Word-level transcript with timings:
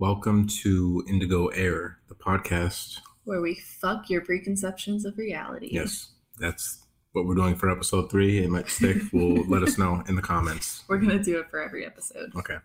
Welcome 0.00 0.46
to 0.62 1.04
Indigo 1.06 1.48
Air, 1.48 1.98
the 2.08 2.14
podcast. 2.14 3.00
Where 3.24 3.42
we 3.42 3.54
fuck 3.56 4.08
your 4.08 4.22
preconceptions 4.22 5.04
of 5.04 5.18
reality. 5.18 5.68
Yes, 5.70 6.12
that's 6.38 6.86
what 7.12 7.26
we're 7.26 7.34
doing 7.34 7.54
for 7.54 7.70
episode 7.70 8.10
three. 8.10 8.38
It 8.38 8.48
might 8.48 8.70
stick. 8.70 8.96
We'll 9.12 9.44
let 9.46 9.62
us 9.62 9.76
know 9.76 10.02
in 10.08 10.16
the 10.16 10.22
comments. 10.22 10.84
We're 10.88 10.96
going 10.96 11.18
to 11.18 11.22
do 11.22 11.38
it 11.38 11.50
for 11.50 11.62
every 11.62 11.84
episode. 11.84 12.32
Okay. 12.34 12.56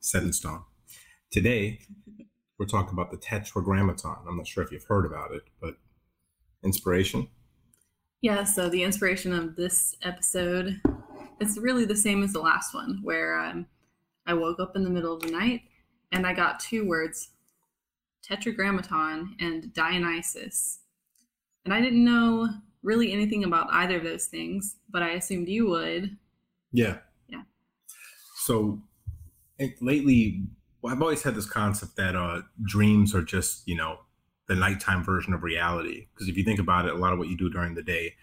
Set 0.00 0.22
in 0.22 0.32
stone. 0.32 0.62
Today, 1.30 1.80
we're 2.58 2.64
talking 2.64 2.94
about 2.94 3.10
the 3.10 3.18
Tetragrammaton. 3.18 4.26
I'm 4.26 4.38
not 4.38 4.46
sure 4.46 4.64
if 4.64 4.72
you've 4.72 4.84
heard 4.84 5.04
about 5.04 5.32
it, 5.32 5.42
but 5.60 5.74
inspiration. 6.64 7.28
Yeah, 8.22 8.44
so 8.44 8.70
the 8.70 8.84
inspiration 8.84 9.34
of 9.34 9.54
this 9.54 9.94
episode 10.00 10.80
is 11.40 11.58
really 11.58 11.84
the 11.84 11.94
same 11.94 12.22
as 12.22 12.32
the 12.32 12.40
last 12.40 12.72
one, 12.72 13.00
where 13.02 13.38
um, 13.38 13.66
I 14.26 14.32
woke 14.32 14.60
up 14.60 14.76
in 14.76 14.82
the 14.82 14.88
middle 14.88 15.12
of 15.12 15.20
the 15.20 15.30
night 15.30 15.60
and 16.12 16.26
I 16.26 16.32
got 16.32 16.60
two 16.60 16.86
words 16.86 17.30
Tetragrammaton 18.22 19.36
and 19.40 19.72
Dionysus. 19.72 20.80
And 21.64 21.74
I 21.74 21.80
didn't 21.80 22.04
know 22.04 22.48
really 22.82 23.12
anything 23.12 23.44
about 23.44 23.68
either 23.70 23.96
of 23.96 24.04
those 24.04 24.26
things, 24.26 24.76
but 24.88 25.02
I 25.02 25.10
assumed 25.10 25.48
you 25.48 25.68
would. 25.68 26.16
Yeah. 26.72 26.98
Yeah. 27.28 27.42
So 28.36 28.80
it, 29.58 29.80
lately, 29.82 30.44
well, 30.80 30.92
I've 30.94 31.02
always 31.02 31.22
had 31.22 31.34
this 31.34 31.46
concept 31.46 31.96
that 31.96 32.16
uh, 32.16 32.42
dreams 32.62 33.14
are 33.14 33.22
just, 33.22 33.66
you 33.66 33.76
know, 33.76 34.00
the 34.48 34.54
nighttime 34.54 35.04
version 35.04 35.32
of 35.32 35.42
reality. 35.42 36.06
Because 36.12 36.28
if 36.28 36.36
you 36.36 36.44
think 36.44 36.60
about 36.60 36.86
it, 36.86 36.94
a 36.94 36.98
lot 36.98 37.12
of 37.12 37.18
what 37.18 37.28
you 37.28 37.36
do 37.36 37.50
during 37.50 37.74
the 37.74 37.82
day 37.82 38.14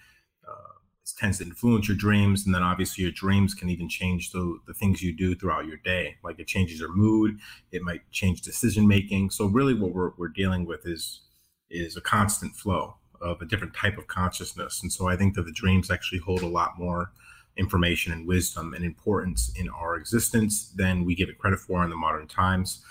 tends 1.13 1.37
to 1.37 1.43
influence 1.43 1.87
your 1.87 1.97
dreams 1.97 2.45
and 2.45 2.53
then 2.53 2.63
obviously 2.63 3.03
your 3.03 3.11
dreams 3.13 3.53
can 3.53 3.69
even 3.69 3.87
change 3.89 4.31
the, 4.31 4.59
the 4.67 4.73
things 4.73 5.01
you 5.01 5.13
do 5.15 5.35
throughout 5.35 5.65
your 5.65 5.77
day. 5.77 6.15
Like 6.23 6.39
it 6.39 6.47
changes 6.47 6.79
your 6.79 6.93
mood 6.93 7.39
it 7.71 7.81
might 7.81 8.09
change 8.11 8.41
decision 8.41 8.87
making 8.87 9.29
so 9.29 9.45
really 9.45 9.73
what 9.73 9.93
we're, 9.93 10.11
we're 10.17 10.27
dealing 10.27 10.65
with 10.65 10.85
is 10.85 11.21
is 11.69 11.97
a 11.97 12.01
constant 12.01 12.55
flow 12.55 12.95
of 13.19 13.41
a 13.41 13.45
different 13.45 13.73
type 13.73 13.97
of 13.97 14.07
consciousness. 14.07 14.81
And 14.81 14.91
so 14.91 15.07
i 15.07 15.15
think 15.15 15.35
that 15.35 15.43
the 15.43 15.51
dreams 15.51 15.91
actually 15.91 16.19
hold 16.19 16.41
a 16.41 16.47
lot 16.47 16.77
more 16.77 17.11
information 17.57 18.13
and 18.13 18.27
wisdom 18.27 18.73
and 18.73 18.85
importance 18.85 19.51
in 19.55 19.67
our 19.69 19.95
existence 19.95 20.69
than 20.75 21.03
we 21.03 21.15
give 21.15 21.29
it 21.29 21.39
credit 21.39 21.59
for 21.59 21.83
in 21.83 21.89
the 21.89 21.95
modern 21.95 22.27
times. 22.27 22.83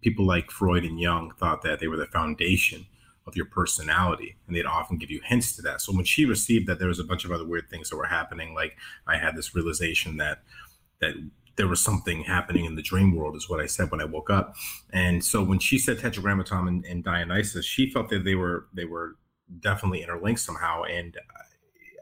People 0.00 0.24
like 0.24 0.50
freud 0.50 0.84
and 0.84 0.98
jung 0.98 1.32
thought 1.38 1.62
that 1.62 1.80
they 1.80 1.88
were 1.88 1.96
the 1.96 2.06
foundation 2.06 2.86
of 3.28 3.36
your 3.36 3.46
personality 3.46 4.36
and 4.46 4.56
they'd 4.56 4.66
often 4.66 4.96
give 4.96 5.10
you 5.10 5.20
hints 5.22 5.54
to 5.56 5.62
that. 5.62 5.80
So 5.80 5.92
when 5.92 6.04
she 6.04 6.24
received 6.24 6.66
that 6.66 6.78
there 6.78 6.88
was 6.88 6.98
a 6.98 7.04
bunch 7.04 7.24
of 7.24 7.30
other 7.30 7.46
weird 7.46 7.68
things 7.70 7.90
that 7.90 7.96
were 7.96 8.06
happening 8.06 8.54
like 8.54 8.76
i 9.06 9.16
had 9.16 9.36
this 9.36 9.54
realization 9.54 10.16
that 10.16 10.42
that 11.00 11.14
there 11.56 11.68
was 11.68 11.80
something 11.80 12.22
happening 12.24 12.64
in 12.64 12.76
the 12.76 12.82
dream 12.82 13.14
world 13.14 13.36
is 13.36 13.48
what 13.48 13.60
i 13.60 13.66
said 13.66 13.90
when 13.90 14.00
i 14.00 14.04
woke 14.04 14.30
up. 14.30 14.56
And 14.92 15.24
so 15.24 15.42
when 15.42 15.58
she 15.58 15.78
said 15.78 15.98
tetragrammaton 15.98 16.68
and, 16.68 16.84
and 16.84 17.04
dionysus 17.04 17.64
she 17.64 17.90
felt 17.90 18.08
that 18.10 18.24
they 18.24 18.34
were 18.34 18.66
they 18.72 18.84
were 18.84 19.16
definitely 19.60 20.02
interlinked 20.02 20.40
somehow. 20.40 20.82
And 20.82 21.16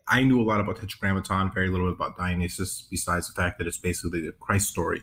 i 0.08 0.22
knew 0.22 0.41
a 0.41 0.47
lot 0.50 0.60
about 0.60 0.77
tetragrammaton 0.77 1.52
very 1.52 1.69
little 1.69 1.91
about 1.91 2.16
dionysus 2.16 2.86
besides 2.91 3.28
the 3.28 3.34
fact 3.41 3.58
that 3.58 3.66
it's 3.66 3.78
basically 3.78 4.20
the 4.20 4.32
christ 4.32 4.69
story. 4.69 5.02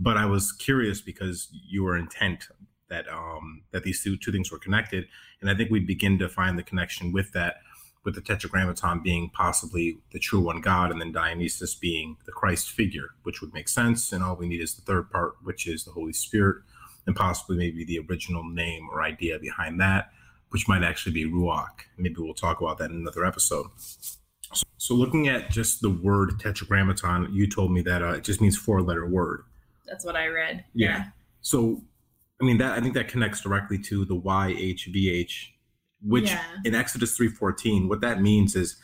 But 0.00 0.16
i 0.16 0.26
was 0.26 0.52
curious 0.52 1.00
because 1.00 1.48
you 1.52 1.82
were 1.84 1.96
intent 1.96 2.48
that 2.88 3.08
um, 3.08 3.62
that 3.70 3.82
these 3.84 4.02
two, 4.02 4.16
two 4.16 4.32
things 4.32 4.50
were 4.50 4.58
connected, 4.58 5.06
and 5.40 5.50
I 5.50 5.54
think 5.54 5.70
we 5.70 5.80
begin 5.80 6.18
to 6.18 6.28
find 6.28 6.58
the 6.58 6.62
connection 6.62 7.12
with 7.12 7.32
that, 7.32 7.56
with 8.04 8.14
the 8.14 8.20
Tetragrammaton 8.20 9.02
being 9.02 9.30
possibly 9.30 9.98
the 10.12 10.18
true 10.18 10.40
one 10.40 10.60
God, 10.60 10.90
and 10.90 11.00
then 11.00 11.12
Dionysus 11.12 11.74
being 11.74 12.16
the 12.26 12.32
Christ 12.32 12.70
figure, 12.70 13.10
which 13.24 13.40
would 13.40 13.52
make 13.52 13.68
sense. 13.68 14.12
And 14.12 14.24
all 14.24 14.36
we 14.36 14.48
need 14.48 14.60
is 14.60 14.74
the 14.74 14.82
third 14.82 15.10
part, 15.10 15.34
which 15.42 15.66
is 15.66 15.84
the 15.84 15.92
Holy 15.92 16.12
Spirit, 16.12 16.62
and 17.06 17.14
possibly 17.14 17.56
maybe 17.56 17.84
the 17.84 18.00
original 18.08 18.44
name 18.44 18.88
or 18.90 19.02
idea 19.02 19.38
behind 19.38 19.80
that, 19.80 20.10
which 20.50 20.68
might 20.68 20.82
actually 20.82 21.12
be 21.12 21.24
Ruach. 21.24 21.68
Maybe 21.98 22.16
we'll 22.18 22.34
talk 22.34 22.60
about 22.60 22.78
that 22.78 22.90
in 22.90 22.96
another 22.96 23.24
episode. 23.24 23.66
So, 23.78 24.64
so 24.78 24.94
looking 24.94 25.28
at 25.28 25.50
just 25.50 25.82
the 25.82 25.90
word 25.90 26.40
Tetragrammaton, 26.40 27.28
you 27.32 27.46
told 27.46 27.70
me 27.70 27.82
that 27.82 28.02
uh, 28.02 28.12
it 28.12 28.24
just 28.24 28.40
means 28.40 28.56
four-letter 28.56 29.06
word. 29.06 29.42
That's 29.86 30.04
what 30.04 30.16
I 30.16 30.26
read. 30.28 30.64
Yeah. 30.72 30.88
yeah. 30.88 31.04
So 31.42 31.82
I 32.40 32.44
mean 32.44 32.58
that 32.58 32.78
I 32.78 32.80
think 32.80 32.94
that 32.94 33.08
connects 33.08 33.40
directly 33.40 33.78
to 33.78 34.04
the 34.04 34.16
YHVH, 34.16 35.32
which 36.02 36.30
yeah. 36.30 36.42
in 36.64 36.74
Exodus 36.74 37.18
3:14, 37.18 37.88
what 37.88 38.00
that 38.00 38.20
means 38.20 38.54
is 38.54 38.76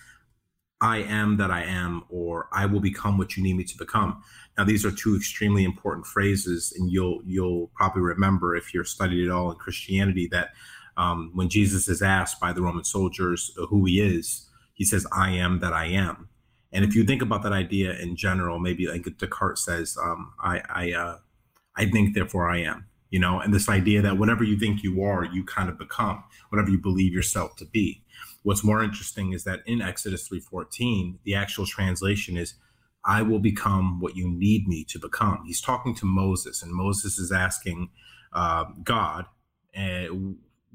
I 0.81 0.99
am 0.99 1.37
that 1.37 1.51
I 1.51 1.63
am, 1.63 2.03
or 2.09 2.49
I 2.53 2.67
will 2.67 2.81
become 2.81 3.17
what 3.17 3.37
you 3.37 3.43
need 3.43 3.57
me 3.57 3.65
to 3.65 3.79
become. 3.79 4.23
Now, 4.59 4.65
these 4.65 4.85
are 4.85 4.91
two 4.91 5.17
extremely 5.17 5.65
important 5.65 6.07
phrases, 6.07 6.75
and 6.77 6.91
you'll 6.91 7.21
you'll 7.25 7.71
probably 7.75 8.03
remember 8.03 8.55
if 8.57 8.75
you're 8.75 8.85
studied 8.85 9.25
at 9.25 9.31
all 9.31 9.51
in 9.51 9.57
Christianity 9.57 10.29
that 10.33 10.51
um, 10.97 11.31
when 11.35 11.49
Jesus 11.49 11.89
is 11.89 12.03
asked 12.03 12.41
by 12.41 12.53
the 12.53 12.63
Roman 12.63 12.85
soldiers 12.85 13.51
who 13.69 13.85
he 13.85 14.01
is, 14.01 14.49
he 14.75 14.85
says, 14.85 15.07
"I 15.13 15.31
am 15.31 15.61
that 15.61 15.73
I 15.73 15.87
am." 15.87 16.29
And 16.73 16.85
if 16.85 16.95
you 16.95 17.05
think 17.05 17.23
about 17.23 17.45
that 17.45 17.53
idea 17.53 17.97
in 17.97 18.17
general, 18.17 18.59
maybe 18.59 18.89
like 18.89 19.05
Descartes 19.17 19.65
says, 19.65 19.97
um, 20.03 20.35
"I 20.43 20.61
I 20.69 20.93
uh, 20.93 21.19
I 21.77 21.87
think, 21.87 22.15
therefore 22.15 22.51
I 22.51 22.59
am." 22.59 22.87
You 23.11 23.19
know, 23.19 23.41
and 23.41 23.55
this 23.55 23.69
idea 23.69 24.03
that 24.03 24.19
whatever 24.19 24.45
you 24.45 24.59
think 24.59 24.83
you 24.83 25.03
are, 25.03 25.25
you 25.25 25.45
kind 25.45 25.69
of 25.69 25.79
become, 25.79 26.25
whatever 26.49 26.71
you 26.71 26.79
believe 26.79 27.13
yourself 27.13 27.57
to 27.57 27.65
be. 27.65 28.03
What's 28.43 28.65
more 28.65 28.83
interesting 28.83 29.33
is 29.33 29.45
that 29.45 29.61
in 29.67 29.81
Exodus 29.81 30.29
3:14, 30.29 31.19
the 31.25 31.35
actual 31.35 31.67
translation 31.67 32.37
is 32.37 32.55
I 33.05 33.23
will 33.23 33.39
become 33.39 34.01
what 34.01 34.17
you 34.17 34.29
need 34.29 34.67
me 34.67 34.85
to 34.85 34.99
become. 34.99 35.45
He's 35.47 35.61
talking 35.61 35.95
to 35.97 36.07
Moses, 36.07 36.63
and 36.63 36.73
Moses 36.73 37.19
is 37.19 37.31
asking 37.31 37.91
uh, 38.33 38.65
God 38.83 39.27
uh, 39.77 40.07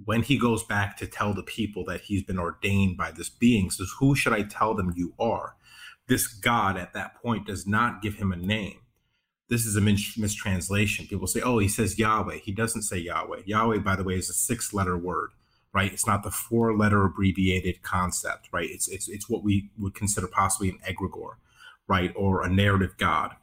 when 0.06 0.24
he 0.24 0.38
goes 0.38 0.64
back 0.64 0.98
to 0.98 1.08
tell 1.08 1.34
the 1.34 1.44
people 1.44 1.84
that 1.86 2.02
he's 2.02 2.24
been 2.24 2.40
ordained 2.40 2.98
by 2.98 3.12
this 3.12 3.30
being, 3.30 3.70
says, 3.70 3.92
Who 4.00 4.16
should 4.16 4.34
I 4.34 4.44
tell 4.44 4.74
them 4.74 4.94
you 4.96 5.14
are? 5.20 5.56
This 6.08 6.28
God 6.28 6.78
at 6.78 6.94
that 6.94 7.16
point 7.22 7.48
does 7.48 7.68
not 7.68 8.02
give 8.02 8.16
him 8.16 8.32
a 8.32 8.38
name 8.38 8.80
this 9.50 9.66
is 9.66 9.76
a 9.76 9.82
mis- 9.82 10.18
mistranslation. 10.18 11.08
People 11.08 11.28
say, 11.28 11.42
oh, 11.42 11.58
he 11.58 11.68
says 11.68 11.98
Yahweh. 11.98 12.38
He 12.44 12.52
doesn't 12.52 12.84
say 12.84 12.98
Yahweh. 12.98 13.42
Yahweh, 13.46 13.80
by 13.80 13.96
the 13.96 14.04
way, 14.04 14.14
is 14.14 14.30
a 14.30 14.34
six 14.34 14.74
letter 14.74 14.98
word, 14.98 15.32
right? 15.74 15.92
It's 15.92 16.08
not 16.08 16.24
the 16.24 16.32
four 16.32 16.78
letter 16.78 17.04
abbreviated 17.04 17.82
concept, 17.82 18.50
right? 18.54 18.70
It's, 18.70 18.88
it's, 18.88 19.10
it's 19.10 19.28
what 19.28 19.44
we 19.44 19.72
would 19.80 19.96
consider 19.96 20.28
possibly 20.28 20.70
an 20.70 20.80
egregore, 20.88 21.34
right? 21.88 22.14
Or 22.16 22.44
a 22.44 22.50
narrative 22.50 22.96
God. 22.98 23.36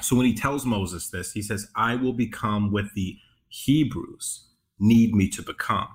So 0.00 0.16
when 0.16 0.26
he 0.26 0.34
tells 0.34 0.64
Moses 0.64 1.10
this, 1.10 1.32
he 1.32 1.42
says, 1.42 1.68
I 1.76 1.94
will 1.94 2.12
become 2.14 2.72
what 2.72 2.86
the 2.94 3.18
Hebrews 3.48 4.46
need 4.78 5.14
me 5.14 5.28
to 5.30 5.42
become. 5.42 5.88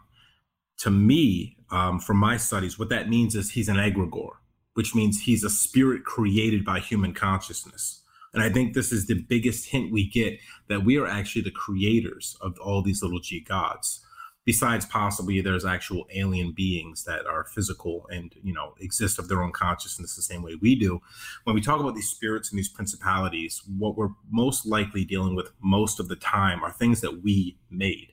To 0.79 0.91
me, 0.91 1.57
um, 1.71 1.99
from 1.99 2.17
my 2.17 2.37
studies, 2.37 2.77
what 2.77 2.89
that 2.89 3.09
means 3.09 3.35
is 3.35 3.51
he's 3.51 3.69
an 3.69 3.77
egregore, 3.77 4.35
which 4.75 4.93
means 4.93 5.21
he's 5.21 5.43
a 5.43 5.49
spirit 5.49 6.03
created 6.03 6.63
by 6.65 6.79
human 6.79 7.13
consciousness 7.13 8.02
and 8.33 8.41
I 8.41 8.49
think 8.49 8.73
this 8.73 8.91
is 8.91 9.05
the 9.05 9.21
biggest 9.21 9.69
hint 9.69 9.91
we 9.91 10.07
get 10.09 10.39
that 10.67 10.83
we 10.83 10.97
are 10.97 11.07
actually 11.07 11.43
the 11.43 11.51
creators 11.51 12.35
of 12.41 12.57
all 12.59 12.81
these 12.81 13.03
little 13.03 13.19
g 13.19 13.39
gods. 13.39 14.03
Besides, 14.45 14.85
possibly 14.85 15.39
there's 15.39 15.63
actual 15.63 16.05
alien 16.13 16.51
beings 16.51 17.05
that 17.05 17.25
are 17.25 17.45
physical 17.45 18.05
and 18.11 18.33
you 18.43 18.53
know 18.53 18.73
exist 18.79 19.19
of 19.19 19.29
their 19.29 19.41
own 19.41 19.51
consciousness 19.51 20.15
the 20.15 20.21
same 20.21 20.41
way 20.41 20.55
we 20.61 20.75
do. 20.75 21.01
When 21.45 21.55
we 21.55 21.61
talk 21.61 21.79
about 21.79 21.95
these 21.95 22.09
spirits 22.09 22.49
and 22.49 22.59
these 22.59 22.69
principalities, 22.69 23.61
what 23.77 23.95
we're 23.95 24.09
most 24.29 24.65
likely 24.65 25.05
dealing 25.05 25.35
with 25.35 25.51
most 25.61 25.99
of 25.99 26.09
the 26.09 26.17
time 26.17 26.63
are 26.63 26.71
things 26.71 27.01
that 27.01 27.23
we 27.23 27.57
made. 27.69 28.09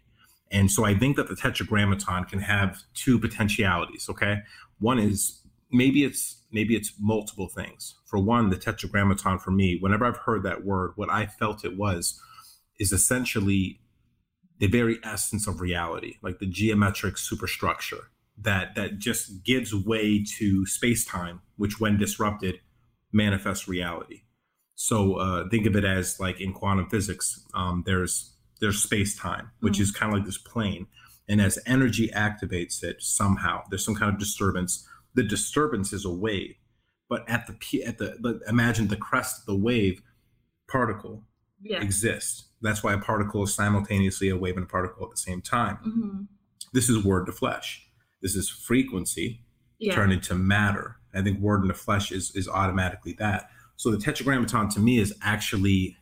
And 0.52 0.70
so 0.70 0.84
I 0.84 0.94
think 0.94 1.16
that 1.16 1.28
the 1.28 1.36
Tetragrammaton 1.36 2.24
can 2.24 2.40
have 2.40 2.82
two 2.94 3.18
potentialities. 3.18 4.08
Okay, 4.08 4.40
one 4.78 4.98
is 4.98 5.40
maybe 5.72 6.04
it's 6.04 6.39
maybe 6.52 6.76
it's 6.76 6.92
multiple 6.98 7.48
things. 7.48 7.94
For 8.06 8.18
one, 8.18 8.50
the 8.50 8.56
tetragrammaton 8.56 9.38
for 9.38 9.50
me, 9.50 9.78
whenever 9.80 10.04
I've 10.04 10.16
heard 10.16 10.42
that 10.42 10.64
word, 10.64 10.92
what 10.96 11.10
I 11.10 11.26
felt 11.26 11.64
it 11.64 11.76
was 11.76 12.20
is 12.78 12.92
essentially 12.92 13.80
the 14.58 14.66
very 14.66 14.98
essence 15.02 15.46
of 15.46 15.60
reality, 15.60 16.16
like 16.22 16.38
the 16.38 16.46
geometric 16.46 17.16
superstructure 17.18 18.10
that 18.42 18.74
that 18.74 18.98
just 18.98 19.44
gives 19.44 19.74
way 19.74 20.24
to 20.38 20.66
space-time, 20.66 21.40
which 21.56 21.78
when 21.80 21.98
disrupted 21.98 22.60
manifests 23.12 23.68
reality. 23.68 24.22
So 24.74 25.16
uh, 25.16 25.48
think 25.50 25.66
of 25.66 25.76
it 25.76 25.84
as 25.84 26.18
like 26.18 26.40
in 26.40 26.52
quantum 26.52 26.88
physics, 26.88 27.44
um, 27.54 27.82
there's 27.84 28.34
there's 28.60 28.82
space-time, 28.82 29.50
which 29.60 29.74
mm-hmm. 29.74 29.82
is 29.82 29.90
kind 29.90 30.12
of 30.12 30.18
like 30.18 30.26
this 30.26 30.38
plane, 30.38 30.86
and 31.28 31.40
as 31.40 31.58
energy 31.66 32.08
activates 32.14 32.82
it 32.82 33.02
somehow, 33.02 33.62
there's 33.68 33.84
some 33.84 33.94
kind 33.94 34.12
of 34.12 34.18
disturbance 34.18 34.86
the 35.14 35.22
disturbance 35.22 35.92
is 35.92 36.04
a 36.04 36.10
wave, 36.10 36.54
but 37.08 37.28
at 37.28 37.46
the 37.46 37.84
at 37.84 37.98
the 37.98 38.40
imagine 38.48 38.88
the 38.88 38.96
crest 38.96 39.40
of 39.40 39.46
the 39.46 39.56
wave 39.56 40.02
particle 40.68 41.24
yeah. 41.62 41.80
exists. 41.80 42.48
That's 42.62 42.82
why 42.82 42.92
a 42.92 42.98
particle 42.98 43.42
is 43.42 43.54
simultaneously 43.54 44.28
a 44.28 44.36
wave 44.36 44.56
and 44.56 44.64
a 44.64 44.68
particle 44.68 45.04
at 45.04 45.10
the 45.10 45.16
same 45.16 45.40
time. 45.42 45.76
Mm-hmm. 45.76 46.22
This 46.72 46.88
is 46.88 47.04
word 47.04 47.26
to 47.26 47.32
flesh. 47.32 47.86
This 48.22 48.36
is 48.36 48.48
frequency 48.48 49.44
yeah. 49.78 49.94
turned 49.94 50.12
into 50.12 50.34
matter. 50.34 50.96
I 51.14 51.22
think 51.22 51.40
word 51.40 51.62
into 51.62 51.74
flesh 51.74 52.12
is 52.12 52.30
is 52.34 52.48
automatically 52.48 53.14
that. 53.18 53.48
So 53.76 53.90
the 53.90 53.98
tetragrammaton 53.98 54.68
to 54.70 54.80
me 54.80 54.98
is 54.98 55.14
actually 55.22 55.96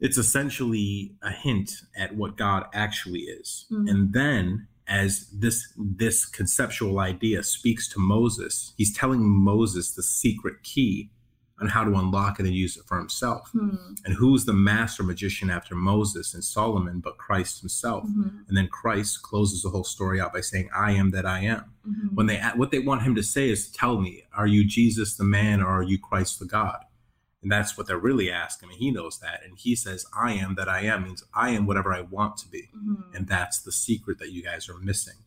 it's 0.00 0.18
essentially 0.18 1.16
a 1.22 1.30
hint 1.30 1.72
at 1.96 2.14
what 2.14 2.36
God 2.36 2.66
actually 2.74 3.20
is. 3.20 3.66
Mm-hmm. 3.72 3.88
And 3.88 4.12
then 4.12 4.68
as 4.86 5.28
this 5.32 5.72
this 5.76 6.24
conceptual 6.26 6.98
idea 6.98 7.42
speaks 7.42 7.88
to 7.88 8.00
Moses, 8.00 8.74
he's 8.76 8.96
telling 8.96 9.22
Moses 9.22 9.92
the 9.92 10.02
secret 10.02 10.62
key 10.62 11.10
on 11.60 11.68
how 11.68 11.84
to 11.84 11.94
unlock 11.94 12.40
it 12.40 12.46
and 12.46 12.54
use 12.54 12.76
it 12.76 12.84
for 12.84 12.98
himself. 12.98 13.50
Mm-hmm. 13.54 13.94
And 14.04 14.14
who's 14.14 14.44
the 14.44 14.52
master 14.52 15.02
magician 15.02 15.50
after 15.50 15.74
Moses 15.74 16.34
and 16.34 16.42
Solomon 16.42 17.00
but 17.00 17.16
Christ 17.16 17.60
himself? 17.60 18.04
Mm-hmm. 18.04 18.38
And 18.48 18.56
then 18.56 18.68
Christ 18.68 19.22
closes 19.22 19.62
the 19.62 19.70
whole 19.70 19.84
story 19.84 20.20
out 20.20 20.32
by 20.32 20.40
saying, 20.40 20.68
"I 20.74 20.92
am 20.92 21.10
that 21.12 21.26
I 21.26 21.40
am." 21.40 21.72
Mm-hmm. 21.88 22.14
When 22.14 22.26
they 22.26 22.38
what 22.56 22.70
they 22.70 22.80
want 22.80 23.02
him 23.02 23.14
to 23.14 23.22
say 23.22 23.48
is, 23.50 23.70
"Tell 23.70 24.00
me, 24.00 24.24
are 24.36 24.46
you 24.46 24.64
Jesus 24.64 25.16
the 25.16 25.24
man 25.24 25.62
or 25.62 25.68
are 25.68 25.82
you 25.82 25.98
Christ 25.98 26.40
the 26.40 26.46
God?" 26.46 26.84
And 27.44 27.52
that's 27.52 27.76
what 27.76 27.86
they're 27.86 27.98
really 27.98 28.30
asking. 28.30 28.70
And 28.70 28.78
he 28.78 28.90
knows 28.90 29.18
that. 29.18 29.42
And 29.44 29.58
he 29.58 29.76
says, 29.76 30.06
I 30.18 30.32
am 30.32 30.54
that 30.54 30.66
I 30.66 30.80
am 30.80 31.04
means 31.04 31.22
I 31.34 31.50
am 31.50 31.66
whatever 31.66 31.92
I 31.92 32.00
want 32.00 32.38
to 32.38 32.48
be. 32.48 32.70
Mm-hmm. 32.74 33.14
And 33.14 33.28
that's 33.28 33.60
the 33.60 33.70
secret 33.70 34.18
that 34.18 34.32
you 34.32 34.42
guys 34.42 34.66
are 34.70 34.78
missing. 34.78 35.18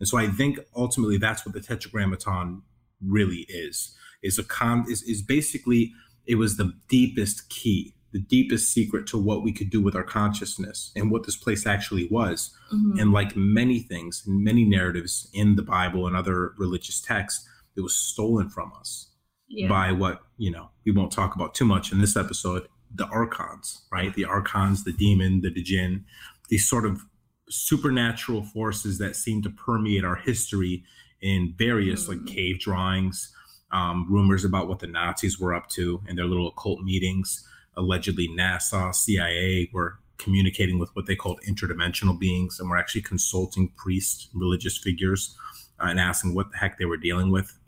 And 0.00 0.08
so 0.08 0.18
I 0.18 0.26
think 0.26 0.58
ultimately 0.74 1.18
that's 1.18 1.46
what 1.46 1.54
the 1.54 1.60
tetragrammaton 1.60 2.62
really 3.00 3.46
is. 3.48 3.96
Is 4.24 4.40
a 4.40 4.42
con 4.42 4.86
is, 4.90 5.02
is 5.02 5.22
basically 5.22 5.92
it 6.26 6.34
was 6.34 6.56
the 6.56 6.72
deepest 6.88 7.48
key, 7.48 7.94
the 8.10 8.18
deepest 8.18 8.72
secret 8.72 9.06
to 9.08 9.18
what 9.18 9.44
we 9.44 9.52
could 9.52 9.70
do 9.70 9.80
with 9.80 9.94
our 9.94 10.02
consciousness 10.02 10.90
and 10.96 11.12
what 11.12 11.26
this 11.26 11.36
place 11.36 11.64
actually 11.64 12.08
was. 12.08 12.50
Mm-hmm. 12.74 12.98
And 12.98 13.12
like 13.12 13.36
many 13.36 13.78
things, 13.78 14.24
many 14.26 14.64
narratives 14.64 15.30
in 15.32 15.54
the 15.54 15.62
Bible 15.62 16.08
and 16.08 16.16
other 16.16 16.54
religious 16.58 17.00
texts, 17.00 17.48
it 17.76 17.82
was 17.82 17.94
stolen 17.94 18.48
from 18.48 18.72
us 18.76 19.11
yeah. 19.52 19.68
by 19.68 19.92
what 19.92 20.22
you 20.38 20.50
know 20.50 20.70
we 20.84 20.92
won't 20.92 21.12
talk 21.12 21.34
about 21.34 21.54
too 21.54 21.64
much 21.64 21.92
in 21.92 22.00
this 22.00 22.16
episode 22.16 22.66
the 22.94 23.06
archons 23.06 23.82
right 23.92 24.14
the 24.14 24.24
archons 24.24 24.84
the 24.84 24.92
demon 24.92 25.40
the 25.42 25.50
djinn 25.50 26.04
these 26.48 26.68
sort 26.68 26.84
of 26.84 27.02
supernatural 27.48 28.42
forces 28.42 28.98
that 28.98 29.14
seem 29.14 29.42
to 29.42 29.50
permeate 29.50 30.04
our 30.04 30.16
history 30.16 30.82
in 31.20 31.54
various 31.56 32.08
mm-hmm. 32.08 32.24
like 32.24 32.34
cave 32.34 32.58
drawings 32.58 33.32
um, 33.70 34.06
rumors 34.10 34.44
about 34.44 34.68
what 34.68 34.78
the 34.78 34.86
nazis 34.86 35.38
were 35.38 35.54
up 35.54 35.68
to 35.68 36.00
in 36.08 36.16
their 36.16 36.26
little 36.26 36.48
occult 36.48 36.80
meetings 36.80 37.46
allegedly 37.76 38.28
nasa 38.28 38.94
cia 38.94 39.68
were 39.72 39.98
communicating 40.18 40.78
with 40.78 40.94
what 40.94 41.06
they 41.06 41.16
called 41.16 41.40
interdimensional 41.48 42.18
beings 42.18 42.60
and 42.60 42.70
were 42.70 42.76
actually 42.76 43.02
consulting 43.02 43.72
priests 43.76 44.28
religious 44.34 44.78
figures 44.78 45.36
uh, 45.80 45.86
and 45.86 45.98
asking 46.00 46.34
what 46.34 46.50
the 46.52 46.58
heck 46.58 46.78
they 46.78 46.84
were 46.84 46.96
dealing 46.96 47.30
with 47.30 47.58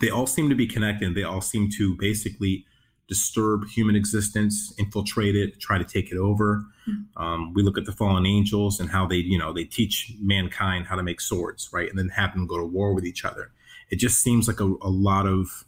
they 0.00 0.10
all 0.10 0.26
seem 0.26 0.48
to 0.48 0.54
be 0.54 0.66
connected. 0.66 1.14
They 1.14 1.24
all 1.24 1.40
seem 1.40 1.70
to 1.78 1.96
basically 1.96 2.66
disturb 3.08 3.66
human 3.66 3.96
existence, 3.96 4.74
infiltrate 4.78 5.34
it, 5.34 5.58
try 5.58 5.78
to 5.78 5.84
take 5.84 6.12
it 6.12 6.18
over. 6.18 6.62
Mm-hmm. 6.86 7.22
Um, 7.22 7.54
we 7.54 7.62
look 7.62 7.78
at 7.78 7.86
the 7.86 7.92
fallen 7.92 8.26
angels 8.26 8.80
and 8.80 8.90
how 8.90 9.06
they, 9.06 9.16
you 9.16 9.38
know, 9.38 9.52
they 9.52 9.64
teach 9.64 10.12
mankind 10.20 10.86
how 10.86 10.96
to 10.96 11.02
make 11.02 11.20
swords, 11.20 11.70
right, 11.72 11.88
and 11.88 11.98
then 11.98 12.10
have 12.10 12.34
them 12.34 12.46
go 12.46 12.58
to 12.58 12.64
war 12.64 12.92
with 12.92 13.06
each 13.06 13.24
other. 13.24 13.50
It 13.90 13.96
just 13.96 14.22
seems 14.22 14.46
like 14.46 14.60
a, 14.60 14.64
a 14.82 14.90
lot 14.90 15.26
of 15.26 15.64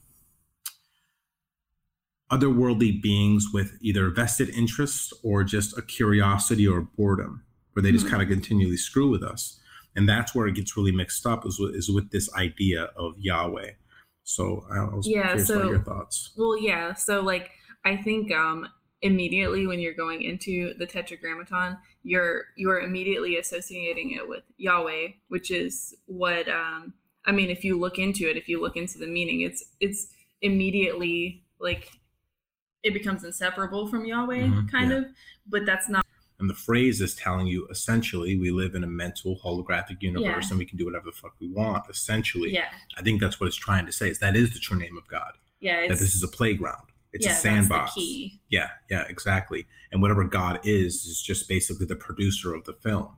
otherworldly 2.31 3.01
beings 3.01 3.47
with 3.53 3.77
either 3.81 4.11
vested 4.11 4.51
interest 4.51 5.15
or 5.25 5.43
just 5.43 5.77
a 5.79 5.83
curiosity 5.83 6.69
or 6.69 6.83
boredom, 6.83 7.43
where 7.73 7.83
they 7.83 7.91
just 7.91 8.05
mm-hmm. 8.05 8.17
kind 8.17 8.23
of 8.23 8.29
continually 8.29 8.77
screw 8.77 9.09
with 9.09 9.23
us. 9.23 9.59
And 9.97 10.09
that's 10.09 10.35
where 10.35 10.47
it 10.47 10.55
gets 10.55 10.77
really 10.77 10.93
mixed 10.93 11.27
up 11.27 11.47
is 11.47 11.59
with, 11.59 11.75
is 11.75 11.91
with 11.91 12.11
this 12.11 12.33
idea 12.35 12.91
of 12.97 13.15
Yahweh. 13.19 13.71
So 14.31 14.65
I 14.71 14.85
was 14.85 15.09
yeah, 15.09 15.37
so, 15.37 15.69
your 15.69 15.81
thoughts. 15.81 16.31
Well, 16.37 16.57
yeah. 16.57 16.95
So 16.95 17.21
like 17.21 17.51
I 17.85 17.97
think 17.97 18.33
um 18.33 18.69
immediately 19.03 19.67
when 19.67 19.81
you're 19.81 19.95
going 19.95 20.23
into 20.23 20.75
the 20.75 20.87
tetragrammaton, 20.87 21.79
you're 22.05 22.45
you're 22.57 22.81
immediately 22.81 23.39
associating 23.39 24.13
it 24.13 24.29
with 24.29 24.45
Yahweh, 24.57 25.09
which 25.29 25.51
is 25.51 25.95
what 26.07 26.49
um 26.49 26.95
I 27.25 27.33
mean, 27.33 27.51
if 27.51 27.65
you 27.65 27.79
look 27.79 27.99
into 27.99 28.31
it, 28.31 28.37
if 28.37 28.49
you 28.49 28.61
look 28.61 28.77
into 28.77 28.99
the 28.99 29.09
meaning, 29.09 29.41
it's 29.41 29.65
it's 29.81 30.09
immediately 30.43 31.43
like 31.59 31.91
it 32.83 32.95
becomes 32.95 33.25
inseparable 33.25 33.89
from 33.89 34.07
Yahweh, 34.07 34.43
mm-hmm, 34.43 34.67
kind 34.69 34.91
yeah. 34.93 34.99
of. 34.99 35.05
But 35.49 35.67
that's 35.67 35.89
not 35.89 36.07
and 36.41 36.49
the 36.49 36.55
phrase 36.55 37.01
is 37.01 37.15
telling 37.15 37.47
you 37.47 37.67
essentially 37.71 38.39
we 38.39 38.51
live 38.51 38.75
in 38.75 38.83
a 38.83 38.87
mental 38.87 39.39
holographic 39.45 40.01
universe 40.01 40.47
yeah. 40.47 40.51
and 40.51 40.59
we 40.59 40.65
can 40.65 40.79
do 40.79 40.87
whatever 40.87 41.07
the 41.07 41.13
fuck 41.13 41.35
we 41.41 41.49
want. 41.49 41.85
Essentially, 41.89 42.53
yeah. 42.53 42.69
I 42.97 43.03
think 43.03 43.21
that's 43.21 43.39
what 43.39 43.47
it's 43.47 43.57
trying 43.57 43.87
to 43.87 43.93
say. 43.93 44.09
Is 44.09 44.19
that 44.21 44.37
is 44.37 44.53
the 44.53 44.59
true 44.59 44.79
name 44.79 44.97
of 44.97 45.07
God. 45.07 45.33
Yeah. 45.61 45.87
That 45.89 45.99
this 45.99 46.15
is 46.15 46.23
a 46.23 46.29
playground. 46.29 46.89
It's 47.13 47.27
yeah, 47.27 47.33
a 47.33 47.37
sandbox. 47.37 47.95
Yeah, 48.49 48.69
yeah, 48.89 49.05
exactly. 49.09 49.67
And 49.93 50.01
whatever 50.01 50.25
God 50.25 50.61
is 50.65 51.05
is 51.05 51.21
just 51.21 51.49
basically 51.49 51.87
the 51.87 51.97
producer 51.97 52.55
of 52.55 52.65
the 52.65 52.73
film. 52.73 53.09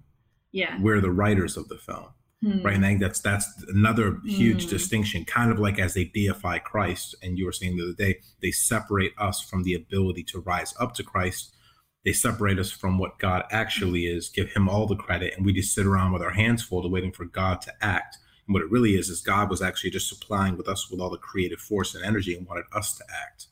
Yeah. 0.51 0.81
We're 0.81 1.01
the 1.01 1.11
writers 1.11 1.57
of 1.57 1.69
the 1.69 1.77
film. 1.77 2.09
Hmm. 2.43 2.63
Right. 2.63 2.75
And 2.75 2.85
I 2.85 2.89
think 2.89 3.01
that's 3.01 3.21
that's 3.21 3.47
another 3.69 4.19
huge 4.25 4.65
hmm. 4.65 4.71
distinction, 4.71 5.25
kind 5.25 5.53
of 5.53 5.61
like 5.61 5.79
as 5.79 5.95
they 5.95 6.05
deify 6.05 6.59
Christ, 6.59 7.15
and 7.23 7.39
you 7.39 7.45
were 7.45 7.53
saying 7.53 7.77
the 7.77 7.85
other 7.85 7.93
day, 7.93 8.19
they 8.41 8.51
separate 8.51 9.13
us 9.17 9.41
from 9.41 9.63
the 9.63 9.75
ability 9.75 10.25
to 10.25 10.41
rise 10.41 10.75
up 10.81 10.95
to 10.95 11.05
Christ 11.05 11.55
they 12.05 12.13
separate 12.13 12.59
us 12.59 12.71
from 12.71 12.99
what 12.99 13.19
God 13.19 13.45
actually 13.51 14.07
is, 14.07 14.29
give 14.29 14.53
him 14.53 14.69
all 14.69 14.87
the 14.87 14.97
credit, 14.97 15.35
and 15.37 15.47
we 15.47 15.53
just 15.53 15.75
sit 15.75 15.87
around 15.87 16.13
with 16.13 16.23
our 16.23 16.33
hands 16.33 16.63
folded 16.63 16.91
waiting 16.91 17.13
for 17.13 17.25
God 17.25 17.61
to 17.63 17.73
act. 17.81 18.19
And 18.47 18.55
what 18.55 18.63
it 18.63 18.71
really 18.71 18.97
is 18.97 19.09
is 19.09 19.21
God 19.21 19.49
was 19.49 19.63
actually 19.63 19.91
just 19.91 20.09
supplying 20.09 20.57
with 20.57 20.69
us 20.69 20.91
with 20.91 21.01
all 21.01 21.11
the 21.11 21.19
creative 21.19 21.61
force 21.61 21.95
and 21.95 22.05
energy 22.05 22.35
and 22.35 22.47
wanted 22.47 22.65
us 22.75 22.97
to 22.99 23.05
act. 23.25 23.47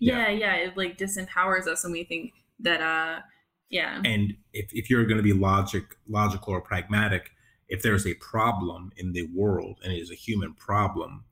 Yeah, 0.00 0.28
yeah, 0.28 0.30
yeah 0.30 0.54
it 0.56 0.76
like 0.76 0.98
disempowers 0.98 1.68
us 1.68 1.84
and 1.84 1.92
we 1.92 2.04
think 2.04 2.32
that 2.60 2.80
uh 2.80 3.20
yeah. 3.70 4.00
And 4.04 4.34
if, 4.52 4.72
if 4.72 4.90
you're 4.90 5.04
gonna 5.04 5.22
be 5.22 5.32
logic 5.32 5.84
logical 6.08 6.52
or 6.52 6.60
pragmatic, 6.60 7.30
if 7.68 7.82
there's 7.82 8.06
a 8.06 8.14
problem 8.14 8.92
in 8.96 9.12
the 9.12 9.28
world 9.34 9.78
and 9.82 9.92
it 9.92 9.98
is 9.98 10.10
a 10.10 10.16
human 10.16 10.54
problem, 10.54 11.24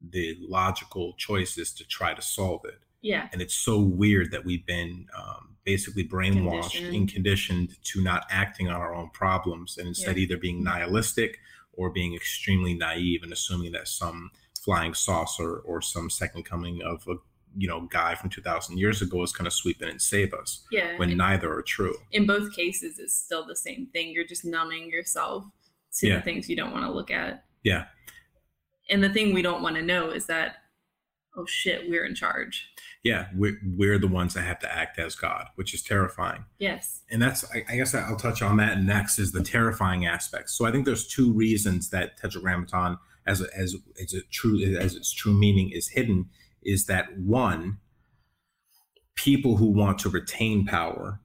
the 0.00 0.36
logical 0.40 1.14
choice 1.14 1.56
is 1.58 1.72
to 1.74 1.86
try 1.86 2.12
to 2.12 2.22
solve 2.22 2.64
it. 2.64 2.80
Yeah. 3.02 3.28
And 3.32 3.40
it's 3.40 3.54
so 3.54 3.80
weird 3.80 4.30
that 4.32 4.44
we've 4.44 4.66
been 4.66 5.06
um, 5.16 5.56
basically 5.64 6.06
brainwashed 6.06 6.70
conditioned. 6.72 6.94
and 6.94 7.12
conditioned 7.12 7.76
to 7.84 8.02
not 8.02 8.24
acting 8.30 8.68
on 8.68 8.76
our 8.76 8.94
own 8.94 9.10
problems 9.10 9.78
and 9.78 9.88
instead 9.88 10.16
yeah. 10.16 10.22
either 10.22 10.36
being 10.36 10.62
nihilistic 10.62 11.38
or 11.74 11.90
being 11.90 12.14
extremely 12.14 12.72
naive 12.72 13.22
and 13.22 13.32
assuming 13.32 13.72
that 13.72 13.88
some 13.88 14.30
flying 14.60 14.94
saucer 14.94 15.58
or 15.58 15.82
some 15.82 16.08
second 16.08 16.44
coming 16.44 16.82
of 16.82 17.06
a 17.08 17.14
you 17.56 17.66
know 17.66 17.82
guy 17.90 18.14
from 18.14 18.28
2000 18.28 18.76
years 18.76 19.00
ago 19.00 19.22
is 19.22 19.32
going 19.32 19.44
to 19.44 19.50
sweep 19.50 19.80
in 19.80 19.88
and 19.88 20.02
save 20.02 20.34
us 20.34 20.64
yeah 20.70 20.96
when 20.98 21.14
neither 21.16 21.52
are 21.52 21.62
true 21.62 21.96
in 22.12 22.26
both 22.26 22.54
cases 22.54 22.98
it's 22.98 23.14
still 23.14 23.46
the 23.46 23.56
same 23.56 23.86
thing 23.92 24.10
you're 24.10 24.26
just 24.26 24.44
numbing 24.44 24.90
yourself 24.90 25.44
to 25.92 26.08
yeah. 26.08 26.16
the 26.16 26.22
things 26.22 26.48
you 26.48 26.56
don't 26.56 26.72
want 26.72 26.84
to 26.84 26.90
look 26.90 27.10
at 27.10 27.44
yeah 27.62 27.84
and 28.90 29.02
the 29.02 29.08
thing 29.08 29.32
we 29.32 29.42
don't 29.42 29.62
want 29.62 29.74
to 29.74 29.82
know 29.82 30.10
is 30.10 30.26
that 30.26 30.56
oh 31.36 31.46
shit 31.46 31.88
we're 31.88 32.04
in 32.04 32.14
charge 32.14 32.70
yeah, 33.06 33.28
we're, 33.36 33.56
we're 33.64 33.98
the 33.98 34.08
ones 34.08 34.34
that 34.34 34.42
have 34.42 34.58
to 34.58 34.74
act 34.74 34.98
as 34.98 35.14
God, 35.14 35.46
which 35.54 35.72
is 35.74 35.80
terrifying. 35.80 36.44
Yes. 36.58 37.02
And 37.08 37.22
that's, 37.22 37.44
I, 37.54 37.64
I 37.68 37.76
guess 37.76 37.94
I'll 37.94 38.16
touch 38.16 38.42
on 38.42 38.56
that 38.56 38.82
next 38.82 39.20
is 39.20 39.30
the 39.30 39.44
terrifying 39.44 40.06
aspects. 40.06 40.54
So 40.54 40.66
I 40.66 40.72
think 40.72 40.86
there's 40.86 41.06
two 41.06 41.32
reasons 41.32 41.90
that 41.90 42.16
Tetragrammaton, 42.16 42.98
as 43.24 43.40
a, 43.40 43.46
as 43.56 43.76
as 44.02 44.12
a 44.12 44.22
true 44.32 44.60
as 44.76 44.96
its 44.96 45.12
true 45.12 45.32
meaning 45.32 45.70
is 45.70 45.88
hidden, 45.88 46.30
is 46.62 46.86
that 46.86 47.16
one, 47.16 47.78
people 49.14 49.56
who 49.56 49.66
want 49.66 50.00
to 50.00 50.08
retain 50.08 50.66
power 50.66 51.20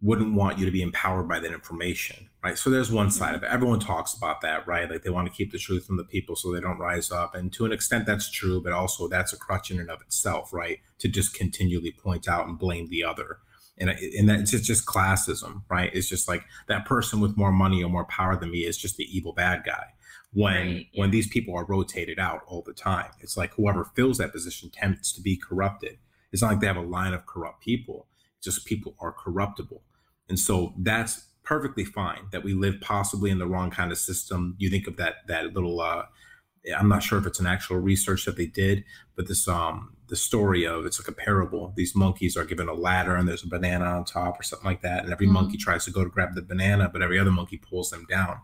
wouldn't 0.00 0.34
want 0.34 0.58
you 0.58 0.64
to 0.64 0.72
be 0.72 0.80
empowered 0.80 1.28
by 1.28 1.40
that 1.40 1.52
information, 1.52 2.27
right? 2.42 2.58
So 2.58 2.70
there's 2.70 2.90
one 2.90 3.10
side 3.10 3.34
mm-hmm. 3.34 3.36
of 3.36 3.42
it. 3.44 3.50
Everyone 3.50 3.80
talks 3.80 4.14
about 4.14 4.40
that, 4.42 4.66
right? 4.66 4.90
Like 4.90 5.02
they 5.02 5.10
want 5.10 5.26
to 5.26 5.32
keep 5.32 5.52
the 5.52 5.58
truth 5.58 5.86
from 5.86 5.96
the 5.96 6.04
people 6.04 6.36
so 6.36 6.52
they 6.52 6.60
don't 6.60 6.78
rise 6.78 7.10
up. 7.10 7.34
And 7.34 7.52
to 7.54 7.64
an 7.64 7.72
extent, 7.72 8.06
that's 8.06 8.30
true, 8.30 8.62
but 8.62 8.72
also 8.72 9.08
that's 9.08 9.32
a 9.32 9.36
crutch 9.36 9.70
in 9.70 9.80
and 9.80 9.90
of 9.90 10.00
itself, 10.00 10.52
right? 10.52 10.78
To 10.98 11.08
just 11.08 11.34
continually 11.34 11.92
point 11.92 12.28
out 12.28 12.46
and 12.46 12.58
blame 12.58 12.88
the 12.88 13.04
other. 13.04 13.38
And, 13.80 13.90
and 13.90 14.28
that's 14.28 14.50
just, 14.50 14.64
just 14.64 14.86
classism, 14.86 15.62
right? 15.70 15.90
It's 15.94 16.08
just 16.08 16.28
like 16.28 16.42
that 16.66 16.84
person 16.84 17.20
with 17.20 17.36
more 17.36 17.52
money 17.52 17.82
or 17.82 17.90
more 17.90 18.06
power 18.06 18.36
than 18.36 18.50
me 18.50 18.64
is 18.64 18.76
just 18.76 18.96
the 18.96 19.04
evil 19.04 19.32
bad 19.32 19.62
guy. 19.64 19.86
When 20.34 20.66
right, 20.66 20.86
yeah. 20.92 21.00
when 21.00 21.10
these 21.10 21.28
people 21.28 21.56
are 21.56 21.64
rotated 21.64 22.18
out 22.18 22.42
all 22.46 22.62
the 22.62 22.74
time, 22.74 23.10
it's 23.20 23.36
like 23.36 23.54
whoever 23.54 23.84
fills 23.96 24.18
that 24.18 24.32
position 24.32 24.68
tends 24.68 25.10
to 25.12 25.22
be 25.22 25.36
corrupted. 25.36 25.98
It's 26.32 26.42
not 26.42 26.48
like 26.48 26.60
they 26.60 26.66
have 26.66 26.76
a 26.76 26.82
line 26.82 27.14
of 27.14 27.24
corrupt 27.24 27.62
people 27.62 28.08
just 28.42 28.64
people 28.66 28.94
are 29.00 29.12
corruptible. 29.12 29.82
And 30.28 30.38
so 30.38 30.74
that's 30.78 31.27
perfectly 31.48 31.84
fine 31.84 32.26
that 32.30 32.44
we 32.44 32.52
live 32.52 32.78
possibly 32.82 33.30
in 33.30 33.38
the 33.38 33.46
wrong 33.46 33.70
kind 33.70 33.90
of 33.90 33.96
system. 33.96 34.54
You 34.58 34.68
think 34.68 34.86
of 34.86 34.98
that 34.98 35.26
that 35.28 35.54
little 35.54 35.80
uh 35.80 36.02
I'm 36.76 36.88
not 36.88 37.02
sure 37.02 37.18
if 37.18 37.26
it's 37.26 37.40
an 37.40 37.46
actual 37.46 37.78
research 37.78 38.26
that 38.26 38.36
they 38.36 38.44
did, 38.44 38.84
but 39.16 39.28
this 39.28 39.48
um 39.48 39.96
the 40.08 40.16
story 40.16 40.66
of 40.66 40.84
it's 40.84 41.00
like 41.00 41.08
a 41.08 41.12
parable. 41.12 41.72
These 41.74 41.96
monkeys 41.96 42.36
are 42.36 42.44
given 42.44 42.68
a 42.68 42.74
ladder 42.74 43.16
and 43.16 43.26
there's 43.26 43.44
a 43.44 43.48
banana 43.48 43.86
on 43.86 44.04
top 44.04 44.38
or 44.38 44.42
something 44.42 44.66
like 44.66 44.82
that, 44.82 45.04
and 45.04 45.12
every 45.12 45.24
mm-hmm. 45.24 45.34
monkey 45.34 45.56
tries 45.56 45.86
to 45.86 45.90
go 45.90 46.04
to 46.04 46.10
grab 46.10 46.34
the 46.34 46.42
banana, 46.42 46.90
but 46.92 47.00
every 47.00 47.18
other 47.18 47.30
monkey 47.30 47.56
pulls 47.56 47.88
them 47.88 48.06
down. 48.10 48.36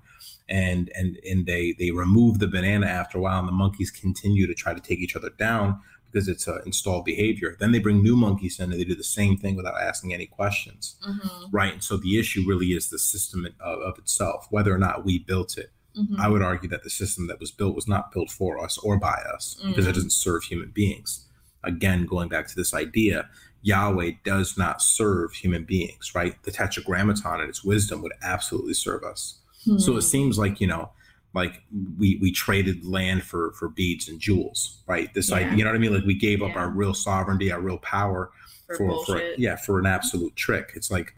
And 0.49 0.91
and 0.95 1.19
and 1.31 1.45
they 1.45 1.75
they 1.79 1.91
remove 1.91 2.39
the 2.39 2.49
banana 2.49 2.87
after 2.87 3.19
a 3.19 3.21
while, 3.21 3.39
and 3.39 3.49
the 3.49 3.53
monkeys 3.53 3.91
continue 3.91 4.47
to 4.47 4.55
try 4.55 4.73
to 4.73 4.81
take 4.81 5.01
each 5.01 5.17
other 5.17 5.31
down 5.39 5.81
because 6.15 6.29
it's 6.29 6.47
an 6.47 6.61
installed 6.65 7.05
behavior. 7.05 7.57
Then 7.59 7.73
they 7.73 7.81
bring 7.81 8.01
new 8.01 8.15
monkeys 8.15 8.61
in 8.61 8.71
and 8.71 8.81
they 8.81 8.85
do 8.85 8.95
the 8.95 9.03
same 9.03 9.37
thing 9.37 9.57
without 9.57 9.81
asking 9.81 10.15
any 10.15 10.27
questions, 10.27 10.95
mm-hmm. 11.05 11.51
right? 11.51 11.73
And 11.73 11.83
so 11.83 11.97
the 11.97 12.21
issue 12.21 12.45
really 12.47 12.69
is 12.69 12.89
the 12.89 13.01
system 13.01 13.45
of, 13.61 13.81
of 13.81 13.99
itself, 13.99 14.47
whether 14.51 14.73
or 14.73 14.79
not 14.79 15.05
we 15.05 15.19
built 15.19 15.59
it. 15.59 15.73
Mm-hmm. 15.99 16.21
I 16.21 16.29
would 16.29 16.41
argue 16.41 16.69
that 16.69 16.85
the 16.85 16.91
system 16.91 17.27
that 17.27 17.41
was 17.41 17.51
built 17.51 17.75
was 17.75 17.89
not 17.89 18.13
built 18.13 18.31
for 18.31 18.63
us 18.63 18.79
or 18.79 18.97
by 18.97 19.21
us 19.35 19.57
mm-hmm. 19.59 19.71
because 19.71 19.87
it 19.87 19.91
mm. 19.91 19.95
doesn't 19.95 20.11
serve 20.11 20.45
human 20.45 20.71
beings. 20.71 21.27
Again, 21.65 22.07
going 22.07 22.29
back 22.29 22.47
to 22.47 22.55
this 22.55 22.75
idea, 22.75 23.29
Yahweh 23.63 24.13
does 24.25 24.57
not 24.57 24.83
serve 24.83 25.33
human 25.33 25.65
beings, 25.65 26.15
right? 26.15 26.41
The 26.45 26.53
Tetragrammaton 26.53 27.41
and 27.41 27.49
its 27.49 27.65
wisdom 27.65 28.03
would 28.03 28.13
absolutely 28.23 28.75
serve 28.75 29.03
us. 29.03 29.39
So 29.79 29.93
it 29.93 29.95
hmm. 29.95 30.01
seems 30.01 30.39
like, 30.39 30.61
you 30.61 30.67
know, 30.67 30.91
like 31.35 31.63
we 31.99 32.19
we 32.23 32.31
traded 32.31 32.87
land 32.87 33.25
for 33.25 33.53
for 33.53 33.69
beads 33.69 34.09
and 34.09 34.21
jewels, 34.21 34.83
right? 34.87 35.13
This 35.15 35.31
yeah. 35.31 35.37
idea, 35.37 35.57
you 35.57 35.65
know 35.65 35.71
what 35.71 35.77
I 35.77 35.81
mean? 35.81 35.93
Like 35.93 36.05
we 36.05 36.15
gave 36.15 36.41
yeah. 36.41 36.47
up 36.47 36.57
our 36.57 36.71
real 36.71 36.95
sovereignty, 36.95 37.51
our 37.51 37.61
real 37.61 37.79
power 37.79 38.31
for 38.69 38.77
for, 38.77 39.05
for, 39.05 39.23
yeah 39.37 39.57
for 39.57 39.79
an 39.79 39.87
absolute 39.87 40.35
trick. 40.37 40.73
It's 40.75 40.91
like 40.91 41.15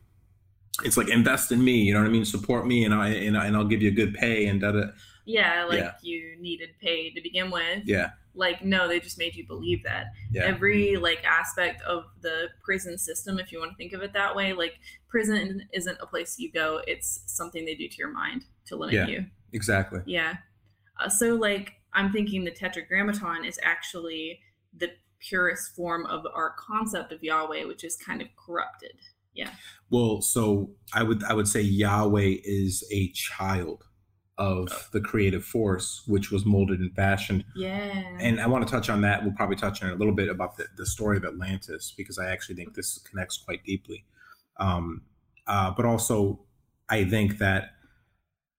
it's 0.82 0.96
like 0.96 1.08
invest 1.08 1.52
in 1.52 1.62
me, 1.62 1.76
you 1.76 1.92
know 1.92 2.00
what 2.00 2.08
I 2.08 2.10
mean? 2.10 2.24
Support 2.24 2.66
me, 2.66 2.84
and 2.84 2.94
I 2.94 3.08
and, 3.08 3.36
I, 3.36 3.46
and 3.46 3.56
I'll 3.56 3.66
give 3.66 3.82
you 3.82 3.88
a 3.88 3.94
good 3.94 4.14
pay 4.14 4.46
and 4.46 4.60
da 4.60 4.72
da. 4.72 4.86
Yeah, 5.26 5.64
like 5.68 5.80
yeah. 5.80 5.92
you 6.02 6.36
needed 6.40 6.70
pay 6.80 7.10
to 7.10 7.20
begin 7.20 7.50
with. 7.50 7.82
Yeah. 7.84 8.10
Like 8.34 8.64
no, 8.64 8.86
they 8.88 9.00
just 9.00 9.18
made 9.18 9.34
you 9.34 9.46
believe 9.46 9.82
that. 9.84 10.06
Yeah. 10.30 10.44
Every 10.44 10.96
like 10.96 11.24
aspect 11.24 11.82
of 11.82 12.04
the 12.20 12.48
prison 12.62 12.96
system, 12.96 13.38
if 13.38 13.52
you 13.52 13.58
want 13.58 13.72
to 13.72 13.76
think 13.76 13.92
of 13.92 14.02
it 14.02 14.12
that 14.12 14.34
way, 14.34 14.52
like 14.52 14.78
prison 15.08 15.62
isn't 15.72 15.98
a 16.00 16.06
place 16.06 16.38
you 16.38 16.52
go; 16.52 16.80
it's 16.86 17.22
something 17.26 17.64
they 17.64 17.74
do 17.74 17.88
to 17.88 17.96
your 17.96 18.12
mind 18.12 18.44
to 18.66 18.76
limit 18.76 18.94
yeah. 18.94 19.06
you. 19.06 19.26
Exactly. 19.52 20.00
Yeah. 20.06 20.34
Uh, 21.00 21.08
so 21.08 21.34
like 21.34 21.72
I'm 21.92 22.12
thinking 22.12 22.44
the 22.44 22.50
tetragrammaton 22.50 23.44
is 23.44 23.58
actually 23.62 24.40
the 24.76 24.90
purest 25.20 25.74
form 25.74 26.06
of 26.06 26.26
our 26.34 26.54
concept 26.58 27.12
of 27.12 27.22
Yahweh, 27.22 27.64
which 27.64 27.84
is 27.84 27.96
kind 27.96 28.20
of 28.20 28.28
corrupted. 28.36 28.96
Yeah. 29.34 29.50
Well, 29.90 30.22
so 30.22 30.70
I 30.92 31.02
would 31.02 31.22
I 31.24 31.34
would 31.34 31.48
say 31.48 31.60
Yahweh 31.60 32.36
is 32.44 32.84
a 32.90 33.10
child 33.12 33.84
of 34.38 34.68
oh. 34.70 34.80
the 34.92 35.00
creative 35.00 35.44
force, 35.44 36.02
which 36.06 36.30
was 36.30 36.44
molded 36.44 36.80
and 36.80 36.94
fashioned. 36.94 37.44
Yeah. 37.54 38.02
And 38.18 38.40
I 38.40 38.46
want 38.46 38.66
to 38.66 38.70
touch 38.70 38.90
on 38.90 39.00
that. 39.02 39.22
We'll 39.22 39.32
probably 39.32 39.56
touch 39.56 39.82
on 39.82 39.90
it 39.90 39.94
a 39.94 39.96
little 39.96 40.14
bit 40.14 40.28
about 40.28 40.56
the, 40.56 40.66
the 40.76 40.84
story 40.84 41.16
of 41.16 41.24
Atlantis 41.24 41.94
because 41.96 42.18
I 42.18 42.28
actually 42.30 42.56
think 42.56 42.74
this 42.74 42.98
connects 42.98 43.38
quite 43.38 43.64
deeply. 43.64 44.04
Um, 44.58 45.02
uh, 45.46 45.72
but 45.74 45.86
also, 45.86 46.40
I 46.88 47.04
think 47.04 47.38
that 47.38 47.75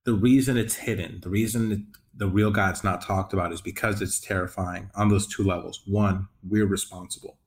the 0.07 0.13
reason 0.13 0.55
it's 0.55 0.75
hidden, 0.75 1.19
the 1.21 1.29
reason 1.29 1.85
the 2.15 2.29
real 2.29 2.49
God's 2.49 2.81
not 2.81 3.01
talked 3.01 3.33
about 3.33 3.51
is 3.51 3.59
because 3.59 4.01
it's 4.01 4.21
terrifying 4.21 4.89
on 4.95 5.09
those 5.09 5.27
two 5.27 5.43
levels. 5.43 5.81
One, 5.85 6.29
we're 6.47 6.65
responsible, 6.65 7.37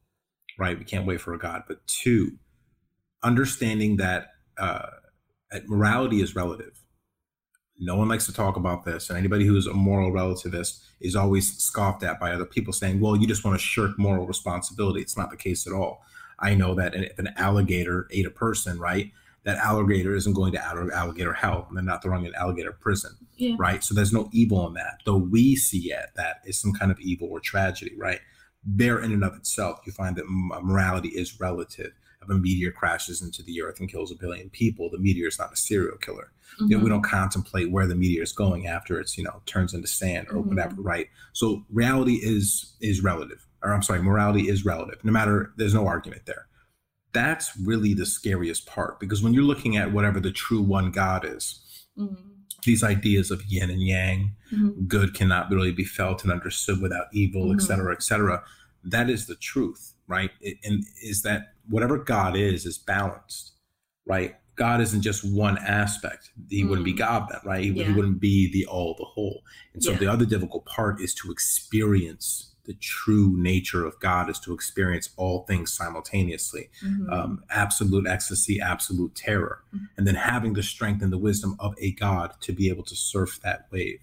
right? 0.59 0.79
We 0.79 0.85
can't 0.85 1.07
wait 1.07 1.23
for 1.23 1.33
a 1.33 1.39
God. 1.39 1.63
But 1.67 1.85
two, 1.87 2.33
understanding 3.23 3.97
that 3.97 4.33
uh, 4.59 4.91
morality 5.69 6.21
is 6.21 6.37
relative. 6.37 6.79
No 7.79 7.97
one 7.97 8.09
likes 8.09 8.27
to 8.27 8.33
talk 8.35 8.57
about 8.57 8.85
this, 8.85 9.09
and 9.09 9.19
anybody 9.19 9.47
who 9.47 9.57
is 9.57 9.67
a 9.67 9.73
moral 9.73 10.13
relativist 10.13 10.83
is 11.01 11.17
always 11.17 11.57
scoffed 11.57 12.03
at 12.03 12.21
by 12.21 12.31
other 12.31 12.45
people 12.45 12.75
saying, 12.75 13.01
well, 13.01 13.17
you 13.17 13.27
just 13.27 13.43
want 13.43 13.59
to 13.59 13.67
shirk 13.67 13.99
moral 13.99 14.27
responsibility. 14.27 15.01
It's 15.01 15.17
not 15.17 15.31
the 15.31 15.37
case 15.39 15.67
at 15.67 15.73
all. 15.73 16.05
I 16.39 16.55
know 16.55 16.75
that 16.75 16.95
if 16.95 17.19
an 17.19 17.31
alligator 17.39 18.07
ate 18.11 18.27
a 18.27 18.31
person, 18.31 18.79
right, 18.79 19.11
that 19.45 19.57
alligator 19.59 20.15
isn't 20.15 20.35
going 20.35 20.53
to 20.53 20.61
out 20.61 20.77
of 20.77 20.91
alligator 20.91 21.33
hell 21.33 21.67
and 21.69 21.77
they're 21.77 21.85
not 21.85 22.03
throwing 22.03 22.27
an 22.27 22.35
alligator 22.35 22.73
prison 22.73 23.13
yeah. 23.37 23.55
right 23.59 23.83
so 23.83 23.95
there's 23.95 24.13
no 24.13 24.29
evil 24.33 24.67
in 24.67 24.75
that 24.75 25.01
though 25.05 25.17
we 25.17 25.57
see 25.57 25.93
it 25.93 26.07
that 26.17 26.37
is 26.45 26.59
some 26.59 26.73
kind 26.73 26.91
of 26.91 27.01
evil 27.01 27.29
or 27.31 27.41
tragedy 27.41 27.95
right 27.97 28.21
there 28.65 29.01
in 29.01 29.13
and 29.13 29.25
of 29.25 29.35
itself 29.35 29.81
you 29.85 29.93
find 29.93 30.17
that 30.17 30.29
morality 30.29 31.09
is 31.09 31.41
relative 31.41 31.93
if 32.23 32.29
a 32.29 32.35
meteor 32.35 32.71
crashes 32.71 33.23
into 33.23 33.43
the 33.43 33.63
earth 33.63 33.81
and 33.81 33.91
kills 33.91 34.13
a 34.13 34.15
billion 34.15 34.51
people 34.51 34.91
the 34.91 34.99
meteor 34.99 35.29
is 35.29 35.39
not 35.39 35.53
a 35.53 35.57
serial 35.57 35.97
killer 35.99 36.31
mm-hmm. 36.55 36.65
you 36.65 36.77
know, 36.77 36.79
we 36.79 36.91
mm-hmm. 36.91 37.01
don't 37.01 37.11
contemplate 37.11 37.71
where 37.71 37.87
the 37.87 37.95
meteor 37.95 38.23
is 38.23 38.33
going 38.33 38.67
after 38.67 39.01
it's 39.01 39.17
you 39.17 39.25
know 39.25 39.41
turns 39.47 39.73
into 39.73 39.89
sand 39.89 40.27
or 40.29 40.37
mm-hmm. 40.37 40.51
whatever 40.51 40.75
right 40.83 41.09
so 41.33 41.65
reality 41.71 42.21
is 42.23 42.75
is 42.81 43.03
relative 43.03 43.47
or 43.63 43.73
i'm 43.73 43.83
sorry 43.83 44.03
morality 44.03 44.49
is 44.49 44.67
relative 44.67 45.03
no 45.03 45.13
matter 45.13 45.53
there's 45.57 45.75
no 45.75 45.87
argument 45.87 46.27
there 46.27 46.47
that's 47.13 47.57
really 47.59 47.95
the 47.95 48.07
scariest 48.07 48.67
part 48.67 49.01
because 49.01 49.23
when 49.23 49.35
you're 49.35 49.43
looking 49.43 49.77
at 49.77 49.93
whatever 49.93 50.21
the 50.21 50.31
true 50.31 50.63
one 50.63 50.91
God 50.91 51.25
is, 51.25 51.87
mm-hmm. 51.99 52.15
these 52.65 52.85
ideas 52.85 53.31
of 53.31 53.43
yin 53.47 53.71
and 53.71 53.83
yang, 53.83 54.33
mm-hmm. 54.53 54.83
good 54.87 55.15
cannot 55.15 55.51
really 55.51 55.73
be 55.73 55.85
felt 55.85 56.23
and 56.23 56.33
understood 56.33 56.81
without 56.81 57.07
evil, 57.13 57.47
mm-hmm. 57.47 57.59
et 57.59 57.63
cetera, 57.63 57.93
et 57.93 58.03
cetera. 58.03 58.43
That 58.85 59.11
is 59.11 59.27
the 59.27 59.35
truth, 59.37 59.95
right? 60.07 60.31
It, 60.41 60.59
and 60.65 60.85
is 61.03 61.23
that 61.23 61.55
whatever 61.69 61.99
God 61.99 62.37
is, 62.37 62.65
is 62.65 62.79
balanced, 62.79 63.53
right? 64.07 64.37
God 64.57 64.81
isn't 64.83 65.01
just 65.01 65.25
one 65.25 65.57
aspect. 65.59 66.31
He 66.51 66.65
wouldn't 66.65 66.85
be 66.85 66.93
mm. 66.93 66.99
God 66.99 67.29
then, 67.31 67.41
right? 67.47 67.65
He, 67.65 67.71
yeah. 67.71 67.85
he, 67.85 67.93
wouldn't 67.95 68.21
be 68.21 68.53
the 68.53 68.67
all, 68.67 68.95
the 68.99 69.07
whole. 69.07 69.41
And 69.73 69.83
so 69.83 69.93
yeah. 69.93 69.99
the 69.99 70.07
other 70.07 70.27
difficult 70.27 70.67
part 70.67 71.01
is 71.01 71.15
to 71.15 71.31
experience 71.33 72.50
the 72.65 72.75
true 72.75 73.35
nature 73.37 73.85
of 73.85 73.99
God 74.01 74.29
is 74.31 74.39
to 74.41 74.53
experience 74.53 75.11
all 75.17 75.45
things 75.45 75.73
simultaneously 75.73 76.71
mm-hmm. 76.85 77.13
um, 77.13 77.45
absolute 77.51 78.07
ecstasy, 78.07 78.61
absolute 78.61 79.15
terror, 79.15 79.63
mm-hmm. 79.75 79.85
and 79.97 80.07
then 80.07 80.15
having 80.15 80.53
the 80.53 80.63
strength 80.63 81.03
and 81.03 81.13
the 81.13 81.19
wisdom 81.19 81.57
of 81.59 81.75
a 81.79 81.93
God 81.93 82.35
to 82.41 82.53
be 82.53 82.69
able 82.69 82.85
to 82.85 82.97
surf 82.97 83.41
that 83.43 83.67
wave. 83.71 84.01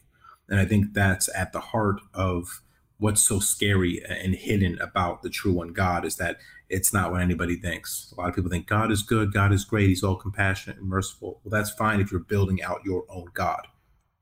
And 0.50 0.60
I 0.60 0.66
think 0.66 0.94
that's 0.94 1.30
at 1.36 1.52
the 1.52 1.60
heart 1.60 2.02
of 2.14 2.62
what's 3.00 3.22
so 3.22 3.40
scary 3.40 4.04
and 4.04 4.34
hidden 4.34 4.80
about 4.82 5.22
the 5.22 5.30
true 5.30 5.54
one 5.54 5.72
God 5.72 6.04
is 6.04 6.16
that 6.16 6.38
it's 6.70 6.92
not 6.92 7.12
what 7.12 7.22
anybody 7.22 7.56
thinks. 7.56 8.12
A 8.12 8.20
lot 8.20 8.30
of 8.30 8.36
people 8.36 8.50
think 8.50 8.68
God 8.68 8.92
is 8.92 9.04
good, 9.04 9.32
God 9.34 9.54
is 9.54 9.64
great, 9.64 9.88
He's 9.88 10.04
all 10.04 10.16
compassionate 10.16 10.78
and 10.78 10.88
merciful. 10.88 11.40
Well, 11.44 11.52
that's 11.52 11.72
fine 11.72 12.00
if 12.00 12.12
you're 12.12 12.20
building 12.22 12.62
out 12.64 12.82
your 12.84 13.06
own 13.10 13.28
God 13.34 13.68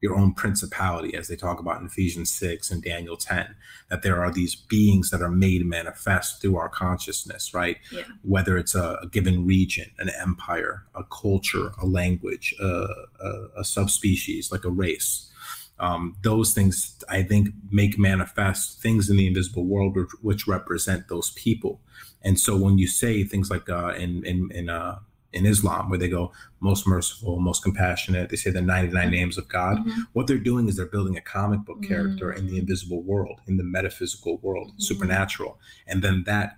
your 0.02 0.16
own 0.16 0.34
principality, 0.34 1.16
as 1.16 1.28
they 1.28 1.36
talk 1.36 1.60
about 1.60 1.80
in 1.80 1.88
Ephesians 1.88 2.30
6 2.32 2.70
and 2.70 2.84
Daniel 2.84 3.18
10, 3.18 3.56
that 3.90 4.02
there 4.02 4.22
are 4.22 4.32
these 4.32 4.56
beings 4.56 5.10
that 5.10 5.22
are 5.22 5.32
made 5.32 5.66
manifest 5.66 6.42
through 6.42 6.58
our 6.58 6.70
consciousness, 6.70 7.54
right? 7.54 7.78
Yeah. 7.92 8.04
Whether 8.22 8.58
it's 8.58 8.76
a, 8.76 9.00
a, 9.02 9.08
given 9.08 9.46
region, 9.46 9.92
an 9.98 10.10
empire, 10.10 10.84
a 10.94 11.04
culture, 11.06 11.72
a 11.82 11.86
language, 11.86 12.54
a, 12.60 12.88
a, 13.20 13.48
a 13.58 13.64
subspecies, 13.64 14.52
like 14.52 14.66
a 14.66 14.70
race. 14.70 15.32
Um, 15.80 16.16
those 16.24 16.54
things, 16.54 16.98
I 17.10 17.24
think, 17.24 17.50
make 17.72 17.98
manifest 17.98 18.82
things 18.82 19.10
in 19.10 19.18
the 19.18 19.28
invisible 19.28 19.66
world 19.66 19.96
which, 19.96 20.10
which 20.22 20.48
represent 20.48 21.08
those 21.08 21.32
people. 21.32 21.82
And 22.22 22.40
so 22.40 22.58
when 22.58 22.78
you 22.78 22.88
say 22.88 23.24
things 23.24 23.50
like 23.50 23.70
uh, 23.70 23.94
in, 23.96 24.26
in, 24.26 24.52
in 24.52 24.70
uh, 24.70 25.00
in 25.36 25.46
Islam, 25.46 25.90
where 25.90 26.00
they 26.00 26.08
go 26.08 26.32
most 26.62 26.88
merciful, 26.88 27.40
most 27.40 27.62
compassionate. 27.62 28.30
They 28.30 28.38
say 28.38 28.50
the 28.50 28.62
99 28.62 29.04
mm-hmm. 29.04 29.12
names 29.12 29.38
of 29.38 29.50
God. 29.50 29.80
Mm-hmm. 29.80 30.02
What 30.14 30.28
they're 30.28 30.38
doing 30.38 30.68
is 30.68 30.78
they're 30.78 30.86
building 30.86 31.18
a 31.18 31.22
comic 31.22 31.66
book 31.66 31.84
character 31.84 32.30
mm-hmm. 32.30 32.40
in 32.40 32.48
the 32.48 32.54
mm. 32.54 32.60
invisible 32.62 33.04
world, 33.04 33.42
in 33.46 33.58
the 33.58 33.64
metaphysical 33.64 34.38
world, 34.38 34.70
mm-hmm. 34.70 34.80
supernatural. 34.80 35.60
And 35.86 36.02
then 36.02 36.24
that 36.26 36.58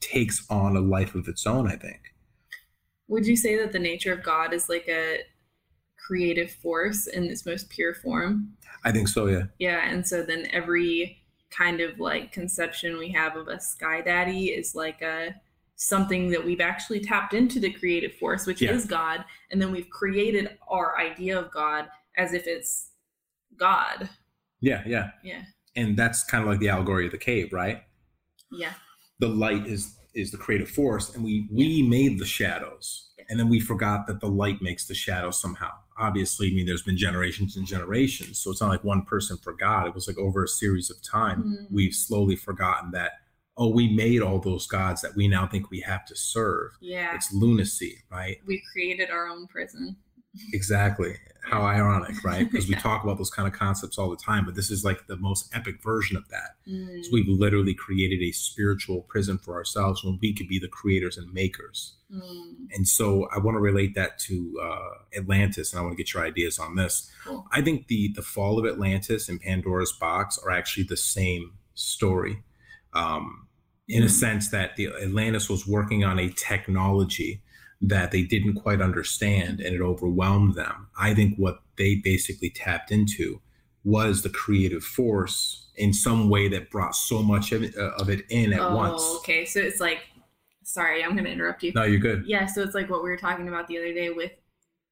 takes 0.00 0.46
on 0.50 0.76
a 0.76 0.80
life 0.80 1.14
of 1.14 1.28
its 1.28 1.46
own, 1.46 1.68
I 1.68 1.76
think. 1.76 2.14
Would 3.08 3.26
you 3.26 3.36
say 3.36 3.56
that 3.58 3.72
the 3.72 3.78
nature 3.78 4.12
of 4.12 4.22
God 4.22 4.52
is 4.54 4.68
like 4.68 4.88
a 4.88 5.18
creative 5.98 6.50
force 6.50 7.06
in 7.06 7.24
its 7.24 7.44
most 7.44 7.68
pure 7.68 7.94
form? 7.94 8.56
I 8.82 8.92
think 8.92 9.08
so, 9.08 9.26
yeah. 9.26 9.44
Yeah. 9.58 9.88
And 9.88 10.06
so 10.06 10.22
then 10.22 10.48
every 10.52 11.22
kind 11.50 11.80
of 11.80 12.00
like 12.00 12.32
conception 12.32 12.96
we 12.96 13.10
have 13.10 13.36
of 13.36 13.48
a 13.48 13.60
sky 13.60 14.00
daddy 14.00 14.46
is 14.46 14.74
like 14.74 15.02
a 15.02 15.34
something 15.76 16.30
that 16.30 16.44
we've 16.44 16.60
actually 16.60 17.00
tapped 17.00 17.34
into 17.34 17.60
the 17.60 17.70
creative 17.70 18.14
force, 18.14 18.46
which 18.46 18.62
yeah. 18.62 18.72
is 18.72 18.86
God, 18.86 19.24
and 19.50 19.60
then 19.60 19.70
we've 19.70 19.90
created 19.90 20.58
our 20.68 20.98
idea 20.98 21.38
of 21.38 21.50
God 21.50 21.88
as 22.16 22.32
if 22.32 22.46
it's 22.46 22.90
God. 23.56 24.08
Yeah, 24.60 24.82
yeah. 24.86 25.10
Yeah. 25.22 25.42
And 25.76 25.96
that's 25.96 26.24
kind 26.24 26.42
of 26.42 26.48
like 26.48 26.60
the 26.60 26.70
allegory 26.70 27.06
of 27.06 27.12
the 27.12 27.18
cave, 27.18 27.52
right? 27.52 27.82
Yeah. 28.50 28.72
The 29.18 29.28
light 29.28 29.66
is 29.66 29.92
is 30.14 30.30
the 30.30 30.38
creative 30.38 30.70
force 30.70 31.14
and 31.14 31.22
we 31.22 31.46
we 31.52 31.66
yeah. 31.66 31.88
made 31.88 32.18
the 32.18 32.24
shadows. 32.24 33.10
Yeah. 33.18 33.24
And 33.28 33.38
then 33.38 33.48
we 33.48 33.60
forgot 33.60 34.06
that 34.06 34.20
the 34.20 34.28
light 34.28 34.62
makes 34.62 34.86
the 34.86 34.94
shadows 34.94 35.38
somehow. 35.38 35.70
Obviously, 35.98 36.50
I 36.50 36.54
mean 36.54 36.66
there's 36.66 36.82
been 36.82 36.96
generations 36.96 37.56
and 37.56 37.66
generations. 37.66 38.38
So 38.38 38.50
it's 38.50 38.60
not 38.60 38.70
like 38.70 38.84
one 38.84 39.04
person 39.04 39.36
forgot. 39.36 39.86
It 39.86 39.94
was 39.94 40.08
like 40.08 40.18
over 40.18 40.44
a 40.44 40.48
series 40.48 40.90
of 40.90 41.02
time 41.02 41.42
mm-hmm. 41.42 41.74
we've 41.74 41.94
slowly 41.94 42.36
forgotten 42.36 42.92
that 42.92 43.12
oh, 43.56 43.68
we 43.68 43.88
made 43.88 44.22
all 44.22 44.38
those 44.38 44.66
gods 44.66 45.00
that 45.02 45.16
we 45.16 45.28
now 45.28 45.46
think 45.46 45.70
we 45.70 45.80
have 45.80 46.04
to 46.06 46.16
serve. 46.16 46.72
Yeah. 46.80 47.14
It's 47.14 47.32
lunacy, 47.32 48.02
right? 48.10 48.38
We 48.46 48.62
created 48.72 49.10
our 49.10 49.28
own 49.28 49.46
prison. 49.46 49.96
exactly. 50.52 51.16
How 51.42 51.62
ironic, 51.62 52.22
right? 52.24 52.50
Because 52.50 52.68
yeah. 52.68 52.76
we 52.76 52.82
talk 52.82 53.04
about 53.04 53.18
those 53.18 53.30
kind 53.30 53.48
of 53.48 53.54
concepts 53.54 53.98
all 53.98 54.10
the 54.10 54.16
time, 54.16 54.44
but 54.44 54.56
this 54.56 54.70
is 54.70 54.84
like 54.84 55.06
the 55.06 55.16
most 55.16 55.48
epic 55.54 55.82
version 55.82 56.16
of 56.16 56.28
that. 56.28 56.56
Mm. 56.68 57.04
So 57.04 57.10
we've 57.12 57.28
literally 57.28 57.72
created 57.72 58.20
a 58.20 58.32
spiritual 58.32 59.02
prison 59.02 59.38
for 59.38 59.54
ourselves 59.54 60.04
when 60.04 60.18
we 60.20 60.34
could 60.34 60.48
be 60.48 60.58
the 60.58 60.68
creators 60.68 61.16
and 61.16 61.32
makers. 61.32 61.94
Mm. 62.12 62.66
And 62.72 62.86
so 62.86 63.28
I 63.34 63.38
want 63.38 63.54
to 63.54 63.60
relate 63.60 63.94
that 63.94 64.18
to 64.20 64.60
uh, 64.60 65.16
Atlantis, 65.16 65.72
and 65.72 65.80
I 65.80 65.82
want 65.82 65.96
to 65.96 65.96
get 65.96 66.12
your 66.12 66.24
ideas 66.24 66.58
on 66.58 66.74
this. 66.74 67.10
Cool. 67.24 67.46
I 67.52 67.62
think 67.62 67.86
the 67.86 68.12
the 68.14 68.22
fall 68.22 68.58
of 68.58 68.66
Atlantis 68.66 69.28
and 69.28 69.40
Pandora's 69.40 69.92
box 69.92 70.38
are 70.44 70.50
actually 70.50 70.84
the 70.84 70.96
same 70.96 71.52
story 71.74 72.42
um, 72.96 73.45
in 73.88 74.02
a 74.02 74.08
sense 74.08 74.50
that 74.50 74.76
the 74.76 74.88
Atlantis 74.88 75.48
was 75.48 75.66
working 75.66 76.04
on 76.04 76.18
a 76.18 76.28
technology 76.30 77.42
that 77.80 78.10
they 78.10 78.22
didn't 78.22 78.54
quite 78.54 78.80
understand 78.80 79.60
and 79.60 79.74
it 79.74 79.80
overwhelmed 79.80 80.54
them. 80.54 80.88
I 80.98 81.14
think 81.14 81.36
what 81.36 81.60
they 81.76 81.96
basically 81.96 82.50
tapped 82.50 82.90
into 82.90 83.40
was 83.84 84.22
the 84.22 84.30
creative 84.30 84.82
force 84.82 85.68
in 85.76 85.92
some 85.92 86.28
way 86.28 86.48
that 86.48 86.70
brought 86.70 86.96
so 86.96 87.22
much 87.22 87.52
of 87.52 87.62
it, 87.62 87.76
uh, 87.76 87.92
of 87.98 88.08
it 88.08 88.24
in 88.30 88.52
at 88.52 88.72
once. 88.72 89.02
oh, 89.04 89.12
once. 89.12 89.18
Okay, 89.18 89.44
so 89.44 89.60
it's 89.60 89.80
like, 89.80 89.98
sorry, 90.64 91.04
I'm 91.04 91.12
going 91.12 91.24
to 91.24 91.30
interrupt 91.30 91.62
you. 91.62 91.72
No, 91.74 91.84
you're 91.84 92.00
good. 92.00 92.24
Yeah, 92.26 92.46
so 92.46 92.62
it's 92.62 92.74
like 92.74 92.90
what 92.90 93.04
we 93.04 93.10
were 93.10 93.16
talking 93.16 93.46
about 93.46 93.68
the 93.68 93.76
other 93.76 93.92
day 93.92 94.10
with 94.10 94.32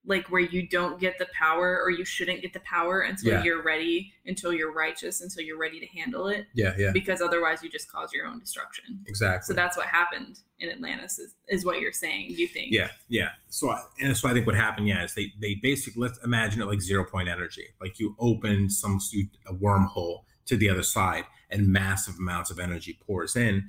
like 0.06 0.26
where 0.26 0.42
you 0.42 0.68
don't 0.68 1.00
get 1.00 1.18
the 1.18 1.26
power 1.32 1.80
or 1.82 1.90
you 1.90 2.04
shouldn't 2.04 2.42
get 2.42 2.52
the 2.52 2.60
power 2.60 3.02
until 3.02 3.32
yeah. 3.32 3.42
you're 3.42 3.62
ready 3.62 4.12
until 4.26 4.52
you're 4.52 4.72
righteous 4.72 5.20
until 5.20 5.42
you're 5.42 5.58
ready 5.58 5.80
to 5.80 5.86
handle 5.86 6.28
it. 6.28 6.46
Yeah 6.54 6.74
yeah. 6.76 6.90
Because 6.92 7.20
otherwise 7.20 7.62
you 7.62 7.70
just 7.70 7.90
cause 7.90 8.12
your 8.12 8.26
own 8.26 8.38
destruction. 8.38 9.00
Exactly. 9.06 9.46
So 9.46 9.54
that's 9.54 9.76
what 9.76 9.86
happened 9.86 10.40
in 10.58 10.70
atlantis 10.70 11.18
is, 11.18 11.34
is 11.48 11.64
what 11.64 11.80
you're 11.80 11.92
saying 11.92 12.26
you 12.30 12.46
think. 12.46 12.68
Yeah 12.70 12.88
yeah. 13.08 13.30
So 13.48 13.70
I, 13.70 13.82
and 14.00 14.16
so 14.16 14.28
i 14.28 14.32
think 14.32 14.46
what 14.46 14.56
happened 14.56 14.88
yeah 14.88 15.04
is 15.04 15.14
they 15.14 15.32
they 15.40 15.54
basically 15.62 16.02
let's 16.02 16.18
imagine 16.24 16.60
it 16.60 16.66
like 16.66 16.80
zero 16.80 17.04
point 17.04 17.28
energy. 17.28 17.66
Like 17.80 17.98
you 17.98 18.14
open 18.18 18.68
some 18.70 18.98
a 19.46 19.54
wormhole 19.54 20.24
to 20.46 20.56
the 20.56 20.68
other 20.68 20.82
side 20.82 21.24
and 21.50 21.68
massive 21.68 22.16
amounts 22.18 22.50
of 22.50 22.58
energy 22.58 22.98
pours 23.06 23.36
in. 23.36 23.68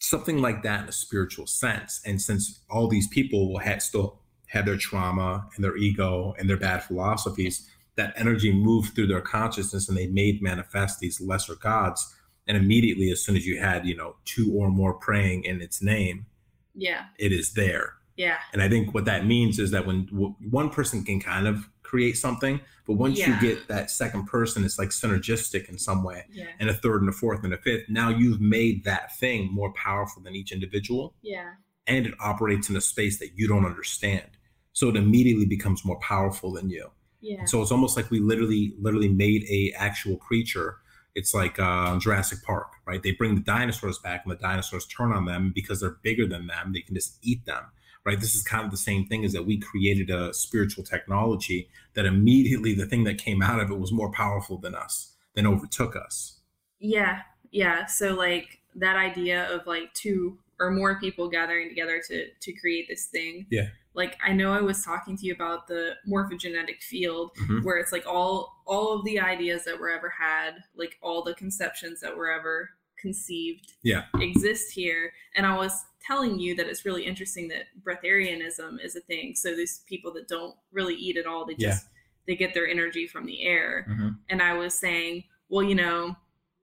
Something 0.00 0.42
like 0.42 0.62
that 0.64 0.82
in 0.82 0.88
a 0.88 0.92
spiritual 0.92 1.46
sense. 1.46 2.00
And 2.04 2.20
since 2.20 2.60
all 2.68 2.88
these 2.88 3.08
people 3.08 3.50
will 3.50 3.60
have 3.60 3.82
still 3.82 4.20
had 4.54 4.64
their 4.64 4.78
trauma 4.78 5.46
and 5.54 5.64
their 5.64 5.76
ego 5.76 6.34
and 6.38 6.48
their 6.48 6.56
bad 6.56 6.82
philosophies, 6.82 7.68
that 7.96 8.14
energy 8.16 8.52
moved 8.52 8.94
through 8.94 9.08
their 9.08 9.20
consciousness 9.20 9.88
and 9.88 9.98
they 9.98 10.06
made 10.06 10.42
manifest 10.42 11.00
these 11.00 11.20
lesser 11.20 11.56
gods. 11.56 12.14
And 12.46 12.56
immediately, 12.56 13.10
as 13.10 13.24
soon 13.24 13.36
as 13.36 13.46
you 13.46 13.58
had, 13.60 13.86
you 13.86 13.96
know, 13.96 14.16
two 14.24 14.52
or 14.54 14.70
more 14.70 14.94
praying 14.94 15.44
in 15.44 15.60
its 15.60 15.82
name, 15.82 16.26
yeah, 16.74 17.04
it 17.18 17.32
is 17.32 17.54
there. 17.54 17.94
Yeah. 18.16 18.38
And 18.52 18.62
I 18.62 18.68
think 18.68 18.94
what 18.94 19.06
that 19.06 19.26
means 19.26 19.58
is 19.58 19.70
that 19.72 19.86
when 19.86 20.06
w- 20.06 20.34
one 20.50 20.70
person 20.70 21.04
can 21.04 21.20
kind 21.20 21.48
of 21.48 21.68
create 21.82 22.16
something, 22.16 22.60
but 22.86 22.94
once 22.94 23.18
yeah. 23.18 23.28
you 23.28 23.40
get 23.40 23.66
that 23.68 23.90
second 23.90 24.26
person, 24.26 24.64
it's 24.64 24.78
like 24.78 24.90
synergistic 24.90 25.68
in 25.68 25.78
some 25.78 26.04
way, 26.04 26.24
yeah. 26.30 26.46
and 26.60 26.70
a 26.70 26.74
third 26.74 27.00
and 27.00 27.08
a 27.08 27.12
fourth 27.12 27.42
and 27.42 27.54
a 27.54 27.58
fifth. 27.58 27.88
Now 27.88 28.10
you've 28.10 28.40
made 28.40 28.84
that 28.84 29.16
thing 29.16 29.52
more 29.52 29.72
powerful 29.72 30.22
than 30.22 30.36
each 30.36 30.52
individual. 30.52 31.14
Yeah. 31.22 31.54
And 31.86 32.06
it 32.06 32.14
operates 32.20 32.68
in 32.70 32.76
a 32.76 32.80
space 32.80 33.18
that 33.18 33.36
you 33.36 33.48
don't 33.48 33.66
understand 33.66 34.30
so 34.74 34.90
it 34.90 34.96
immediately 34.96 35.46
becomes 35.46 35.84
more 35.84 35.98
powerful 36.00 36.52
than 36.52 36.68
you 36.68 36.90
yeah 37.22 37.38
and 37.38 37.48
so 37.48 37.62
it's 37.62 37.72
almost 37.72 37.96
like 37.96 38.10
we 38.10 38.20
literally 38.20 38.74
literally 38.78 39.08
made 39.08 39.42
a 39.48 39.72
actual 39.78 40.18
creature 40.18 40.76
it's 41.14 41.32
like 41.32 41.58
uh, 41.58 41.98
Jurassic 41.98 42.42
Park, 42.42 42.72
right? 42.86 43.02
They 43.02 43.12
bring 43.12 43.34
the 43.36 43.40
dinosaurs 43.40 43.98
back, 43.98 44.22
and 44.24 44.32
the 44.32 44.36
dinosaurs 44.36 44.86
turn 44.86 45.12
on 45.12 45.24
them 45.24 45.52
because 45.54 45.80
they're 45.80 45.96
bigger 46.02 46.26
than 46.26 46.46
them. 46.46 46.72
They 46.72 46.80
can 46.80 46.94
just 46.94 47.18
eat 47.22 47.44
them, 47.46 47.62
right? 48.04 48.18
This 48.18 48.34
is 48.34 48.42
kind 48.42 48.64
of 48.64 48.70
the 48.70 48.76
same 48.76 49.06
thing. 49.06 49.22
Is 49.22 49.32
that 49.32 49.46
we 49.46 49.58
created 49.58 50.10
a 50.10 50.34
spiritual 50.34 50.82
technology 50.82 51.68
that 51.94 52.04
immediately 52.04 52.74
the 52.74 52.86
thing 52.86 53.04
that 53.04 53.18
came 53.18 53.42
out 53.42 53.60
of 53.60 53.70
it 53.70 53.78
was 53.78 53.92
more 53.92 54.10
powerful 54.10 54.58
than 54.58 54.74
us, 54.74 55.12
than 55.34 55.46
overtook 55.46 55.94
us. 55.94 56.40
Yeah, 56.80 57.22
yeah. 57.50 57.86
So 57.86 58.14
like 58.14 58.60
that 58.74 58.96
idea 58.96 59.48
of 59.54 59.66
like 59.66 59.94
two 59.94 60.38
or 60.60 60.70
more 60.70 60.98
people 61.00 61.28
gathering 61.28 61.68
together 61.68 62.00
to 62.08 62.28
to 62.40 62.52
create 62.52 62.86
this 62.88 63.06
thing. 63.06 63.46
Yeah 63.50 63.68
like 63.94 64.18
I 64.24 64.32
know 64.32 64.52
I 64.52 64.60
was 64.60 64.84
talking 64.84 65.16
to 65.16 65.26
you 65.26 65.34
about 65.34 65.68
the 65.68 65.94
morphogenetic 66.08 66.82
field 66.82 67.30
mm-hmm. 67.40 67.64
where 67.64 67.76
it's 67.76 67.92
like 67.92 68.06
all 68.06 68.62
all 68.66 68.98
of 68.98 69.04
the 69.04 69.20
ideas 69.20 69.64
that 69.64 69.78
were 69.78 69.90
ever 69.90 70.08
had, 70.10 70.56
like 70.76 70.98
all 71.00 71.22
the 71.22 71.34
conceptions 71.34 72.00
that 72.00 72.16
were 72.16 72.30
ever 72.30 72.70
conceived 72.98 73.74
yeah 73.82 74.04
exist 74.20 74.72
here 74.72 75.12
and 75.36 75.44
I 75.44 75.54
was 75.58 75.84
telling 76.00 76.38
you 76.38 76.54
that 76.56 76.66
it's 76.68 76.86
really 76.86 77.04
interesting 77.04 77.48
that 77.48 77.64
breatharianism 77.82 78.82
is 78.82 78.96
a 78.96 79.00
thing 79.00 79.34
so 79.34 79.54
these 79.54 79.82
people 79.86 80.10
that 80.14 80.26
don't 80.26 80.54
really 80.72 80.94
eat 80.94 81.18
at 81.18 81.26
all 81.26 81.44
they 81.44 81.54
just 81.54 81.84
yeah. 81.84 81.90
they 82.26 82.36
get 82.36 82.54
their 82.54 82.66
energy 82.66 83.06
from 83.06 83.26
the 83.26 83.42
air 83.42 83.86
mm-hmm. 83.90 84.10
and 84.30 84.40
I 84.40 84.54
was 84.54 84.78
saying 84.78 85.24
well 85.50 85.62
you 85.62 85.74
know 85.74 86.16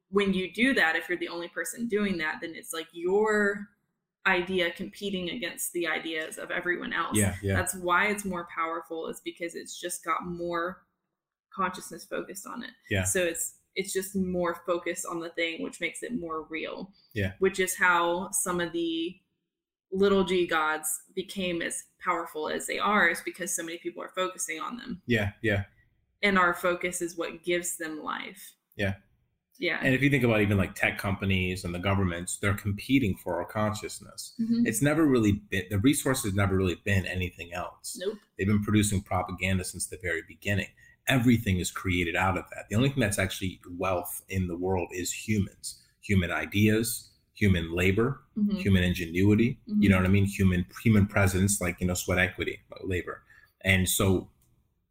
when 0.10 0.34
you 0.34 0.52
do 0.52 0.74
that 0.74 0.96
if 0.96 1.08
you're 1.08 1.18
the 1.20 1.28
only 1.28 1.50
person 1.50 1.88
doing 1.88 2.18
that 2.18 2.39
then 2.42 2.54
it's 2.56 2.74
like 2.74 2.88
your 2.92 3.68
idea 4.28 4.72
competing 4.72 5.32
against 5.32 5.74
the 5.74 5.88
ideas 5.88 6.38
of 6.38 6.52
everyone 6.52 6.94
else. 6.94 7.18
Yeah, 7.18 7.36
yeah. 7.42 7.56
That's 7.56 7.76
why 7.76 8.08
it's 8.08 8.26
more 8.26 8.48
powerful 8.54 9.08
is 9.08 9.22
because 9.24 9.56
it's 9.56 9.80
just 9.80 10.04
got 10.04 10.26
more 10.26 10.84
consciousness 11.54 12.06
focused 12.06 12.48
on 12.48 12.64
it. 12.64 12.72
Yeah. 12.90 13.04
So 13.04 13.24
it's 13.24 13.56
it's 13.76 13.94
just 13.94 14.16
more 14.16 14.62
focused 14.66 15.06
on 15.10 15.20
the 15.20 15.30
thing 15.30 15.64
which 15.64 15.80
makes 15.80 16.04
it 16.04 16.20
more 16.20 16.46
real. 16.50 16.92
Yeah. 17.14 17.34
Which 17.40 17.60
is 17.60 17.76
how 17.76 18.30
some 18.32 18.60
of 18.60 18.74
the 18.74 19.16
little 19.92 20.24
g 20.24 20.48
gods 20.48 20.88
became 21.16 21.62
as 21.62 21.84
powerful 22.04 22.50
as 22.50 22.68
they 22.68 22.80
are 22.80 23.10
is 23.10 23.22
because 23.22 23.56
so 23.56 23.64
many 23.64 23.78
people 23.78 24.04
are 24.04 24.12
focusing 24.16 24.60
on 24.60 24.78
them. 24.78 25.02
Yeah, 25.06 25.32
yeah. 25.42 25.64
And 26.24 26.38
our 26.38 26.54
focus 26.54 27.02
is 27.02 27.18
what 27.18 27.44
gives 27.44 27.78
them 27.78 28.04
life. 28.04 28.54
Yeah. 28.76 28.96
Yeah. 29.60 29.80
And 29.82 29.94
if 29.94 30.02
you 30.02 30.10
think 30.10 30.24
about 30.24 30.42
even 30.42 30.58
like 30.58 30.74
tech 30.74 30.98
companies 30.98 31.64
and 31.64 31.74
the 31.74 31.80
governments, 31.80 32.38
they're 32.42 32.56
competing 32.56 33.16
for 33.16 33.36
our 33.36 33.46
consciousness. 33.46 34.34
Mm-hmm. 34.42 34.66
It's 34.66 34.82
never 34.82 35.06
really 35.06 35.44
been 35.52 35.66
the 35.70 35.78
resources 35.78 36.34
never 36.34 36.56
really 36.56 36.82
been 36.84 37.06
anything 37.06 37.54
else. 37.54 37.98
Nope. 38.00 38.18
They've 38.38 38.48
been 38.48 38.64
producing 38.64 39.02
propaganda 39.02 39.64
since 39.64 39.88
the 39.88 40.00
very 40.02 40.24
beginning. 40.28 40.68
Everything 41.08 41.60
is 41.60 41.70
created 41.70 42.16
out 42.16 42.38
of 42.38 42.46
that. 42.56 42.70
The 42.70 42.76
only 42.76 42.90
thing 42.90 43.02
that's 43.02 43.20
actually 43.20 43.60
wealth 43.78 44.24
in 44.30 44.48
the 44.48 44.58
world 44.58 44.90
is 44.92 45.12
humans, 45.12 45.80
human 46.02 46.32
ideas, 46.32 47.12
human 47.36 47.72
labor, 47.72 48.22
mm-hmm. 48.38 48.58
human 48.58 48.84
ingenuity. 48.84 49.60
Mm-hmm. 49.70 49.84
You 49.84 49.90
know 49.90 49.98
what 49.98 50.06
I 50.06 50.10
mean? 50.10 50.26
Human 50.26 50.66
human 50.82 51.06
presence, 51.06 51.62
like 51.62 51.80
you 51.80 51.88
know, 51.88 51.94
sweat 51.94 52.18
equity, 52.20 52.60
labor. 52.84 53.22
And 53.64 53.88
so, 53.88 54.30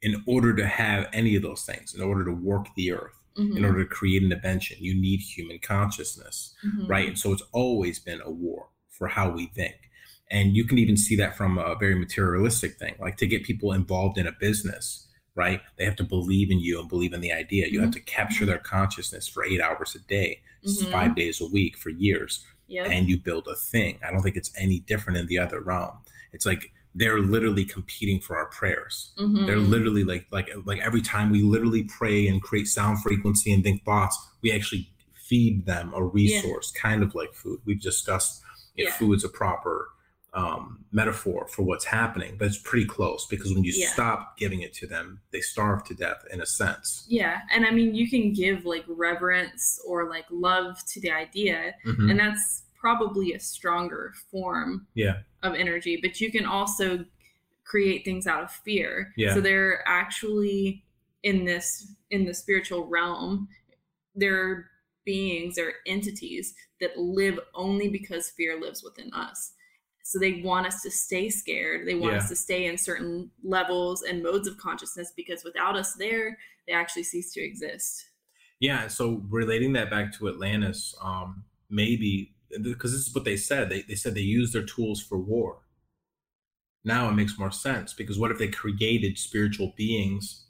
in 0.00 0.22
order 0.26 0.54
to 0.54 0.66
have 0.66 1.08
any 1.12 1.34
of 1.34 1.42
those 1.42 1.64
things, 1.64 1.94
in 1.94 2.02
order 2.02 2.24
to 2.24 2.32
work 2.32 2.68
the 2.76 2.92
earth 2.92 3.19
Mm-hmm. 3.38 3.58
In 3.58 3.64
order 3.64 3.84
to 3.84 3.88
create 3.88 4.22
an 4.22 4.32
invention, 4.32 4.78
you 4.80 5.00
need 5.00 5.20
human 5.20 5.60
consciousness, 5.60 6.52
mm-hmm. 6.66 6.86
right? 6.88 7.06
And 7.06 7.18
so 7.18 7.32
it's 7.32 7.44
always 7.52 7.98
been 8.00 8.20
a 8.24 8.30
war 8.30 8.68
for 8.88 9.06
how 9.06 9.30
we 9.30 9.46
think. 9.46 9.76
And 10.30 10.56
you 10.56 10.64
can 10.64 10.78
even 10.78 10.96
see 10.96 11.16
that 11.16 11.36
from 11.36 11.56
a 11.58 11.76
very 11.76 11.94
materialistic 11.94 12.76
thing, 12.78 12.94
like 13.00 13.16
to 13.18 13.26
get 13.26 13.44
people 13.44 13.72
involved 13.72 14.18
in 14.18 14.26
a 14.26 14.32
business, 14.32 15.08
right? 15.34 15.60
They 15.76 15.84
have 15.84 15.96
to 15.96 16.04
believe 16.04 16.50
in 16.50 16.60
you 16.60 16.80
and 16.80 16.88
believe 16.88 17.12
in 17.12 17.20
the 17.20 17.32
idea. 17.32 17.66
You 17.66 17.74
mm-hmm. 17.74 17.84
have 17.84 17.94
to 17.94 18.00
capture 18.00 18.46
their 18.46 18.58
consciousness 18.58 19.26
for 19.28 19.44
eight 19.44 19.60
hours 19.60 19.94
a 19.94 20.00
day, 20.00 20.40
mm-hmm. 20.64 20.90
five 20.90 21.14
days 21.14 21.40
a 21.40 21.46
week 21.46 21.76
for 21.76 21.90
years. 21.90 22.44
Yep. 22.66 22.86
And 22.88 23.08
you 23.08 23.18
build 23.18 23.48
a 23.48 23.56
thing. 23.56 23.98
I 24.06 24.12
don't 24.12 24.22
think 24.22 24.36
it's 24.36 24.52
any 24.56 24.80
different 24.80 25.18
in 25.18 25.26
the 25.26 25.38
other 25.38 25.60
realm. 25.60 25.98
It's 26.32 26.46
like 26.46 26.72
they're 26.94 27.20
literally 27.20 27.64
competing 27.64 28.20
for 28.20 28.36
our 28.36 28.46
prayers. 28.46 29.12
Mm-hmm. 29.18 29.46
They're 29.46 29.56
literally 29.56 30.04
like 30.04 30.26
like 30.30 30.50
like 30.64 30.80
every 30.80 31.02
time 31.02 31.30
we 31.30 31.42
literally 31.42 31.84
pray 31.84 32.26
and 32.26 32.42
create 32.42 32.66
sound 32.66 33.02
frequency 33.02 33.52
and 33.52 33.62
think 33.62 33.84
thoughts, 33.84 34.18
we 34.42 34.52
actually 34.52 34.90
feed 35.14 35.64
them 35.66 35.92
a 35.94 36.02
resource, 36.02 36.72
yeah. 36.74 36.80
kind 36.80 37.02
of 37.02 37.14
like 37.14 37.32
food. 37.34 37.60
We've 37.64 37.80
discussed 37.80 38.42
if 38.76 38.88
yeah. 38.88 38.92
food 38.94 39.14
is 39.14 39.24
a 39.24 39.28
proper 39.28 39.88
um, 40.32 40.84
metaphor 40.92 41.46
for 41.48 41.62
what's 41.62 41.84
happening, 41.84 42.36
but 42.38 42.46
it's 42.46 42.58
pretty 42.58 42.86
close 42.86 43.26
because 43.26 43.52
when 43.52 43.64
you 43.64 43.72
yeah. 43.74 43.88
stop 43.88 44.36
giving 44.36 44.62
it 44.62 44.72
to 44.74 44.86
them, 44.86 45.20
they 45.32 45.40
starve 45.40 45.84
to 45.84 45.94
death 45.94 46.24
in 46.32 46.40
a 46.40 46.46
sense. 46.46 47.04
Yeah. 47.08 47.40
And 47.52 47.64
I 47.66 47.70
mean, 47.70 47.94
you 47.94 48.08
can 48.08 48.32
give 48.32 48.64
like 48.64 48.84
reverence 48.88 49.80
or 49.86 50.08
like 50.08 50.26
love 50.30 50.84
to 50.92 51.00
the 51.00 51.10
idea, 51.10 51.74
mm-hmm. 51.84 52.10
and 52.10 52.20
that's 52.20 52.62
probably 52.78 53.34
a 53.34 53.40
stronger 53.40 54.14
form 54.30 54.86
yeah. 54.94 55.18
Of 55.42 55.54
energy, 55.54 55.98
but 56.02 56.20
you 56.20 56.30
can 56.30 56.44
also 56.44 57.04
create 57.64 58.04
things 58.04 58.26
out 58.26 58.42
of 58.42 58.50
fear. 58.50 59.12
Yeah. 59.16 59.34
So 59.34 59.40
they're 59.40 59.82
actually 59.86 60.84
in 61.22 61.44
this 61.44 61.92
in 62.10 62.24
the 62.24 62.34
spiritual 62.34 62.86
realm, 62.86 63.48
there 64.14 64.40
are 64.42 64.70
beings, 65.04 65.56
there 65.56 65.68
are 65.68 65.74
entities 65.86 66.54
that 66.80 66.98
live 66.98 67.38
only 67.54 67.88
because 67.88 68.30
fear 68.30 68.60
lives 68.60 68.82
within 68.82 69.12
us. 69.12 69.52
So 70.02 70.18
they 70.18 70.40
want 70.42 70.66
us 70.66 70.82
to 70.82 70.90
stay 70.90 71.28
scared. 71.30 71.86
They 71.86 71.94
want 71.94 72.14
yeah. 72.14 72.18
us 72.18 72.28
to 72.30 72.36
stay 72.36 72.66
in 72.66 72.76
certain 72.76 73.30
levels 73.44 74.02
and 74.02 74.22
modes 74.22 74.48
of 74.48 74.58
consciousness 74.58 75.12
because 75.14 75.44
without 75.44 75.76
us 75.76 75.94
there, 75.94 76.36
they 76.66 76.72
actually 76.72 77.04
cease 77.04 77.32
to 77.34 77.40
exist. 77.40 78.06
Yeah. 78.58 78.88
So 78.88 79.22
relating 79.28 79.72
that 79.74 79.88
back 79.88 80.12
to 80.14 80.28
Atlantis, 80.28 80.94
um, 81.00 81.44
maybe 81.68 82.34
because 82.62 82.92
this 82.92 83.06
is 83.06 83.14
what 83.14 83.24
they 83.24 83.36
said. 83.36 83.68
They, 83.68 83.82
they 83.82 83.94
said 83.94 84.14
they 84.14 84.20
used 84.20 84.52
their 84.52 84.64
tools 84.64 85.00
for 85.00 85.18
war. 85.18 85.58
Now 86.84 87.08
it 87.08 87.14
makes 87.14 87.38
more 87.38 87.50
sense 87.50 87.92
because 87.92 88.18
what 88.18 88.30
if 88.30 88.38
they 88.38 88.48
created 88.48 89.18
spiritual 89.18 89.74
beings, 89.76 90.46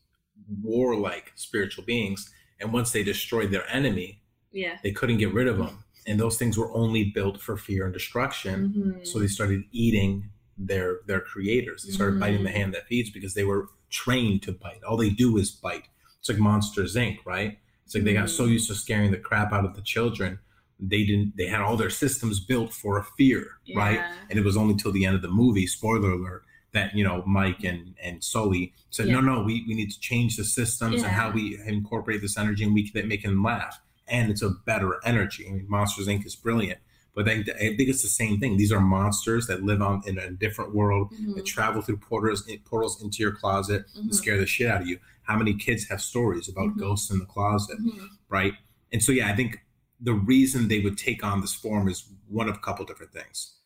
warlike 0.62 1.32
spiritual 1.34 1.84
beings, 1.84 2.30
and 2.60 2.72
once 2.72 2.92
they 2.92 3.02
destroyed 3.02 3.50
their 3.50 3.68
enemy, 3.68 4.22
yeah, 4.52 4.78
they 4.82 4.92
couldn't 4.92 5.18
get 5.18 5.34
rid 5.34 5.48
of 5.48 5.58
them. 5.58 5.84
And 6.06 6.18
those 6.18 6.38
things 6.38 6.56
were 6.56 6.72
only 6.72 7.04
built 7.04 7.40
for 7.40 7.56
fear 7.56 7.84
and 7.84 7.92
destruction. 7.92 8.72
Mm-hmm. 8.76 9.04
So 9.04 9.18
they 9.18 9.26
started 9.26 9.64
eating 9.72 10.30
their 10.56 11.00
their 11.06 11.20
creators. 11.20 11.84
They 11.84 11.92
started 11.92 12.12
mm-hmm. 12.12 12.20
biting 12.20 12.42
the 12.44 12.50
mm-hmm. 12.50 12.58
hand 12.58 12.74
that 12.74 12.86
feeds 12.86 13.10
because 13.10 13.34
they 13.34 13.44
were 13.44 13.68
trained 13.90 14.42
to 14.42 14.52
bite. 14.52 14.82
All 14.86 14.96
they 14.96 15.10
do 15.10 15.36
is 15.36 15.50
bite. 15.50 15.88
It's 16.18 16.28
like 16.28 16.38
Monsters 16.38 16.96
Inc., 16.96 17.18
right? 17.24 17.58
It's 17.84 17.94
like 17.94 18.04
they 18.04 18.12
got 18.12 18.30
so 18.30 18.44
mm-hmm. 18.44 18.52
used 18.52 18.68
to 18.68 18.74
scaring 18.74 19.10
the 19.10 19.18
crap 19.18 19.52
out 19.52 19.64
of 19.64 19.74
the 19.74 19.82
children 19.82 20.38
they 20.80 21.04
didn't 21.04 21.36
they 21.36 21.46
had 21.46 21.60
all 21.60 21.76
their 21.76 21.90
systems 21.90 22.40
built 22.40 22.72
for 22.72 22.98
a 22.98 23.04
fear 23.16 23.46
yeah. 23.64 23.78
right 23.78 24.00
and 24.28 24.38
it 24.38 24.44
was 24.44 24.56
only 24.56 24.74
till 24.74 24.92
the 24.92 25.04
end 25.04 25.16
of 25.16 25.22
the 25.22 25.28
movie 25.28 25.66
spoiler 25.66 26.12
alert 26.12 26.42
that 26.72 26.94
you 26.94 27.04
know 27.04 27.22
mike 27.26 27.64
and 27.64 27.94
and 28.02 28.22
sully 28.22 28.72
said 28.90 29.06
yeah. 29.06 29.14
no 29.14 29.20
no 29.20 29.42
we, 29.42 29.64
we 29.68 29.74
need 29.74 29.90
to 29.90 30.00
change 30.00 30.36
the 30.36 30.44
systems 30.44 31.00
yeah. 31.00 31.06
and 31.06 31.08
how 31.08 31.30
we 31.30 31.58
incorporate 31.66 32.20
this 32.20 32.38
energy 32.38 32.64
and 32.64 32.74
we 32.74 32.88
can 32.88 33.06
make 33.06 33.22
them 33.22 33.42
laugh 33.42 33.80
and 34.08 34.30
it's 34.30 34.42
a 34.42 34.50
better 34.66 34.98
energy 35.04 35.46
I 35.48 35.52
mean, 35.52 35.66
monsters 35.68 36.08
inc 36.08 36.24
is 36.26 36.36
brilliant 36.36 36.78
but 37.14 37.28
I 37.28 37.34
think, 37.34 37.48
I 37.50 37.76
think 37.76 37.80
it's 37.88 38.02
the 38.02 38.08
same 38.08 38.38
thing. 38.38 38.56
These 38.56 38.72
are 38.72 38.80
monsters 38.80 39.46
that 39.48 39.62
live 39.62 39.82
on 39.82 40.02
in 40.06 40.18
a 40.18 40.30
different 40.30 40.74
world 40.74 41.12
mm-hmm. 41.12 41.34
that 41.34 41.44
travel 41.44 41.82
through 41.82 41.98
portals 41.98 42.48
portals 42.64 43.02
into 43.02 43.18
your 43.22 43.32
closet 43.32 43.86
mm-hmm. 43.88 44.00
and 44.00 44.14
scare 44.14 44.38
the 44.38 44.46
shit 44.46 44.70
out 44.70 44.82
of 44.82 44.86
you. 44.86 44.98
How 45.22 45.36
many 45.36 45.54
kids 45.54 45.88
have 45.88 46.00
stories 46.00 46.48
about 46.48 46.70
mm-hmm. 46.70 46.80
ghosts 46.80 47.10
in 47.10 47.18
the 47.18 47.26
closet, 47.26 47.78
mm-hmm. 47.80 48.06
right? 48.28 48.54
And 48.92 49.02
so, 49.02 49.12
yeah, 49.12 49.28
I 49.28 49.36
think 49.36 49.60
the 50.00 50.14
reason 50.14 50.68
they 50.68 50.80
would 50.80 50.98
take 50.98 51.24
on 51.24 51.40
this 51.40 51.54
form 51.54 51.88
is 51.88 52.08
one 52.28 52.48
of 52.48 52.56
a 52.56 52.60
couple 52.60 52.84
different 52.84 53.12
things. 53.12 53.56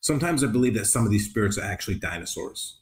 Sometimes 0.00 0.44
I 0.44 0.48
believe 0.48 0.74
that 0.74 0.86
some 0.86 1.04
of 1.04 1.10
these 1.10 1.28
spirits 1.28 1.58
are 1.58 1.64
actually 1.64 1.96
dinosaurs 1.96 2.78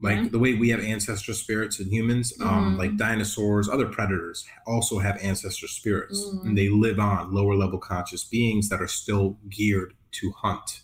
like 0.00 0.16
mm-hmm. 0.16 0.28
the 0.28 0.38
way 0.38 0.54
we 0.54 0.68
have 0.68 0.80
ancestor 0.80 1.32
spirits 1.32 1.80
in 1.80 1.90
humans 1.90 2.32
um, 2.40 2.48
mm-hmm. 2.48 2.76
like 2.76 2.96
dinosaurs 2.96 3.68
other 3.68 3.86
predators 3.86 4.46
also 4.66 4.98
have 4.98 5.18
ancestor 5.22 5.68
spirits 5.68 6.22
mm-hmm. 6.22 6.48
and 6.48 6.58
they 6.58 6.68
live 6.68 6.98
on 6.98 7.32
lower 7.32 7.54
level 7.54 7.78
conscious 7.78 8.24
beings 8.24 8.68
that 8.68 8.82
are 8.82 8.88
still 8.88 9.38
geared 9.48 9.94
to 10.12 10.30
hunt 10.42 10.82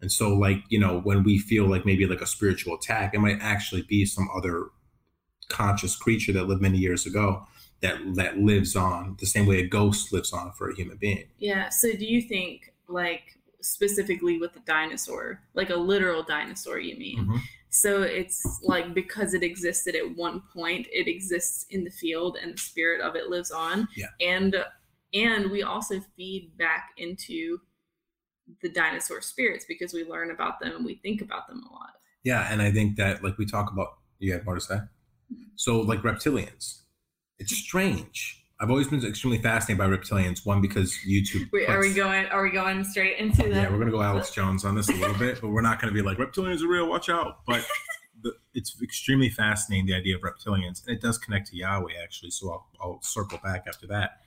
and 0.00 0.10
so 0.10 0.34
like 0.34 0.58
you 0.68 0.78
know 0.78 1.00
when 1.00 1.22
we 1.22 1.38
feel 1.38 1.66
like 1.66 1.86
maybe 1.86 2.06
like 2.06 2.20
a 2.20 2.26
spiritual 2.26 2.74
attack 2.74 3.14
it 3.14 3.20
might 3.20 3.38
actually 3.40 3.82
be 3.82 4.04
some 4.04 4.28
other 4.34 4.66
conscious 5.48 5.96
creature 5.96 6.32
that 6.32 6.48
lived 6.48 6.62
many 6.62 6.78
years 6.78 7.06
ago 7.06 7.46
that 7.82 7.98
that 8.14 8.38
lives 8.38 8.76
on 8.76 9.16
the 9.20 9.26
same 9.26 9.46
way 9.46 9.60
a 9.60 9.66
ghost 9.66 10.12
lives 10.12 10.32
on 10.32 10.52
for 10.52 10.70
a 10.70 10.74
human 10.74 10.96
being 10.96 11.24
yeah 11.38 11.68
so 11.68 11.92
do 11.92 12.04
you 12.04 12.20
think 12.22 12.72
like 12.88 13.38
specifically 13.60 14.38
with 14.38 14.52
the 14.54 14.60
dinosaur 14.60 15.40
like 15.54 15.70
a 15.70 15.76
literal 15.76 16.22
dinosaur 16.22 16.78
you 16.78 16.96
mean 16.96 17.18
mm-hmm. 17.18 17.36
So 17.70 18.02
it's 18.02 18.60
like 18.62 18.92
because 18.94 19.32
it 19.32 19.44
existed 19.44 19.94
at 19.94 20.16
one 20.16 20.42
point, 20.52 20.88
it 20.92 21.06
exists 21.06 21.66
in 21.70 21.84
the 21.84 21.90
field 21.90 22.36
and 22.42 22.54
the 22.54 22.58
spirit 22.58 23.00
of 23.00 23.14
it 23.14 23.28
lives 23.28 23.52
on. 23.52 23.88
Yeah. 23.96 24.08
And 24.20 24.64
and 25.14 25.50
we 25.50 25.62
also 25.62 26.00
feed 26.16 26.56
back 26.58 26.90
into 26.98 27.58
the 28.60 28.68
dinosaur 28.68 29.20
spirits 29.20 29.64
because 29.66 29.92
we 29.94 30.04
learn 30.04 30.32
about 30.32 30.60
them 30.60 30.74
and 30.76 30.84
we 30.84 30.96
think 30.96 31.20
about 31.22 31.48
them 31.48 31.62
a 31.68 31.72
lot. 31.72 31.90
Yeah, 32.24 32.52
and 32.52 32.60
I 32.60 32.70
think 32.72 32.96
that 32.96 33.22
like 33.22 33.38
we 33.38 33.46
talk 33.46 33.72
about 33.72 33.98
you 34.18 34.32
have 34.32 34.44
more 34.44 34.56
to 34.56 34.60
say? 34.60 34.74
Mm-hmm. 34.74 35.42
So 35.54 35.80
like 35.80 36.02
reptilians. 36.02 36.80
It's 37.40 37.56
strange 37.56 38.40
I've 38.60 38.70
always 38.70 38.88
been 38.88 39.02
extremely 39.04 39.38
fascinated 39.38 39.78
by 39.78 39.86
reptilians. 39.86 40.44
One 40.44 40.60
because 40.60 40.94
YouTube. 41.08 41.50
Wait, 41.50 41.66
puts, 41.66 41.70
are 41.70 41.80
we 41.80 41.94
going? 41.94 42.26
Are 42.26 42.42
we 42.42 42.50
going 42.50 42.84
straight 42.84 43.18
into 43.18 43.44
that? 43.44 43.48
Yeah, 43.48 43.70
we're 43.70 43.78
gonna 43.78 43.90
go 43.90 44.02
Alex 44.02 44.30
Jones 44.32 44.66
on 44.66 44.74
this 44.74 44.90
a 44.90 44.92
little 44.92 45.16
bit, 45.16 45.40
but 45.40 45.48
we're 45.48 45.62
not 45.62 45.80
gonna 45.80 45.94
be 45.94 46.02
like 46.02 46.18
reptilians 46.18 46.62
are 46.62 46.68
real. 46.68 46.86
Watch 46.86 47.08
out! 47.08 47.38
But 47.46 47.66
the, 48.22 48.34
it's 48.52 48.76
extremely 48.82 49.30
fascinating 49.30 49.86
the 49.86 49.94
idea 49.94 50.14
of 50.14 50.20
reptilians, 50.20 50.86
and 50.86 50.94
it 50.94 51.00
does 51.00 51.16
connect 51.16 51.48
to 51.48 51.56
Yahweh 51.56 51.92
actually. 52.02 52.30
So 52.32 52.50
I'll, 52.50 52.66
I'll 52.82 53.02
circle 53.02 53.40
back 53.42 53.64
after 53.66 53.86
that. 53.86 54.18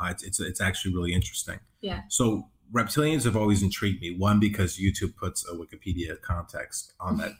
Uh, 0.00 0.08
it's, 0.10 0.24
it's 0.24 0.40
it's 0.40 0.60
actually 0.62 0.94
really 0.94 1.12
interesting. 1.12 1.60
Yeah. 1.82 2.00
So 2.08 2.48
reptilians 2.72 3.24
have 3.24 3.36
always 3.36 3.62
intrigued 3.62 4.00
me. 4.00 4.16
One 4.16 4.40
because 4.40 4.78
YouTube 4.78 5.16
puts 5.16 5.46
a 5.46 5.54
Wikipedia 5.54 6.18
context 6.22 6.94
on 6.98 7.18
that 7.18 7.32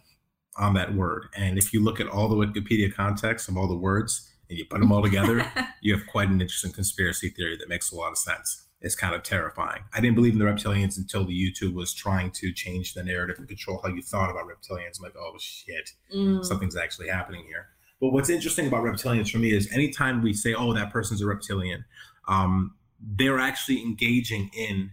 on 0.59 0.75
that 0.75 0.95
word, 0.95 1.29
and 1.35 1.57
if 1.57 1.73
you 1.73 1.83
look 1.83 1.99
at 1.99 2.09
all 2.09 2.29
the 2.29 2.37
Wikipedia 2.37 2.93
context 2.93 3.49
of 3.49 3.57
all 3.57 3.69
the 3.69 3.77
words 3.77 4.31
and 4.49 4.59
you 4.59 4.65
put 4.65 4.81
them 4.81 4.93
all 4.93 5.03
together, 5.03 5.51
you 5.81 5.97
have 5.97 6.07
quite 6.07 6.29
an 6.29 6.41
interesting 6.41 6.73
conspiracy 6.73 7.29
theory 7.29 7.57
that 7.57 7.69
makes 7.69 7.91
a 7.91 7.97
lot 7.97 8.11
of 8.13 8.19
sense. 8.19 8.65
It's 8.81 8.95
kind 8.95 9.15
of 9.15 9.23
terrifying. 9.23 9.83
I 9.95 10.01
didn't 10.01 10.17
believe 10.17 10.35
in 10.35 10.39
the 10.39 10.45
reptilians 10.45 10.99
until 10.99 11.25
the 11.25 11.33
YouTube 11.33 11.75
was 11.75 11.95
trying 11.95 12.31
to 12.33 12.53
change 12.53 12.95
the 12.95 13.03
narrative 13.03 13.39
and 13.39 13.49
control 13.49 13.81
how 13.83 13.89
you 13.89 14.03
thought 14.03 14.31
about 14.31 14.45
reptilians. 14.45 14.99
I'm 14.99 15.05
like, 15.05 15.17
oh 15.19 15.35
shit, 15.39 15.91
mm. 16.15 16.45
something's 16.45 16.77
actually 16.77 17.09
happening 17.09 17.45
here. 17.47 17.69
But 18.01 18.13
what's 18.13 18.29
interesting 18.29 18.67
about 18.67 18.85
reptilians 18.85 19.31
for 19.31 19.39
me 19.39 19.53
is 19.53 19.73
anytime 19.73 20.23
we 20.23 20.35
say, 20.35 20.55
oh, 20.55 20.75
that 20.75 20.93
person's 20.93 21.23
a 21.23 21.27
reptilian, 21.27 21.85
um, 22.29 22.75
they're 23.01 23.39
actually 23.39 23.83
engaging 23.83 24.51
in 24.57 24.93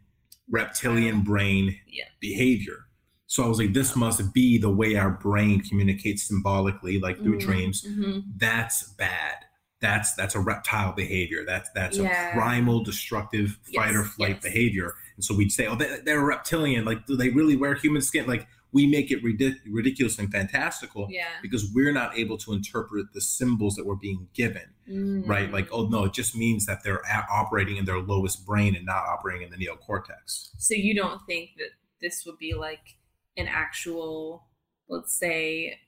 reptilian 0.50 1.22
brain 1.22 1.78
yeah. 1.88 2.06
behavior. 2.20 2.86
So 3.34 3.44
I 3.44 3.48
was 3.48 3.58
like, 3.58 3.74
this 3.74 3.96
must 3.96 4.32
be 4.32 4.60
the 4.60 4.70
way 4.70 4.96
our 4.96 5.10
brain 5.10 5.60
communicates 5.62 6.22
symbolically, 6.22 7.00
like 7.00 7.18
through 7.18 7.40
mm-hmm. 7.40 7.48
dreams. 7.48 7.82
Mm-hmm. 7.82 8.20
That's 8.38 8.92
bad. 8.92 9.38
That's 9.82 10.14
that's 10.14 10.36
a 10.36 10.40
reptile 10.40 10.94
behavior. 10.94 11.44
That's 11.44 11.68
that's 11.74 11.98
yeah. 11.98 12.30
a 12.30 12.34
primal, 12.34 12.84
destructive 12.84 13.58
fight 13.76 13.88
yes, 13.88 13.96
or 13.96 14.04
flight 14.04 14.36
yes. 14.36 14.44
behavior. 14.44 14.94
And 15.16 15.26
so 15.26 15.36
we'd 15.36 15.52
say, 15.52 15.66
oh, 15.66 15.74
they, 15.74 16.12
are 16.12 16.24
reptilian. 16.24 16.86
Like, 16.86 17.08
do 17.08 17.16
they 17.16 17.30
really 17.30 17.56
wear 17.56 17.74
human 17.74 18.04
skin? 18.04 18.28
Like, 18.28 18.46
we 18.72 18.86
make 18.86 19.10
it 19.10 19.24
ridic- 19.24 19.62
ridiculous 19.68 20.20
and 20.20 20.32
fantastical 20.32 21.08
yeah. 21.10 21.26
because 21.42 21.72
we're 21.74 21.92
not 21.92 22.16
able 22.16 22.38
to 22.38 22.54
interpret 22.54 23.08
the 23.16 23.22
symbols 23.22 23.74
that 23.78 23.86
we're 23.88 23.96
being 23.96 24.28
given, 24.36 24.70
mm. 24.88 25.28
right? 25.28 25.52
Like, 25.52 25.70
oh 25.72 25.88
no, 25.88 26.04
it 26.04 26.14
just 26.14 26.36
means 26.36 26.68
that 26.68 26.84
they're 26.84 27.02
operating 27.32 27.78
in 27.78 27.86
their 27.86 28.00
lowest 28.00 28.46
brain 28.46 28.76
and 28.76 28.86
not 28.86 29.06
operating 29.08 29.48
in 29.48 29.50
the 29.50 29.58
neocortex. 29.58 30.52
So 30.60 30.76
you 30.76 30.94
don't 30.94 31.20
think 31.26 31.50
that 31.58 31.70
this 32.00 32.28
would 32.28 32.38
be 32.38 32.54
like 32.54 32.98
an 33.38 33.48
actual, 33.48 34.48
let's 34.90 35.18
say, 35.18 35.80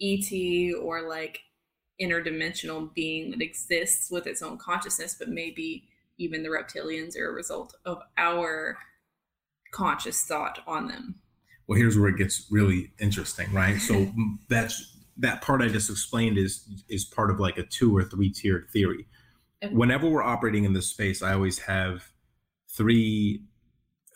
ET 0.00 0.74
or 0.80 1.08
like 1.08 1.40
interdimensional 2.00 2.92
being 2.94 3.30
that 3.30 3.42
exists 3.42 4.10
with 4.10 4.26
its 4.26 4.42
own 4.42 4.58
consciousness, 4.58 5.16
but 5.18 5.28
maybe 5.28 5.88
even 6.18 6.42
the 6.42 6.48
reptilians 6.48 7.16
are 7.16 7.30
a 7.30 7.32
result 7.32 7.74
of 7.84 8.00
our 8.16 8.78
conscious 9.72 10.22
thought 10.24 10.60
on 10.66 10.88
them. 10.88 11.16
Well, 11.66 11.78
here's 11.78 11.98
where 11.98 12.08
it 12.08 12.16
gets 12.16 12.46
really 12.50 12.92
interesting, 13.00 13.52
right? 13.52 13.78
So 13.78 14.10
that's 14.48 14.96
that 15.18 15.42
part 15.42 15.60
I 15.60 15.68
just 15.68 15.90
explained 15.90 16.38
is 16.38 16.66
is 16.88 17.04
part 17.04 17.30
of 17.30 17.40
like 17.40 17.58
a 17.58 17.64
two 17.64 17.96
or 17.96 18.04
three 18.04 18.30
tiered 18.30 18.68
theory. 18.72 19.06
Okay. 19.62 19.74
Whenever 19.74 20.08
we're 20.08 20.22
operating 20.22 20.64
in 20.64 20.72
this 20.72 20.86
space, 20.86 21.22
I 21.22 21.34
always 21.34 21.58
have 21.60 22.04
three 22.70 23.42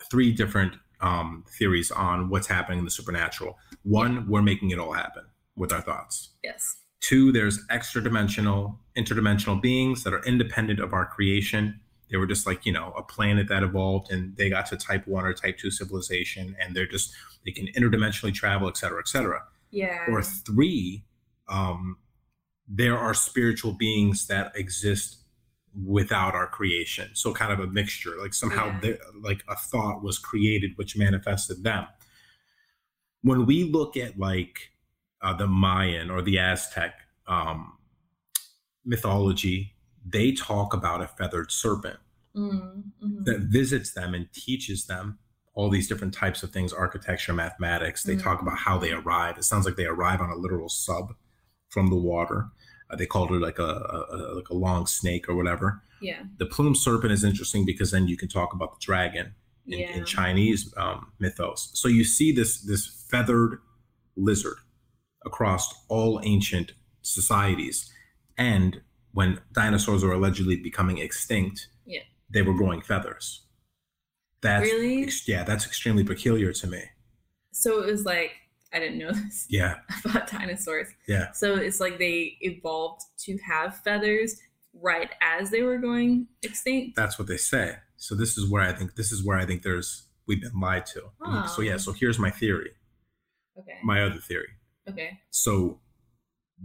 three 0.09 0.31
different 0.31 0.75
um, 1.03 1.43
theories 1.59 1.91
on 1.91 2.29
what's 2.29 2.47
happening 2.47 2.79
in 2.79 2.85
the 2.85 2.91
supernatural. 2.91 3.59
One, 3.83 4.27
we're 4.27 4.41
making 4.41 4.71
it 4.71 4.79
all 4.79 4.93
happen 4.93 5.25
with 5.55 5.71
our 5.71 5.81
thoughts. 5.81 6.29
Yes. 6.43 6.77
Two, 7.01 7.31
there's 7.31 7.59
extra 7.69 8.01
dimensional, 8.01 8.79
interdimensional 8.97 9.61
beings 9.61 10.03
that 10.03 10.13
are 10.13 10.23
independent 10.23 10.79
of 10.79 10.93
our 10.93 11.05
creation. 11.05 11.79
They 12.09 12.17
were 12.17 12.25
just 12.25 12.47
like, 12.47 12.65
you 12.65 12.71
know, 12.71 12.93
a 12.97 13.03
planet 13.03 13.49
that 13.49 13.61
evolved 13.61 14.11
and 14.11 14.35
they 14.37 14.49
got 14.49 14.67
to 14.67 14.77
type 14.77 15.05
one 15.05 15.25
or 15.25 15.33
type 15.33 15.57
two 15.57 15.69
civilization 15.69 16.55
and 16.59 16.75
they're 16.75 16.87
just, 16.87 17.13
they 17.45 17.51
can 17.51 17.67
interdimensionally 17.77 18.33
travel, 18.33 18.69
et 18.69 18.77
cetera, 18.77 18.99
et 18.99 19.07
cetera. 19.07 19.43
Yeah. 19.71 20.05
Or 20.07 20.21
three, 20.21 21.03
um, 21.49 21.97
there 22.67 22.97
are 22.97 23.13
spiritual 23.13 23.73
beings 23.73 24.27
that 24.27 24.53
exist 24.55 25.17
without 25.85 26.35
our 26.35 26.47
creation. 26.47 27.09
So 27.13 27.33
kind 27.33 27.51
of 27.51 27.59
a 27.59 27.67
mixture, 27.67 28.15
like 28.19 28.33
somehow 28.33 28.77
yeah. 28.83 28.93
like 29.21 29.43
a 29.47 29.55
thought 29.55 30.03
was 30.03 30.19
created 30.19 30.71
which 30.75 30.95
manifested 30.95 31.63
them. 31.63 31.87
When 33.21 33.45
we 33.45 33.63
look 33.63 33.97
at 33.97 34.19
like 34.19 34.71
uh, 35.21 35.33
the 35.33 35.47
Mayan 35.47 36.11
or 36.11 36.21
the 36.21 36.37
Aztec 36.37 36.93
um, 37.27 37.73
mythology, 38.85 39.73
they 40.05 40.33
talk 40.33 40.73
about 40.73 41.01
a 41.01 41.07
feathered 41.07 41.51
serpent 41.51 41.99
mm-hmm. 42.35 43.23
that 43.23 43.39
visits 43.41 43.93
them 43.93 44.13
and 44.13 44.31
teaches 44.33 44.85
them 44.85 45.17
all 45.55 45.69
these 45.69 45.87
different 45.87 46.13
types 46.13 46.43
of 46.43 46.51
things, 46.51 46.73
architecture, 46.73 47.33
mathematics. 47.33 48.03
They 48.03 48.13
mm-hmm. 48.13 48.23
talk 48.23 48.41
about 48.41 48.57
how 48.57 48.77
they 48.77 48.91
arrive. 48.91 49.37
It 49.37 49.43
sounds 49.43 49.65
like 49.65 49.75
they 49.75 49.85
arrive 49.85 50.19
on 50.19 50.29
a 50.29 50.35
literal 50.35 50.69
sub 50.69 51.13
from 51.69 51.89
the 51.89 51.95
water 51.95 52.49
they 52.95 53.05
called 53.05 53.31
it 53.31 53.41
like 53.41 53.59
a, 53.59 53.63
a, 53.63 54.35
like 54.35 54.49
a 54.49 54.53
long 54.53 54.85
snake 54.85 55.27
or 55.29 55.35
whatever. 55.35 55.81
Yeah. 56.01 56.23
The 56.37 56.45
plume 56.45 56.75
serpent 56.75 57.11
is 57.11 57.23
interesting 57.23 57.65
because 57.65 57.91
then 57.91 58.07
you 58.07 58.17
can 58.17 58.27
talk 58.27 58.53
about 58.53 58.73
the 58.73 58.85
dragon 58.85 59.33
in, 59.67 59.79
yeah. 59.79 59.89
in 59.91 60.05
Chinese 60.05 60.73
um, 60.77 61.11
mythos. 61.19 61.71
So 61.73 61.87
you 61.87 62.03
see 62.03 62.31
this 62.31 62.61
this 62.61 63.05
feathered 63.09 63.59
lizard 64.15 64.57
across 65.25 65.73
all 65.87 66.19
ancient 66.23 66.73
societies, 67.01 67.91
and 68.37 68.81
when 69.13 69.39
dinosaurs 69.53 70.03
were 70.03 70.13
allegedly 70.13 70.57
becoming 70.57 70.97
extinct, 70.97 71.67
yeah. 71.85 72.01
they 72.29 72.41
were 72.41 72.53
growing 72.53 72.81
feathers. 72.81 73.41
That's 74.41 74.65
really? 74.65 75.09
yeah, 75.25 75.43
that's 75.43 75.65
extremely 75.65 76.03
peculiar 76.03 76.51
to 76.51 76.67
me. 76.67 76.83
So 77.53 77.81
it 77.81 77.85
was 77.85 78.03
like 78.03 78.31
I 78.73 78.79
didn't 78.79 78.97
know 78.97 79.11
this. 79.11 79.45
Yeah. 79.49 79.75
About 80.03 80.29
dinosaurs. 80.29 80.87
Yeah. 81.07 81.31
So 81.33 81.55
it's 81.55 81.79
like 81.79 81.97
they 81.99 82.37
evolved 82.41 83.03
to 83.19 83.37
have 83.47 83.77
feathers 83.83 84.35
right 84.81 85.11
as 85.21 85.51
they 85.51 85.61
were 85.61 85.77
going 85.77 86.27
extinct. 86.41 86.95
That's 86.95 87.19
what 87.19 87.27
they 87.27 87.37
say. 87.37 87.75
So 87.97 88.15
this 88.15 88.37
is 88.37 88.49
where 88.49 88.63
I 88.63 88.73
think 88.73 88.95
this 88.95 89.11
is 89.11 89.23
where 89.23 89.37
I 89.37 89.45
think 89.45 89.61
there's 89.61 90.07
we've 90.27 90.41
been 90.41 90.59
lied 90.59 90.85
to. 90.87 91.03
Oh. 91.23 91.45
So 91.55 91.61
yeah, 91.61 91.77
so 91.77 91.91
here's 91.93 92.17
my 92.17 92.31
theory. 92.31 92.71
Okay. 93.59 93.77
My 93.83 94.01
other 94.03 94.17
theory. 94.19 94.49
Okay. 94.89 95.19
So 95.29 95.79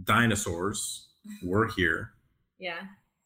dinosaurs 0.03 1.07
were 1.43 1.67
here. 1.67 2.11
Yeah. 2.57 2.79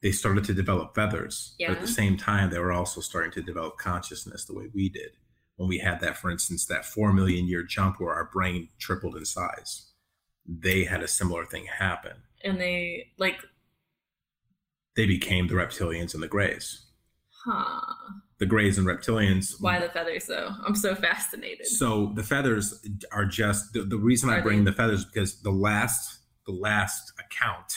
they 0.03 0.11
started 0.11 0.43
to 0.43 0.53
develop 0.53 0.93
feathers. 0.93 1.55
Yeah. 1.57 1.69
But 1.69 1.77
at 1.77 1.81
the 1.81 1.87
same 1.87 2.17
time, 2.17 2.49
they 2.51 2.59
were 2.59 2.73
also 2.73 3.01
starting 3.01 3.31
to 3.31 3.41
develop 3.41 3.77
consciousness 3.77 4.45
the 4.45 4.53
way 4.53 4.65
we 4.73 4.89
did 4.89 5.11
when 5.55 5.69
we 5.69 5.79
had 5.79 5.99
that, 6.01 6.17
for 6.17 6.31
instance, 6.31 6.65
that 6.65 6.85
four 6.85 7.13
million 7.13 7.47
year 7.47 7.63
jump 7.63 7.99
where 7.99 8.13
our 8.13 8.29
brain 8.31 8.69
tripled 8.79 9.15
in 9.15 9.25
size. 9.25 9.91
They 10.45 10.83
had 10.83 11.03
a 11.03 11.07
similar 11.07 11.45
thing 11.45 11.65
happen. 11.65 12.13
And 12.43 12.59
they 12.59 13.11
like 13.17 13.39
they 14.95 15.05
became 15.05 15.47
the 15.47 15.55
reptilians 15.55 16.13
and 16.13 16.21
the 16.21 16.27
grays. 16.27 16.85
Huh. 17.45 17.81
The 18.39 18.45
grays 18.45 18.77
and 18.77 18.87
reptilians. 18.87 19.55
Why 19.59 19.79
the 19.79 19.89
feathers 19.89 20.25
though? 20.25 20.49
I'm 20.65 20.75
so 20.75 20.95
fascinated. 20.95 21.67
So 21.67 22.11
the 22.15 22.23
feathers 22.23 22.85
are 23.11 23.25
just 23.25 23.73
the, 23.73 23.83
the 23.83 23.97
reason 23.97 24.29
are 24.29 24.37
I 24.37 24.41
bring 24.41 24.63
they? 24.63 24.71
the 24.71 24.77
feathers 24.77 25.05
because 25.05 25.41
the 25.41 25.51
last 25.51 26.19
the 26.45 26.53
last 26.53 27.13
account 27.19 27.73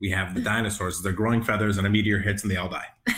we 0.00 0.10
have 0.10 0.34
the 0.34 0.40
dinosaurs. 0.52 1.00
They're 1.00 1.12
growing 1.12 1.42
feathers, 1.42 1.78
and 1.78 1.86
a 1.86 1.90
meteor 1.90 2.18
hits, 2.18 2.42
and 2.42 2.50
they 2.50 2.56
all 2.56 2.68
die. 2.68 2.88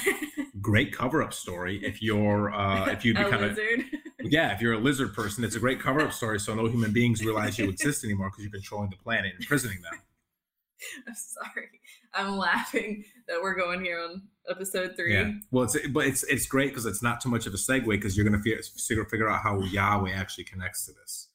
great 0.64 0.96
cover-up 0.96 1.32
story 1.32 1.78
if 1.84 2.02
you're 2.02 2.52
uh, 2.52 2.86
if 2.86 3.04
you 3.04 3.14
become 3.14 3.44
a 3.44 3.46
lizard. 3.48 3.80
A, 3.80 4.28
yeah, 4.28 4.52
if 4.52 4.60
you're 4.60 4.72
a 4.72 4.78
lizard 4.78 5.14
person, 5.14 5.44
it's 5.44 5.54
a 5.54 5.60
great 5.60 5.80
cover-up 5.80 6.12
story. 6.20 6.40
So 6.40 6.54
no 6.54 6.66
human 6.66 6.92
beings 6.92 7.24
realize 7.24 7.58
you 7.58 7.68
exist 7.68 8.02
anymore 8.02 8.30
because 8.30 8.44
you're 8.44 8.52
controlling 8.52 8.90
the 8.90 8.96
planet 8.96 9.32
and 9.32 9.40
imprisoning 9.40 9.80
them. 9.82 9.92
I'm 11.08 11.14
sorry. 11.14 11.68
I'm 12.14 12.36
laughing 12.36 13.04
that 13.28 13.40
we're 13.42 13.54
going 13.54 13.82
here 13.84 14.00
on 14.00 14.22
episode 14.48 14.96
three. 14.96 15.14
Yeah. 15.14 15.32
Well, 15.50 15.64
it's 15.64 15.76
but 15.88 16.06
it's 16.06 16.24
it's 16.24 16.46
great 16.46 16.70
because 16.70 16.86
it's 16.86 17.02
not 17.02 17.20
too 17.20 17.28
much 17.28 17.46
of 17.46 17.54
a 17.54 17.56
segue 17.56 17.86
because 17.86 18.16
you're 18.16 18.28
gonna 18.28 18.42
figure 18.42 19.04
figure 19.04 19.30
out 19.30 19.42
how 19.42 19.60
Yahweh 19.60 20.12
actually 20.12 20.44
connects 20.44 20.86
to 20.86 20.92
this. 20.92 21.28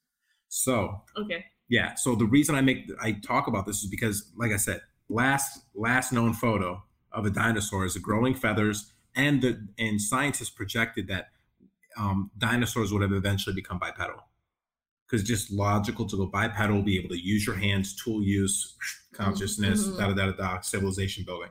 So 0.49 1.01
okay. 1.17 1.45
Yeah. 1.69 1.93
So 1.95 2.15
the 2.15 2.25
reason 2.25 2.55
I 2.55 2.61
make 2.61 2.89
I 2.99 3.13
talk 3.13 3.47
about 3.47 3.65
this 3.65 3.83
is 3.83 3.89
because, 3.89 4.31
like 4.35 4.51
I 4.51 4.57
said, 4.57 4.81
last 5.07 5.61
last 5.75 6.11
known 6.11 6.33
photo 6.33 6.83
of 7.11 7.25
a 7.25 7.29
dinosaur 7.29 7.85
is 7.85 7.97
growing 7.97 8.33
feathers, 8.33 8.93
and 9.19 9.41
the 9.41 9.67
and 9.77 10.01
scientists 10.01 10.49
projected 10.49 11.07
that 11.07 11.29
um, 11.97 12.31
dinosaurs 12.37 12.93
would 12.93 13.01
have 13.01 13.11
eventually 13.11 13.53
become 13.53 13.79
bipedal 13.79 14.23
because 15.05 15.27
just 15.27 15.51
logical 15.51 16.05
to 16.05 16.15
go 16.17 16.25
bipedal, 16.27 16.81
be 16.81 16.97
able 16.97 17.09
to 17.09 17.19
use 17.19 17.45
your 17.45 17.55
hands, 17.55 17.95
tool 17.95 18.21
use, 18.21 18.75
consciousness, 19.13 19.87
mm-hmm. 19.87 19.97
da 19.99 20.13
da 20.13 20.31
da 20.31 20.37
da, 20.37 20.61
civilization 20.61 21.23
building. 21.25 21.49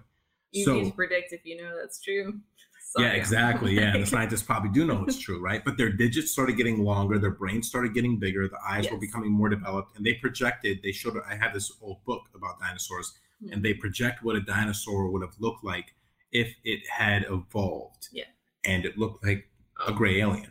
Easy 0.53 0.65
so, 0.65 0.85
to 0.85 0.91
predict 0.93 1.33
if 1.33 1.45
you 1.45 1.57
know 1.61 1.77
that's 1.79 2.01
true. 2.01 2.41
Sorry. 2.91 3.07
Yeah, 3.07 3.13
exactly. 3.13 3.75
Yeah, 3.75 3.93
and 3.93 4.03
the 4.03 4.07
scientists 4.17 4.43
probably 4.43 4.71
do 4.71 4.87
know 4.87 5.05
it's 5.07 5.19
true, 5.19 5.43
right? 5.43 5.63
But 5.63 5.77
their 5.77 5.93
digits 5.93 6.33
started 6.33 6.57
getting 6.57 6.83
longer, 6.83 7.19
their 7.19 7.33
brains 7.33 7.69
started 7.69 7.93
getting 7.93 8.19
bigger, 8.19 8.49
the 8.49 8.57
eyes 8.67 8.85
yes. 8.85 8.93
were 8.93 8.99
becoming 8.99 9.31
more 9.31 9.51
developed, 9.51 9.95
and 9.97 10.07
they 10.07 10.15
projected. 10.15 10.79
They 10.83 10.93
showed. 10.93 11.15
I 11.29 11.35
have 11.35 11.53
this 11.53 11.71
old 11.83 12.03
book 12.07 12.23
about 12.35 12.59
dinosaurs, 12.61 13.13
mm-hmm. 13.43 13.53
and 13.53 13.63
they 13.63 13.75
project 13.75 14.23
what 14.23 14.37
a 14.37 14.41
dinosaur 14.41 15.11
would 15.11 15.21
have 15.21 15.35
looked 15.39 15.65
like 15.65 15.95
if 16.33 16.55
it 16.65 16.81
had 16.89 17.25
evolved. 17.31 18.09
Yeah, 18.13 18.25
and 18.65 18.85
it 18.85 18.99
looked 18.99 19.25
like 19.25 19.49
a 19.87 19.91
oh. 19.91 19.95
gray 19.95 20.21
alien, 20.21 20.51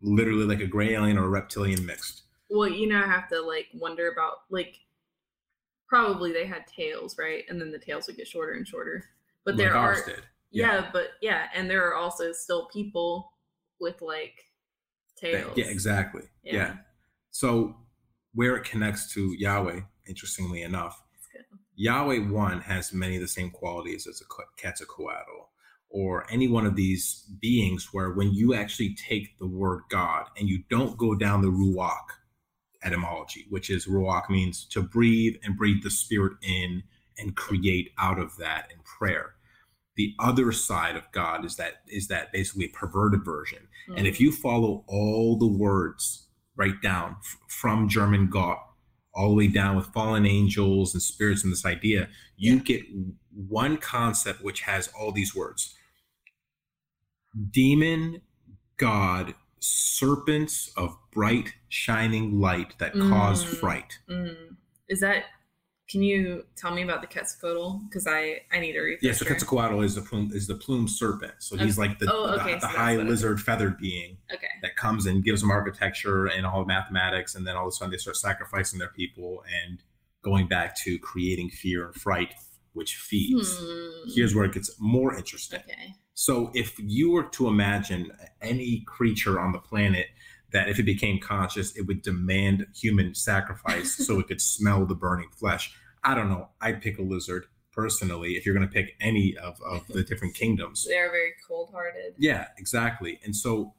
literally 0.00 0.44
like 0.44 0.60
a 0.60 0.66
gray 0.66 0.94
alien 0.94 1.18
or 1.18 1.24
a 1.24 1.28
reptilian 1.28 1.84
mixed. 1.84 2.22
Well, 2.50 2.68
you 2.68 2.88
know, 2.88 3.02
I 3.02 3.06
have 3.06 3.28
to 3.28 3.40
like 3.40 3.66
wonder 3.74 4.12
about 4.12 4.38
like 4.50 4.78
probably 5.88 6.32
they 6.32 6.46
had 6.46 6.66
tails, 6.66 7.16
right? 7.18 7.44
And 7.48 7.60
then 7.60 7.70
the 7.70 7.78
tails 7.78 8.06
would 8.06 8.16
get 8.16 8.28
shorter 8.28 8.52
and 8.52 8.66
shorter. 8.66 9.04
But 9.44 9.56
like 9.56 9.58
there 9.58 9.76
are 9.76 10.04
did. 10.04 10.22
Yeah. 10.50 10.74
yeah, 10.74 10.90
but 10.92 11.08
yeah, 11.20 11.46
and 11.54 11.68
there 11.68 11.86
are 11.88 11.94
also 11.94 12.32
still 12.32 12.66
people 12.66 13.32
with 13.80 14.00
like 14.00 14.44
tails. 15.16 15.52
yeah, 15.56 15.66
exactly. 15.66 16.22
Yeah. 16.42 16.54
yeah. 16.54 16.74
So 17.30 17.76
where 18.34 18.56
it 18.56 18.64
connects 18.64 19.12
to 19.14 19.34
Yahweh, 19.38 19.80
interestingly 20.08 20.62
enough, 20.62 21.02
Yahweh 21.76 22.30
one 22.30 22.60
has 22.60 22.92
many 22.92 23.16
of 23.16 23.22
the 23.22 23.28
same 23.28 23.50
qualities 23.50 24.06
as 24.06 24.20
a 24.20 24.24
Quetzalcoatl 24.24 25.48
or 25.90 26.26
any 26.30 26.48
one 26.48 26.66
of 26.66 26.76
these 26.76 27.24
beings 27.40 27.88
where 27.92 28.10
when 28.12 28.32
you 28.32 28.54
actually 28.54 28.94
take 28.94 29.38
the 29.38 29.46
word 29.46 29.82
God 29.90 30.26
and 30.36 30.48
you 30.48 30.62
don't 30.70 30.96
go 30.96 31.14
down 31.14 31.42
the 31.42 31.48
Ruach 31.48 32.06
etymology, 32.82 33.46
which 33.48 33.70
is 33.70 33.86
Ruach 33.86 34.28
means 34.28 34.64
to 34.66 34.82
breathe 34.82 35.36
and 35.42 35.56
breathe 35.56 35.82
the 35.82 35.90
spirit 35.90 36.34
in 36.42 36.82
and 37.18 37.36
create 37.36 37.92
out 37.98 38.18
of 38.18 38.36
that 38.38 38.68
in 38.72 38.78
prayer 38.82 39.34
the 39.96 40.14
other 40.18 40.52
side 40.52 40.96
of 40.96 41.10
God 41.12 41.44
is 41.44 41.56
that 41.56 41.82
is 41.88 42.08
that 42.08 42.32
basically 42.32 42.66
a 42.66 42.68
perverted 42.68 43.24
version. 43.24 43.68
Mm. 43.88 43.98
And 43.98 44.06
if 44.06 44.20
you 44.20 44.32
follow 44.32 44.84
all 44.88 45.36
the 45.36 45.46
words 45.46 46.26
right 46.56 46.80
down 46.82 47.16
f- 47.20 47.38
from 47.48 47.88
German 47.88 48.28
Gott 48.28 48.58
all 49.14 49.28
the 49.28 49.34
way 49.34 49.46
down 49.46 49.76
with 49.76 49.86
fallen 49.86 50.26
angels 50.26 50.94
and 50.94 51.02
spirits 51.02 51.44
and 51.44 51.52
this 51.52 51.64
idea, 51.64 52.08
you 52.36 52.54
yeah. 52.54 52.62
get 52.62 52.82
one 53.48 53.76
concept 53.76 54.42
which 54.42 54.62
has 54.62 54.88
all 54.98 55.12
these 55.12 55.34
words. 55.34 55.74
Demon, 57.50 58.20
God, 58.76 59.34
serpents 59.60 60.72
of 60.76 60.96
bright 61.12 61.54
shining 61.68 62.40
light 62.40 62.78
that 62.78 62.94
mm. 62.94 63.08
cause 63.08 63.42
fright. 63.42 63.98
Mm. 64.08 64.56
Is 64.88 65.00
that 65.00 65.24
can 65.88 66.02
you 66.02 66.44
tell 66.56 66.74
me 66.74 66.82
about 66.82 67.02
the 67.02 67.06
Quetzalcoatl? 67.06 67.80
Because 67.88 68.06
I 68.06 68.40
I 68.52 68.58
need 68.58 68.72
to 68.72 68.80
read. 68.80 68.98
Yeah, 69.02 69.12
so 69.12 69.24
Quetzalcoatl 69.26 69.82
is 69.82 69.94
the 69.94 70.00
plume 70.00 70.30
is 70.32 70.46
the 70.46 70.54
plume 70.54 70.88
serpent. 70.88 71.34
So 71.40 71.56
he's 71.56 71.76
like 71.76 71.98
the 71.98 72.10
oh, 72.12 72.38
okay. 72.40 72.54
the, 72.54 72.60
the 72.60 72.72
so 72.72 72.78
high 72.78 72.96
lizard 72.96 73.40
feathered 73.40 73.78
being. 73.78 74.16
Okay. 74.32 74.46
That 74.62 74.76
comes 74.76 75.06
and 75.06 75.22
gives 75.22 75.42
them 75.42 75.50
architecture 75.50 76.26
and 76.26 76.46
all 76.46 76.64
mathematics, 76.64 77.34
and 77.34 77.46
then 77.46 77.56
all 77.56 77.66
of 77.66 77.68
a 77.68 77.72
sudden 77.72 77.90
they 77.90 77.98
start 77.98 78.16
sacrificing 78.16 78.78
their 78.78 78.88
people 78.88 79.44
and 79.66 79.82
going 80.22 80.48
back 80.48 80.74
to 80.84 80.98
creating 81.00 81.50
fear 81.50 81.86
and 81.86 81.94
fright, 81.94 82.34
which 82.72 82.96
feeds. 82.96 83.54
Hmm. 83.58 84.10
Here's 84.14 84.34
where 84.34 84.46
it 84.46 84.52
gets 84.52 84.74
more 84.80 85.14
interesting. 85.14 85.60
Okay. 85.60 85.94
So 86.14 86.50
if 86.54 86.78
you 86.78 87.10
were 87.10 87.24
to 87.24 87.48
imagine 87.48 88.10
any 88.40 88.84
creature 88.86 89.38
on 89.38 89.52
the 89.52 89.58
planet 89.58 90.06
that 90.54 90.68
if 90.68 90.78
it 90.78 90.84
became 90.84 91.18
conscious, 91.18 91.76
it 91.76 91.82
would 91.82 92.00
demand 92.00 92.64
human 92.74 93.12
sacrifice 93.12 93.96
so 94.06 94.20
it 94.20 94.28
could 94.28 94.40
smell 94.40 94.86
the 94.86 94.94
burning 94.94 95.28
flesh. 95.36 95.74
I 96.04 96.14
don't 96.14 96.28
know. 96.28 96.48
I'd 96.60 96.80
pick 96.80 96.98
a 96.98 97.02
lizard 97.02 97.46
personally 97.72 98.36
if 98.36 98.46
you're 98.46 98.54
going 98.54 98.66
to 98.66 98.72
pick 98.72 98.94
any 99.00 99.36
of, 99.36 99.60
of 99.66 99.84
the 99.88 100.04
different 100.04 100.34
kingdoms. 100.34 100.86
They're 100.88 101.10
very 101.10 101.32
cold 101.46 101.70
hearted. 101.72 102.14
Yeah, 102.18 102.46
exactly. 102.56 103.18
And 103.24 103.34
so 103.34 103.74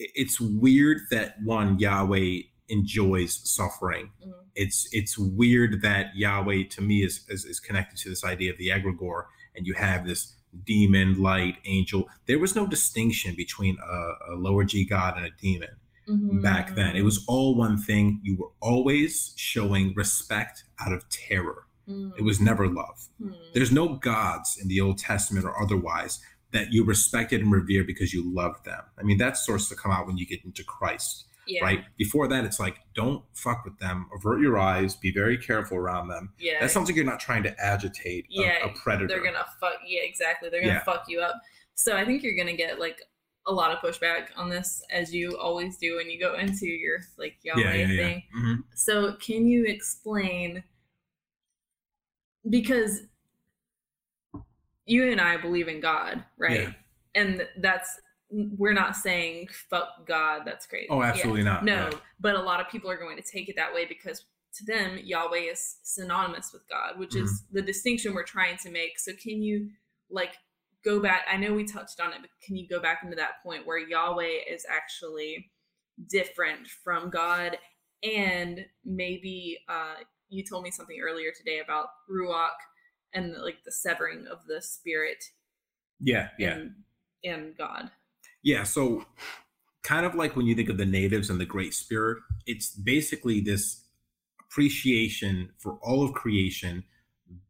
it's 0.00 0.40
weird 0.40 1.02
that 1.12 1.36
one, 1.44 1.78
Yahweh 1.78 2.40
enjoys 2.68 3.40
suffering. 3.48 4.10
Mm-hmm. 4.20 4.32
It's 4.56 4.88
it's 4.90 5.16
weird 5.16 5.80
that 5.82 6.16
Yahweh 6.16 6.64
to 6.70 6.82
me 6.82 7.04
is, 7.04 7.24
is, 7.28 7.44
is 7.44 7.60
connected 7.60 7.98
to 7.98 8.08
this 8.08 8.24
idea 8.24 8.50
of 8.50 8.58
the 8.58 8.68
egregore, 8.70 9.26
and 9.54 9.64
you 9.64 9.74
have 9.74 10.06
this 10.06 10.34
demon, 10.64 11.20
light, 11.22 11.56
angel. 11.66 12.08
There 12.26 12.38
was 12.38 12.56
no 12.56 12.66
distinction 12.66 13.34
between 13.36 13.76
a, 13.84 14.32
a 14.32 14.34
lower 14.34 14.64
G 14.64 14.84
god 14.84 15.16
and 15.16 15.26
a 15.26 15.30
demon 15.40 15.70
mm-hmm. 16.08 16.40
back 16.40 16.74
then. 16.74 16.96
It 16.96 17.02
was 17.02 17.24
all 17.26 17.54
one 17.54 17.78
thing. 17.78 18.20
You 18.22 18.36
were 18.36 18.50
always 18.60 19.32
showing 19.36 19.94
respect 19.94 20.64
out 20.84 20.92
of 20.92 21.08
terror. 21.08 21.66
Mm. 21.88 22.12
It 22.18 22.22
was 22.22 22.40
never 22.40 22.68
love. 22.68 23.08
Mm. 23.22 23.34
There's 23.52 23.72
no 23.72 23.96
gods 23.96 24.58
in 24.60 24.68
the 24.68 24.80
Old 24.80 24.98
Testament 24.98 25.44
or 25.44 25.60
otherwise 25.60 26.20
that 26.52 26.72
you 26.72 26.84
respected 26.84 27.40
and 27.42 27.52
revered 27.52 27.86
because 27.86 28.14
you 28.14 28.32
loved 28.32 28.64
them. 28.64 28.80
I 28.98 29.02
mean, 29.02 29.18
that 29.18 29.36
starts 29.36 29.68
to 29.68 29.74
come 29.74 29.90
out 29.90 30.06
when 30.06 30.16
you 30.16 30.26
get 30.26 30.44
into 30.44 30.64
Christ. 30.64 31.26
Yeah. 31.46 31.62
Right 31.62 31.84
before 31.98 32.26
that, 32.28 32.44
it's 32.44 32.58
like 32.58 32.78
don't 32.94 33.22
fuck 33.34 33.66
with 33.66 33.78
them. 33.78 34.06
Avert 34.16 34.40
your 34.40 34.58
eyes. 34.58 34.96
Be 34.96 35.12
very 35.12 35.36
careful 35.36 35.76
around 35.76 36.08
them. 36.08 36.32
Yeah, 36.38 36.60
that 36.60 36.70
sounds 36.70 36.88
like 36.88 36.96
you're 36.96 37.04
not 37.04 37.20
trying 37.20 37.42
to 37.42 37.60
agitate 37.60 38.24
yeah, 38.30 38.64
a, 38.64 38.68
a 38.68 38.72
predator. 38.72 39.08
They're 39.08 39.22
gonna 39.22 39.44
fuck. 39.60 39.74
Yeah, 39.86 40.00
exactly. 40.04 40.48
They're 40.48 40.62
gonna 40.62 40.74
yeah. 40.74 40.84
fuck 40.84 41.04
you 41.06 41.20
up. 41.20 41.34
So 41.74 41.98
I 41.98 42.04
think 42.06 42.22
you're 42.22 42.36
gonna 42.36 42.56
get 42.56 42.80
like 42.80 43.02
a 43.46 43.52
lot 43.52 43.70
of 43.70 43.78
pushback 43.78 44.28
on 44.36 44.48
this 44.48 44.82
as 44.90 45.14
you 45.14 45.36
always 45.38 45.76
do 45.76 45.96
when 45.96 46.08
you 46.08 46.18
go 46.18 46.34
into 46.34 46.66
your 46.66 47.00
like 47.18 47.36
Yahweh 47.42 47.62
yeah, 47.62 47.74
yeah, 47.74 47.86
thing. 47.86 48.22
Yeah. 48.34 48.40
Mm-hmm. 48.40 48.54
So 48.74 49.12
can 49.14 49.46
you 49.46 49.64
explain 49.64 50.62
because 52.48 53.02
you 54.86 55.10
and 55.10 55.20
I 55.20 55.36
believe 55.36 55.68
in 55.68 55.80
God, 55.80 56.24
right? 56.38 56.68
And 57.14 57.46
that's 57.58 58.00
we're 58.30 58.72
not 58.72 58.96
saying 58.96 59.48
fuck 59.70 60.06
God, 60.06 60.42
that's 60.44 60.66
crazy. 60.66 60.88
Oh, 60.90 61.02
absolutely 61.02 61.44
not. 61.44 61.64
No, 61.64 61.90
but 62.20 62.34
a 62.34 62.40
lot 62.40 62.60
of 62.60 62.68
people 62.68 62.90
are 62.90 62.98
going 62.98 63.16
to 63.16 63.22
take 63.22 63.48
it 63.48 63.56
that 63.56 63.72
way 63.72 63.86
because 63.86 64.24
to 64.54 64.64
them 64.64 64.98
Yahweh 65.02 65.50
is 65.52 65.76
synonymous 65.82 66.52
with 66.52 66.68
God, 66.68 66.98
which 66.98 67.10
mm-hmm. 67.10 67.24
is 67.24 67.44
the 67.52 67.62
distinction 67.62 68.14
we're 68.14 68.24
trying 68.24 68.56
to 68.58 68.70
make. 68.70 68.98
So 68.98 69.12
can 69.20 69.42
you 69.42 69.70
like 70.10 70.34
go 70.84 71.00
back 71.00 71.22
i 71.30 71.36
know 71.36 71.52
we 71.52 71.64
touched 71.64 72.00
on 72.00 72.12
it 72.12 72.18
but 72.20 72.30
can 72.44 72.56
you 72.56 72.68
go 72.68 72.80
back 72.80 73.00
into 73.02 73.16
that 73.16 73.42
point 73.42 73.66
where 73.66 73.78
yahweh 73.78 74.40
is 74.48 74.64
actually 74.70 75.50
different 76.08 76.66
from 76.66 77.10
god? 77.10 77.58
And 78.02 78.66
maybe 78.84 79.58
uh, 79.66 79.94
you 80.28 80.44
told 80.44 80.62
me 80.62 80.70
something 80.70 80.98
earlier 81.02 81.30
today 81.34 81.60
about 81.60 81.86
ruach 82.10 82.48
and 83.14 83.34
like 83.42 83.64
the 83.64 83.72
severing 83.72 84.26
of 84.30 84.40
the 84.46 84.60
spirit 84.60 85.22
yeah 86.00 86.28
yeah. 86.38 86.54
and, 86.54 86.74
and 87.24 87.56
god. 87.56 87.90
Yeah 88.42 88.64
so 88.64 89.04
kind 89.82 90.04
of 90.04 90.14
like 90.14 90.36
when 90.36 90.46
you 90.46 90.54
think 90.54 90.68
of 90.68 90.76
the 90.76 90.86
natives 90.86 91.30
and 91.30 91.40
the 91.40 91.46
great 91.46 91.72
spirit 91.72 92.18
it's 92.46 92.70
basically 92.70 93.40
this 93.40 93.84
appreciation 94.40 95.50
for 95.58 95.78
all 95.82 96.04
of 96.04 96.12
creation 96.12 96.84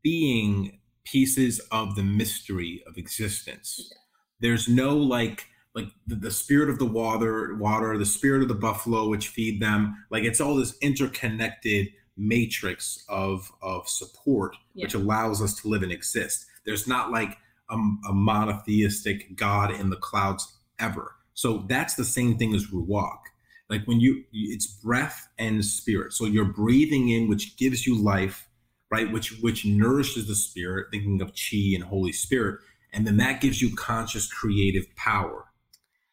being 0.03 0.79
pieces 1.05 1.61
of 1.71 1.97
the 1.97 2.03
mystery 2.03 2.83
of 2.87 2.97
existence. 2.97 3.89
Yeah. 3.91 3.99
There's 4.41 4.69
no 4.69 4.97
like 4.97 5.47
like 5.75 5.89
the, 6.07 6.15
the, 6.15 6.31
spirit 6.31 6.71
of 6.71 6.79
the 6.79 6.87
water, 6.87 7.57
water, 7.57 7.99
the 7.99 8.07
spirit 8.07 8.43
of 8.43 8.49
the 8.49 8.55
buffalo, 8.55 9.09
which 9.09 9.29
feed 9.29 9.61
them. 9.61 10.07
Like 10.09 10.23
it's 10.23 10.41
all 10.41 10.55
this 10.55 10.77
interconnected 10.81 11.89
matrix 12.17 13.05
of 13.09 13.51
of 13.61 13.89
support, 13.89 14.57
yeah. 14.75 14.85
which 14.85 14.95
allows 14.95 15.43
us 15.43 15.61
to 15.63 15.69
live 15.69 15.83
and 15.83 15.93
exist. 15.93 16.47
There's 16.65 16.87
not 16.87 17.11
like 17.11 17.37
a, 17.71 17.75
a, 17.75 18.13
monotheistic 18.13 19.37
God 19.37 19.73
in 19.73 19.91
the 19.91 19.97
clouds 19.97 20.57
ever. 20.79 21.17
So 21.35 21.65
that's 21.69 21.95
the 21.95 22.05
same 22.05 22.39
thing 22.39 22.55
as 22.55 22.69
ruach. 22.69 23.19
Like 23.69 23.85
when 23.87 24.01
you, 24.01 24.25
it's 24.33 24.67
breath 24.67 25.29
and 25.39 25.65
spirit. 25.65 26.13
So 26.13 26.27
you're 26.27 26.45
breathing 26.45 27.09
in, 27.09 27.29
which 27.29 27.57
gives 27.57 27.87
you 27.87 27.97
life, 27.97 28.47
right? 28.95 29.11
Which 29.11 29.41
which 29.41 29.67
nourishes 29.67 30.29
the 30.29 30.37
spirit. 30.37 30.87
Thinking 30.93 31.21
of 31.21 31.33
chi 31.33 31.75
and 31.75 31.83
Holy 31.83 32.13
Spirit, 32.13 32.61
and 32.93 33.05
then 33.05 33.17
that 33.17 33.41
gives 33.41 33.61
you 33.61 33.75
conscious 33.75 34.33
creative 34.33 34.85
power 34.95 35.47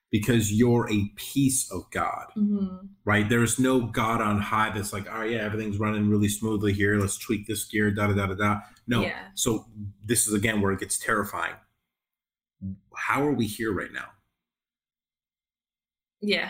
because 0.09 0.51
you're 0.51 0.89
a 0.91 1.09
piece 1.15 1.71
of 1.71 1.83
God, 1.91 2.25
mm-hmm. 2.35 2.87
right? 3.05 3.29
There's 3.29 3.59
no 3.59 3.81
God 3.81 4.19
on 4.19 4.41
high 4.41 4.71
that's 4.71 4.91
like, 4.91 5.05
oh 5.09 5.21
yeah, 5.21 5.39
everything's 5.39 5.77
running 5.77 6.09
really 6.09 6.27
smoothly 6.27 6.73
here. 6.73 6.99
Let's 6.99 7.17
tweak 7.17 7.47
this 7.47 7.65
gear, 7.65 7.91
da 7.91 8.07
da 8.07 8.13
da 8.13 8.25
da 8.27 8.33
da. 8.33 8.59
No. 8.87 9.03
Yeah. 9.03 9.19
So 9.35 9.65
this 10.03 10.27
is 10.27 10.33
again 10.33 10.59
where 10.59 10.71
it 10.71 10.79
gets 10.79 10.97
terrifying. 10.97 11.53
How 12.95 13.21
are 13.21 13.31
we 13.31 13.45
here 13.45 13.71
right 13.71 13.93
now? 13.93 14.07
Yeah. 16.19 16.49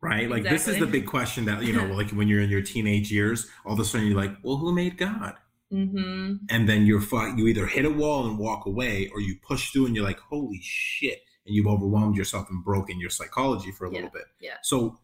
Right? 0.00 0.30
Like 0.30 0.40
exactly. 0.40 0.56
this 0.56 0.68
is 0.68 0.78
the 0.78 0.86
big 0.86 1.06
question 1.06 1.44
that, 1.44 1.62
you 1.62 1.74
know, 1.74 1.84
like 1.94 2.10
when 2.10 2.26
you're 2.26 2.40
in 2.40 2.50
your 2.50 2.62
teenage 2.62 3.12
years, 3.12 3.48
all 3.66 3.74
of 3.74 3.80
a 3.80 3.84
sudden 3.84 4.06
you're 4.06 4.16
like, 4.16 4.32
well, 4.42 4.56
who 4.56 4.74
made 4.74 4.96
God? 4.96 5.34
Mm-hmm. 5.72 6.46
And 6.48 6.68
then 6.68 6.86
you're 6.86 7.02
you 7.36 7.46
either 7.46 7.66
hit 7.66 7.84
a 7.84 7.90
wall 7.90 8.26
and 8.26 8.38
walk 8.38 8.66
away, 8.66 9.10
or 9.12 9.20
you 9.20 9.36
push 9.46 9.70
through 9.70 9.86
and 9.86 9.94
you're 9.94 10.04
like, 10.04 10.20
holy 10.20 10.60
shit 10.62 11.20
and 11.48 11.56
you've 11.56 11.66
overwhelmed 11.66 12.16
yourself 12.16 12.46
and 12.50 12.62
broken 12.62 13.00
your 13.00 13.10
psychology 13.10 13.72
for 13.72 13.86
a 13.86 13.90
yeah. 13.90 13.94
little 13.96 14.10
bit. 14.10 14.26
Yeah. 14.40 14.56
So 14.62 14.98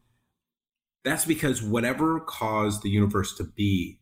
that's 1.02 1.24
because 1.24 1.62
whatever 1.62 2.20
caused 2.20 2.82
the 2.82 2.90
universe 2.90 3.34
to 3.36 3.44
be, 3.44 3.98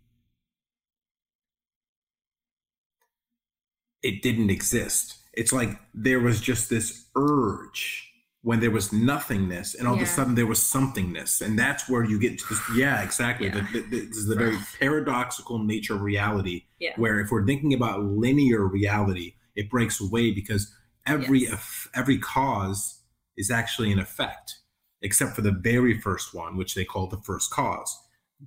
it 4.02 4.22
didn't 4.22 4.50
exist. 4.50 5.18
It's 5.32 5.52
like 5.52 5.78
there 5.94 6.20
was 6.20 6.40
just 6.40 6.68
this 6.68 7.06
urge 7.16 8.11
when 8.42 8.58
there 8.58 8.72
was 8.72 8.92
nothingness, 8.92 9.74
and 9.74 9.86
all 9.86 9.94
yeah. 9.94 10.02
of 10.02 10.08
a 10.08 10.10
sudden 10.10 10.34
there 10.34 10.46
was 10.46 10.58
somethingness, 10.58 11.40
and 11.40 11.56
that's 11.58 11.88
where 11.88 12.04
you 12.04 12.18
get 12.18 12.38
to 12.40 12.48
this. 12.48 12.60
Yeah, 12.74 13.02
exactly. 13.02 13.46
Yeah. 13.46 13.64
The, 13.72 13.80
the, 13.80 14.00
this 14.06 14.16
is 14.16 14.26
the 14.26 14.34
very 14.34 14.58
paradoxical 14.80 15.60
nature 15.60 15.94
of 15.94 16.02
reality. 16.02 16.64
Yeah. 16.80 16.92
Where 16.96 17.20
if 17.20 17.30
we're 17.30 17.46
thinking 17.46 17.72
about 17.72 18.02
linear 18.02 18.66
reality, 18.66 19.34
it 19.54 19.70
breaks 19.70 20.00
away 20.00 20.32
because 20.32 20.74
every 21.06 21.40
yes. 21.44 21.88
every 21.94 22.18
cause 22.18 23.00
is 23.36 23.50
actually 23.50 23.92
an 23.92 24.00
effect, 24.00 24.56
except 25.00 25.36
for 25.36 25.42
the 25.42 25.52
very 25.52 25.98
first 26.00 26.34
one, 26.34 26.56
which 26.56 26.74
they 26.74 26.84
call 26.84 27.06
the 27.06 27.18
first 27.18 27.50
cause. 27.50 27.96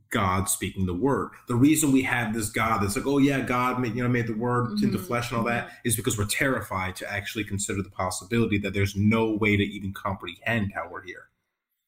God 0.10 0.50
speaking 0.50 0.86
the 0.86 0.94
word. 0.94 1.32
The 1.48 1.56
reason 1.56 1.92
we 1.92 2.02
have 2.04 2.34
this 2.34 2.50
God 2.50 2.82
that's 2.82 2.96
like, 2.96 3.06
oh 3.06 3.18
yeah, 3.18 3.42
God 3.42 3.80
made 3.80 3.96
you 3.96 4.04
know 4.04 4.10
made 4.10 4.28
the 4.28 4.34
word 4.34 4.68
mm-hmm. 4.68 4.86
into 4.86 4.98
flesh 4.98 5.32
and 5.32 5.38
all 5.38 5.46
that 5.46 5.68
mm-hmm. 5.68 5.96
because 5.96 6.18
we're 6.18 6.26
terrified 6.26 6.96
to 6.98 7.12
actually 7.12 7.44
consider 7.44 7.82
the 7.82 7.90
possibility 7.90 8.58
that 8.60 8.74
there's 8.74 8.96
no 8.96 9.32
way 9.32 9.58
to 9.58 9.64
even 9.64 9.94
comprehend 9.94 10.72
how 10.74 10.88
we're 10.90 11.04
here. 11.04 11.30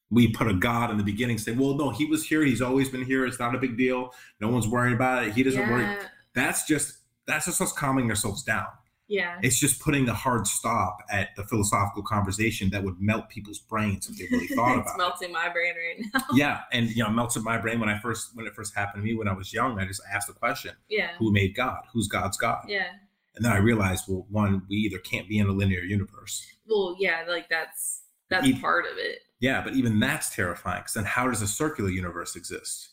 We 0.09 0.29
put 0.29 0.47
a 0.47 0.53
God 0.53 0.89
in 0.89 0.97
the 0.97 1.03
beginning, 1.03 1.37
say, 1.37 1.51
well, 1.51 1.75
no, 1.75 1.89
he 1.89 2.05
was 2.05 2.25
here, 2.25 2.41
he's 2.41 2.61
always 2.61 2.87
been 2.89 3.03
here, 3.03 3.25
it's 3.25 3.39
not 3.39 3.55
a 3.55 3.57
big 3.57 3.77
deal, 3.77 4.13
no 4.39 4.47
one's 4.47 4.67
worrying 4.67 4.95
about 4.95 5.25
it, 5.25 5.33
he 5.33 5.43
doesn't 5.43 5.59
yeah. 5.59 5.71
worry. 5.71 5.97
That's 6.33 6.65
just 6.65 6.99
that's 7.25 7.45
just 7.45 7.59
us 7.59 7.73
calming 7.73 8.09
ourselves 8.09 8.43
down. 8.43 8.67
Yeah. 9.07 9.39
It's 9.41 9.59
just 9.59 9.79
putting 9.79 10.09
a 10.09 10.13
hard 10.13 10.47
stop 10.47 10.97
at 11.09 11.35
the 11.35 11.43
philosophical 11.43 12.03
conversation 12.03 12.69
that 12.71 12.83
would 12.83 12.99
melt 12.99 13.29
people's 13.29 13.59
brains 13.59 14.09
if 14.09 14.17
they 14.17 14.27
really 14.35 14.47
thought 14.55 14.73
about 14.73 14.87
it. 14.87 14.89
It's 14.89 14.97
melting 14.97 15.31
my 15.31 15.49
brain 15.49 15.73
right 15.75 16.05
now. 16.13 16.21
yeah. 16.33 16.61
And 16.71 16.89
you 16.89 17.03
know, 17.03 17.09
melted 17.09 17.43
my 17.43 17.57
brain 17.57 17.79
when 17.79 17.89
I 17.89 17.97
first 17.99 18.35
when 18.35 18.45
it 18.45 18.53
first 18.53 18.75
happened 18.75 19.03
to 19.03 19.05
me 19.05 19.15
when 19.15 19.27
I 19.27 19.33
was 19.33 19.53
young. 19.53 19.79
I 19.79 19.85
just 19.85 20.01
asked 20.11 20.27
the 20.27 20.33
question. 20.33 20.71
Yeah. 20.89 21.11
Who 21.19 21.31
made 21.31 21.55
God? 21.55 21.83
Who's 21.93 22.07
God's 22.07 22.37
God? 22.37 22.65
Yeah. 22.67 22.87
And 23.35 23.45
then 23.45 23.51
I 23.51 23.57
realized, 23.57 24.05
well, 24.07 24.25
one, 24.29 24.63
we 24.67 24.77
either 24.77 24.97
can't 24.97 25.29
be 25.29 25.37
in 25.37 25.47
a 25.47 25.51
linear 25.51 25.81
universe. 25.81 26.45
Well, 26.67 26.95
yeah, 26.99 27.23
like 27.27 27.47
that's 27.49 28.01
that's 28.29 28.47
even, 28.47 28.59
part 28.59 28.85
of 28.85 28.97
it. 28.97 29.19
Yeah, 29.39 29.61
but 29.61 29.73
even 29.73 29.99
that's 29.99 30.35
terrifying 30.35 30.81
because 30.81 30.93
then 30.93 31.05
how 31.05 31.27
does 31.29 31.41
a 31.41 31.47
circular 31.47 31.89
universe 31.89 32.35
exist? 32.35 32.89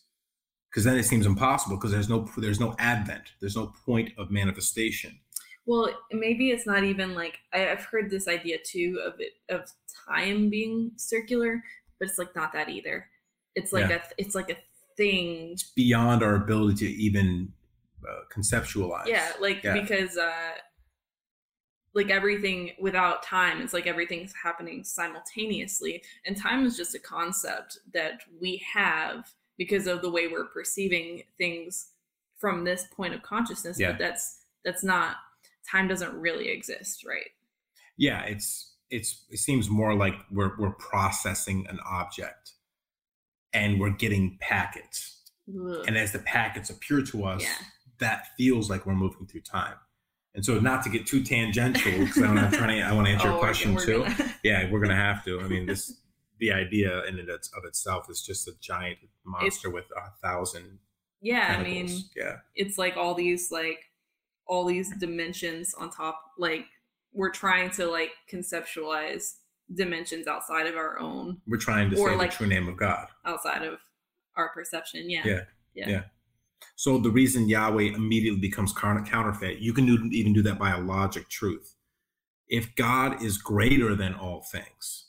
Because 0.70 0.84
then 0.84 0.96
it 0.96 1.04
seems 1.04 1.24
impossible 1.24 1.76
because 1.76 1.92
there's 1.92 2.08
no 2.08 2.28
there's 2.36 2.60
no 2.60 2.76
advent, 2.78 3.32
there's 3.40 3.56
no 3.56 3.72
point 3.84 4.12
of 4.18 4.30
manifestation 4.30 5.18
well, 5.66 5.88
maybe 6.12 6.50
it's 6.50 6.66
not 6.66 6.84
even 6.84 7.14
like 7.14 7.38
I, 7.52 7.58
have 7.58 7.84
heard 7.84 8.10
this 8.10 8.28
idea 8.28 8.58
too 8.64 9.00
of 9.04 9.14
it 9.18 9.32
of 9.48 9.70
time 10.08 10.50
being 10.50 10.92
circular, 10.96 11.62
but 11.98 12.08
it's 12.08 12.18
like 12.18 12.34
not 12.36 12.52
that 12.52 12.68
either. 12.68 13.06
It's 13.54 13.72
like 13.72 13.88
yeah. 13.88 13.96
a 13.96 14.00
it's 14.18 14.34
like 14.34 14.50
a 14.50 14.56
thing 14.96 15.52
it's 15.52 15.70
beyond 15.70 16.22
our 16.22 16.34
ability 16.34 16.86
to 16.86 17.02
even 17.02 17.52
uh, 18.06 18.22
conceptualize. 18.32 19.06
Yeah, 19.06 19.32
like 19.40 19.62
yeah. 19.62 19.80
because 19.80 20.18
uh 20.18 20.52
like 21.94 22.10
everything 22.10 22.72
without 22.80 23.22
time 23.22 23.60
it's 23.62 23.72
like 23.72 23.86
everything's 23.86 24.34
happening 24.34 24.82
simultaneously 24.82 26.02
and 26.26 26.36
time 26.36 26.66
is 26.66 26.76
just 26.76 26.94
a 26.96 26.98
concept 26.98 27.78
that 27.92 28.20
we 28.40 28.60
have 28.74 29.32
because 29.58 29.86
of 29.86 30.02
the 30.02 30.10
way 30.10 30.26
we're 30.26 30.46
perceiving 30.46 31.22
things 31.38 31.90
from 32.36 32.64
this 32.64 32.86
point 32.94 33.14
of 33.14 33.22
consciousness 33.22 33.78
yeah. 33.78 33.92
but 33.92 33.98
that's 34.00 34.40
that's 34.64 34.82
not 34.82 35.18
time 35.70 35.88
doesn't 35.88 36.14
really 36.14 36.48
exist, 36.48 37.04
right? 37.06 37.30
Yeah, 37.96 38.22
it's 38.22 38.74
it's 38.90 39.24
it 39.30 39.38
seems 39.38 39.68
more 39.70 39.94
like 39.94 40.14
we're 40.30 40.52
we're 40.58 40.72
processing 40.72 41.66
an 41.68 41.78
object 41.86 42.52
and 43.52 43.80
we're 43.80 43.90
getting 43.90 44.36
packets. 44.40 45.22
Ugh. 45.48 45.84
And 45.86 45.96
as 45.96 46.12
the 46.12 46.18
packets 46.20 46.70
appear 46.70 47.02
to 47.02 47.24
us, 47.24 47.42
yeah. 47.42 47.66
that 48.00 48.26
feels 48.36 48.68
like 48.68 48.84
we're 48.84 48.94
moving 48.94 49.26
through 49.26 49.42
time. 49.42 49.74
And 50.34 50.44
so, 50.44 50.58
not 50.58 50.82
to 50.82 50.90
get 50.90 51.06
too 51.06 51.22
tangential, 51.22 51.92
because 51.92 52.22
I'm 52.22 52.36
trying 52.50 52.80
to, 52.80 52.82
I 52.82 52.92
want 52.92 53.06
to 53.06 53.12
answer 53.12 53.28
oh, 53.28 53.32
your 53.32 53.40
question 53.40 53.74
we're, 53.74 53.84
too. 53.84 54.02
Gonna... 54.02 54.34
yeah, 54.42 54.70
we're 54.70 54.80
gonna 54.80 54.96
have 54.96 55.24
to. 55.24 55.40
I 55.40 55.46
mean, 55.46 55.66
this 55.66 56.00
the 56.40 56.50
idea 56.50 57.04
in 57.04 57.18
it 57.18 57.28
of 57.28 57.64
itself 57.64 58.10
is 58.10 58.20
just 58.20 58.48
a 58.48 58.52
giant 58.60 58.98
monster 59.24 59.68
it's, 59.68 59.74
with 59.74 59.84
a 59.96 60.10
thousand. 60.26 60.78
Yeah, 61.20 61.54
tentacles. 61.54 61.90
I 61.90 61.94
mean, 61.94 62.04
yeah, 62.16 62.36
it's 62.56 62.78
like 62.78 62.96
all 62.96 63.14
these 63.14 63.52
like 63.52 63.78
all 64.46 64.64
these 64.64 64.94
dimensions 64.98 65.74
on 65.74 65.90
top 65.90 66.20
like 66.38 66.66
we're 67.12 67.30
trying 67.30 67.70
to 67.70 67.86
like 67.86 68.10
conceptualize 68.30 69.34
dimensions 69.74 70.26
outside 70.26 70.66
of 70.66 70.76
our 70.76 70.98
own. 70.98 71.40
We're 71.46 71.56
trying 71.56 71.90
to 71.90 71.96
say 71.96 72.16
like 72.16 72.32
the 72.32 72.36
true 72.36 72.46
name 72.46 72.68
of 72.68 72.76
god. 72.76 73.08
outside 73.24 73.62
of 73.62 73.78
our 74.36 74.50
perception 74.50 75.08
yeah. 75.08 75.22
Yeah. 75.24 75.40
Yeah, 75.74 75.88
yeah. 75.88 76.02
so 76.76 76.98
the 76.98 77.10
reason 77.10 77.48
yahweh 77.48 77.94
immediately 77.96 78.40
becomes 78.40 78.72
counterfeit 78.72 79.58
you 79.58 79.72
can 79.72 79.86
do, 79.86 80.08
even 80.12 80.32
do 80.32 80.42
that 80.42 80.58
by 80.58 80.70
a 80.70 80.80
logic 80.80 81.28
truth. 81.28 81.74
If 82.48 82.76
god 82.76 83.22
is 83.22 83.38
greater 83.38 83.96
than 83.96 84.14
all 84.14 84.42
things 84.42 85.04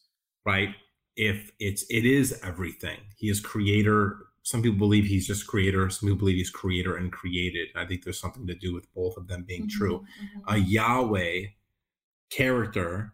right? 0.46 0.70
If 1.16 1.52
it's 1.60 1.84
it 1.90 2.06
is 2.06 2.40
everything. 2.44 3.00
He 3.18 3.30
is 3.30 3.40
creator 3.40 4.18
some 4.46 4.62
people 4.62 4.78
believe 4.78 5.06
he's 5.06 5.26
just 5.26 5.48
creator. 5.48 5.90
Some 5.90 6.08
people 6.08 6.20
believe 6.20 6.38
he's 6.38 6.52
creator 6.52 6.96
and 6.96 7.12
created. 7.12 7.70
I 7.76 7.84
think 7.84 8.04
there's 8.04 8.20
something 8.20 8.46
to 8.46 8.54
do 8.54 8.76
with 8.76 8.86
both 8.94 9.18
of 9.18 9.28
them 9.28 9.44
being 9.44 9.64
mm-hmm, 9.64 9.78
true. 9.78 10.00
Mm-hmm. 10.00 10.54
A 10.54 10.58
Yahweh 10.60 11.48
character 12.30 13.14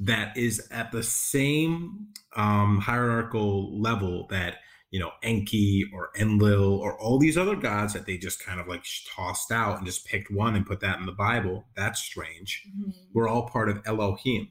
that 0.00 0.36
is 0.36 0.66
at 0.72 0.90
the 0.90 1.04
same 1.04 2.08
um, 2.34 2.78
hierarchical 2.78 3.80
level 3.80 4.26
that 4.30 4.56
you 4.90 4.98
know 4.98 5.12
Enki 5.22 5.84
or 5.94 6.10
Enlil 6.18 6.80
or 6.80 7.00
all 7.00 7.20
these 7.20 7.38
other 7.38 7.54
gods 7.54 7.92
that 7.92 8.06
they 8.06 8.18
just 8.18 8.44
kind 8.44 8.58
of 8.58 8.66
like 8.66 8.84
tossed 9.08 9.52
out 9.52 9.76
and 9.76 9.86
just 9.86 10.04
picked 10.04 10.32
one 10.32 10.56
and 10.56 10.66
put 10.66 10.80
that 10.80 10.98
in 10.98 11.06
the 11.06 11.12
Bible. 11.12 11.64
That's 11.76 12.02
strange. 12.02 12.60
Mm-hmm. 12.68 12.90
We're 13.14 13.28
all 13.28 13.48
part 13.48 13.68
of 13.68 13.80
Elohim, 13.86 14.48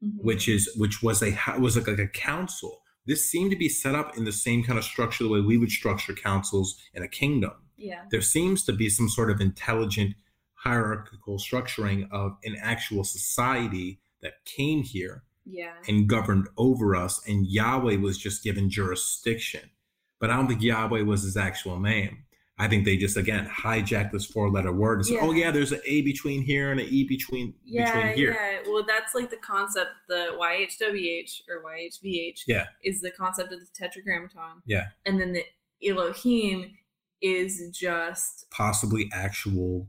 which 0.00 0.44
mm-hmm. 0.46 0.56
is 0.56 0.74
which 0.78 1.02
was 1.02 1.22
a 1.22 1.36
was 1.58 1.76
like, 1.76 1.86
like 1.86 1.98
a 1.98 2.08
council 2.08 2.80
this 3.06 3.30
seemed 3.30 3.50
to 3.52 3.56
be 3.56 3.68
set 3.68 3.94
up 3.94 4.16
in 4.16 4.24
the 4.24 4.32
same 4.32 4.64
kind 4.64 4.78
of 4.78 4.84
structure 4.84 5.24
the 5.24 5.30
way 5.30 5.40
we 5.40 5.58
would 5.58 5.70
structure 5.70 6.12
councils 6.12 6.76
in 6.94 7.02
a 7.02 7.08
kingdom. 7.08 7.52
Yeah. 7.76 8.02
There 8.10 8.22
seems 8.22 8.64
to 8.64 8.72
be 8.72 8.88
some 8.88 9.08
sort 9.08 9.30
of 9.30 9.40
intelligent 9.40 10.14
hierarchical 10.54 11.38
structuring 11.38 12.10
of 12.10 12.36
an 12.44 12.56
actual 12.60 13.04
society 13.04 14.00
that 14.22 14.44
came 14.44 14.82
here 14.82 15.22
yeah. 15.44 15.74
and 15.86 16.08
governed 16.08 16.48
over 16.56 16.96
us, 16.96 17.20
and 17.26 17.46
Yahweh 17.46 17.96
was 17.96 18.18
just 18.18 18.42
given 18.42 18.68
jurisdiction. 18.68 19.70
But 20.18 20.30
I 20.30 20.36
don't 20.36 20.48
think 20.48 20.62
Yahweh 20.62 21.02
was 21.02 21.22
his 21.22 21.36
actual 21.36 21.78
name. 21.78 22.24
I 22.58 22.68
think 22.68 22.86
they 22.86 22.96
just 22.96 23.16
again 23.16 23.46
hijacked 23.46 24.12
this 24.12 24.24
four 24.24 24.50
letter 24.50 24.72
word 24.72 24.98
and 24.98 25.06
said, 25.06 25.18
"Oh 25.20 25.32
yeah, 25.32 25.50
there's 25.50 25.72
an 25.72 25.80
A 25.84 26.00
between 26.02 26.42
here 26.42 26.70
and 26.70 26.80
an 26.80 26.86
E 26.88 27.04
between 27.04 27.54
yeah, 27.64 27.94
between 27.94 28.16
here." 28.16 28.32
Yeah, 28.32 28.70
well, 28.70 28.84
that's 28.86 29.14
like 29.14 29.28
the 29.30 29.36
concept. 29.36 29.90
The 30.08 30.36
YHWH 30.38 31.42
or 31.50 31.62
YHVH 31.62 32.40
yeah. 32.46 32.66
is 32.82 33.02
the 33.02 33.10
concept 33.10 33.52
of 33.52 33.60
the 33.60 33.66
Tetragrammaton. 33.74 34.62
Yeah, 34.64 34.86
and 35.04 35.20
then 35.20 35.32
the 35.32 35.44
Elohim 35.86 36.76
is 37.20 37.70
just 37.72 38.46
possibly 38.50 39.10
actual 39.12 39.88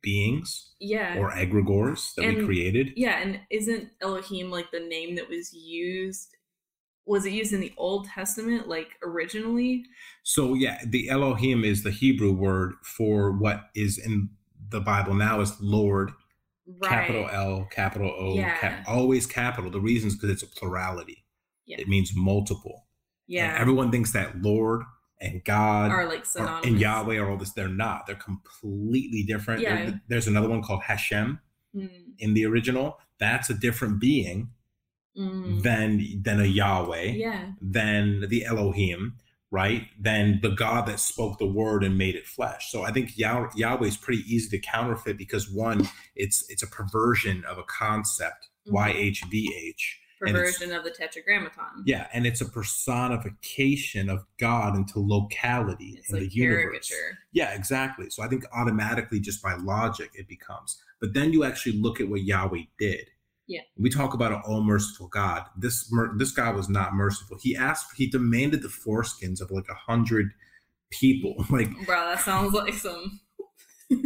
beings 0.00 0.70
yeah 0.78 1.16
or 1.18 1.30
egregores 1.32 2.14
that 2.14 2.24
And- 2.24 2.38
we 2.38 2.44
created 2.44 2.92
yeah 2.96 3.18
and 3.18 3.40
isn't 3.50 3.88
elohim 4.00 4.50
like 4.50 4.70
the 4.70 4.80
name 4.80 5.16
that 5.16 5.28
was 5.28 5.52
used 5.52 6.36
was 7.08 7.24
it 7.26 7.32
used 7.32 7.52
in 7.52 7.60
the 7.60 7.72
old 7.76 8.06
testament 8.06 8.68
like 8.68 8.88
originally? 9.02 9.84
So 10.22 10.54
yeah 10.54 10.80
the 10.86 11.08
elohim 11.08 11.64
is 11.64 11.82
the 11.82 11.90
hebrew 11.90 12.32
word 12.32 12.74
for 12.82 13.32
what 13.32 13.70
is 13.74 13.98
in 13.98 14.28
the 14.70 14.80
bible 14.80 15.14
now 15.14 15.40
is 15.40 15.58
lord 15.60 16.10
right. 16.82 16.90
Capital 16.90 17.28
l 17.30 17.66
capital 17.70 18.12
o 18.18 18.34
Yeah. 18.34 18.56
cap, 18.58 18.84
always 18.86 19.26
capital. 19.26 19.70
The 19.70 19.80
reason 19.80 20.08
is 20.08 20.14
because 20.16 20.30
it's 20.30 20.42
a 20.42 20.46
plurality. 20.46 21.24
Yeah. 21.66 21.80
it 21.80 21.88
means 21.88 22.12
multiple. 22.14 22.84
And 23.28 23.34
yeah. 23.36 23.56
everyone 23.58 23.90
thinks 23.90 24.12
that 24.12 24.40
lord 24.42 24.82
and 25.20 25.42
god 25.44 25.90
are 25.90 26.06
like 26.06 26.22
are- 26.22 26.24
synonymous. 26.26 26.66
And 26.66 26.78
yahweh 26.80 27.16
are 27.16 27.30
all 27.30 27.38
this. 27.38 27.52
They're 27.52 27.68
not. 27.68 28.06
They're 28.06 28.16
completely 28.16 29.22
different. 29.22 29.62
There- 29.62 29.84
Yeah. 29.84 29.94
there's 30.08 30.26
another 30.28 30.48
one 30.48 30.62
called 30.62 30.82
hashem 30.82 31.40
Mm, 31.76 31.90
in 32.18 32.32
the 32.34 32.46
original. 32.46 32.98
That's 33.18 33.50
a 33.50 33.54
different 33.54 34.00
being 34.00 34.50
mm, 35.16 35.62
than 35.62 36.22
than 36.22 36.40
a 36.40 36.44
yahweh 36.44 37.02
yeah 37.04 37.52
than 37.60 38.28
the 38.28 38.44
Elohim, 38.44 39.16
right? 39.50 39.86
Than 39.98 40.40
the 40.42 40.50
God 40.50 40.86
that 40.86 41.00
spoke 41.00 41.38
the 41.38 41.46
word 41.46 41.82
and 41.82 41.96
made 41.98 42.14
it 42.14 42.26
flesh. 42.26 42.70
So 42.70 42.82
I 42.84 42.92
think 42.92 43.16
Yah- 43.18 43.50
Yahweh 43.56 43.86
is 43.86 43.96
pretty 43.96 44.22
easy 44.32 44.48
to 44.50 44.58
counterfeit 44.64 45.16
because 45.18 45.50
one, 45.50 45.88
it's 46.14 46.44
it's 46.48 46.62
a 46.62 46.66
perversion 46.68 47.44
of 47.46 47.58
a 47.58 47.64
concept, 47.64 48.48
Mhm. 48.68 48.74
YHVH. 48.74 49.96
perversion 50.20 50.72
of 50.72 50.82
the 50.84 50.90
tetragrammaton 50.90 51.84
Yeah, 51.86 52.08
and 52.12 52.26
it's 52.26 52.40
a 52.40 52.46
personification 52.48 54.08
of 54.08 54.24
God 54.38 54.76
into 54.76 54.98
locality 54.98 55.94
it's 55.98 56.10
in 56.10 56.18
like 56.20 56.28
the 56.28 56.34
universe. 56.34 56.88
caricature 56.88 57.18
Yeah, 57.32 57.54
exactly. 57.54 58.10
So 58.10 58.22
I 58.22 58.28
think 58.28 58.44
automatically, 58.52 59.20
just 59.20 59.42
by 59.42 59.54
logic, 59.54 60.10
it 60.14 60.28
becomes. 60.28 60.82
But 61.00 61.14
then 61.14 61.32
you 61.32 61.44
actually 61.44 61.78
look 61.80 62.00
at 62.00 62.08
what 62.08 62.22
Yahweh 62.22 62.64
did. 62.78 63.10
Yeah. 63.48 63.62
We 63.78 63.88
talk 63.90 64.12
about 64.14 64.30
an 64.32 64.42
all 64.46 64.62
merciful 64.62 65.08
God. 65.08 65.44
This 65.56 65.90
mer- 65.90 66.12
this 66.18 66.32
God 66.32 66.54
was 66.54 66.68
not 66.68 66.94
merciful. 66.94 67.38
He 67.40 67.56
asked, 67.56 67.86
he 67.96 68.06
demanded 68.06 68.62
the 68.62 68.68
foreskins 68.68 69.40
of 69.40 69.50
like 69.50 69.64
a 69.70 69.74
hundred 69.90 70.30
people, 70.90 71.34
like 71.50 71.70
bro 71.86 71.96
that 72.08 72.20
sounds 72.20 72.52
like 72.52 72.74
some 72.74 73.20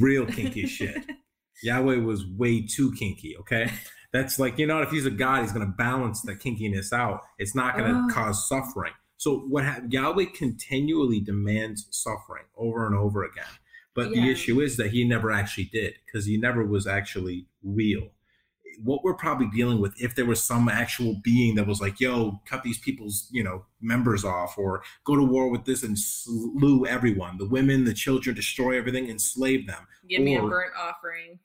real 0.00 0.26
kinky 0.26 0.66
shit. 0.66 1.04
Yahweh 1.62 1.96
was 1.96 2.24
way 2.26 2.64
too 2.64 2.92
kinky. 2.92 3.36
Okay. 3.38 3.70
That's 4.12 4.38
like, 4.38 4.58
you 4.58 4.66
know, 4.66 4.80
if 4.80 4.90
he's 4.90 5.06
a 5.06 5.10
God, 5.10 5.42
he's 5.42 5.52
going 5.52 5.66
to 5.66 5.72
balance 5.76 6.22
the 6.22 6.34
kinkiness 6.34 6.92
out. 6.92 7.22
It's 7.38 7.54
not 7.54 7.76
going 7.76 7.92
to 7.92 8.06
Oh. 8.08 8.14
cause 8.14 8.48
suffering. 8.48 8.92
So, 9.16 9.40
what 9.40 9.64
ha- 9.64 9.80
Yahweh 9.88 10.26
continually 10.34 11.20
demands 11.20 11.88
suffering 11.90 12.44
over 12.56 12.86
and 12.86 12.94
over 12.94 13.24
again. 13.24 13.44
But 13.94 14.10
the 14.12 14.30
issue 14.30 14.60
is 14.60 14.76
that 14.76 14.90
he 14.92 15.02
never 15.02 15.32
actually 15.32 15.64
did 15.64 15.94
because 16.06 16.24
he 16.24 16.36
never 16.36 16.64
was 16.64 16.86
actually 16.86 17.46
real. 17.64 18.10
What 18.82 19.02
we're 19.02 19.14
probably 19.14 19.48
dealing 19.48 19.80
with, 19.80 20.00
if 20.00 20.14
there 20.14 20.24
was 20.24 20.42
some 20.42 20.68
actual 20.68 21.20
being 21.22 21.56
that 21.56 21.66
was 21.66 21.80
like, 21.80 21.98
yo, 21.98 22.40
cut 22.46 22.62
these 22.62 22.78
people's, 22.78 23.28
you 23.32 23.42
know, 23.42 23.64
members 23.80 24.24
off 24.24 24.56
or 24.56 24.82
go 25.04 25.16
to 25.16 25.22
war 25.22 25.50
with 25.50 25.64
this 25.64 25.82
and 25.82 25.98
slew 25.98 26.86
everyone, 26.86 27.38
the 27.38 27.48
women, 27.48 27.84
the 27.84 27.94
children, 27.94 28.36
destroy 28.36 28.78
everything, 28.78 29.08
enslave 29.08 29.66
them. 29.66 29.86
Give 30.08 30.22
me 30.22 30.36
a 30.36 30.42
burnt 30.42 30.74
offering. 30.78 31.38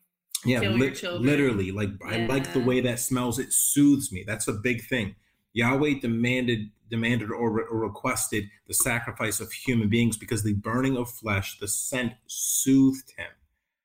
Yeah 0.45 0.59
children. 0.59 1.25
literally 1.25 1.71
like 1.71 1.89
i 2.05 2.25
like 2.25 2.51
the 2.51 2.59
way 2.59 2.81
that 2.81 2.99
smells 2.99 3.39
it 3.39 3.53
soothes 3.53 4.11
me. 4.11 4.23
That's 4.27 4.47
a 4.47 4.53
big 4.53 4.86
thing. 4.86 5.15
Yahweh 5.53 5.99
demanded 6.01 6.69
demanded 6.89 7.31
or, 7.31 7.51
re- 7.51 7.65
or 7.71 7.79
requested 7.79 8.49
the 8.67 8.73
sacrifice 8.73 9.39
of 9.39 9.51
human 9.51 9.89
beings 9.89 10.17
because 10.17 10.43
the 10.43 10.53
burning 10.53 10.97
of 10.97 11.09
flesh 11.09 11.57
the 11.59 11.67
scent 11.67 12.13
soothed 12.27 13.13
him. 13.17 13.31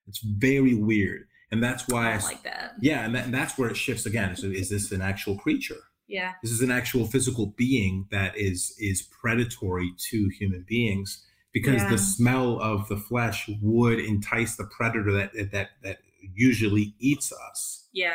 It's 0.08 0.18
very 0.18 0.74
weird 0.74 1.27
and 1.50 1.62
that's 1.62 1.88
why 1.88 2.10
I, 2.10 2.14
s- 2.14 2.24
like 2.24 2.42
that 2.44 2.74
yeah 2.80 3.04
and, 3.04 3.14
that, 3.14 3.24
and 3.26 3.34
that's 3.34 3.56
where 3.58 3.70
it 3.70 3.76
shifts 3.76 4.06
again 4.06 4.36
so 4.36 4.46
is 4.46 4.68
this 4.70 4.92
an 4.92 5.02
actual 5.02 5.36
creature 5.38 5.80
yeah 6.06 6.32
this 6.42 6.52
is 6.52 6.60
an 6.60 6.70
actual 6.70 7.06
physical 7.06 7.54
being 7.56 8.06
that 8.10 8.36
is 8.36 8.74
is 8.78 9.02
predatory 9.02 9.92
to 10.10 10.28
human 10.38 10.64
beings 10.68 11.24
because 11.52 11.82
Yeah. 11.82 11.90
the 11.90 11.98
smell 11.98 12.60
of 12.60 12.88
the 12.88 12.96
flesh 12.96 13.48
would 13.62 13.98
entice 13.98 14.56
the 14.56 14.68
predator 14.76 15.12
that 15.12 15.32
that 15.52 15.68
that 15.82 15.98
usually 16.34 16.94
eats 16.98 17.32
us 17.32 17.86
Yeah. 17.92 18.12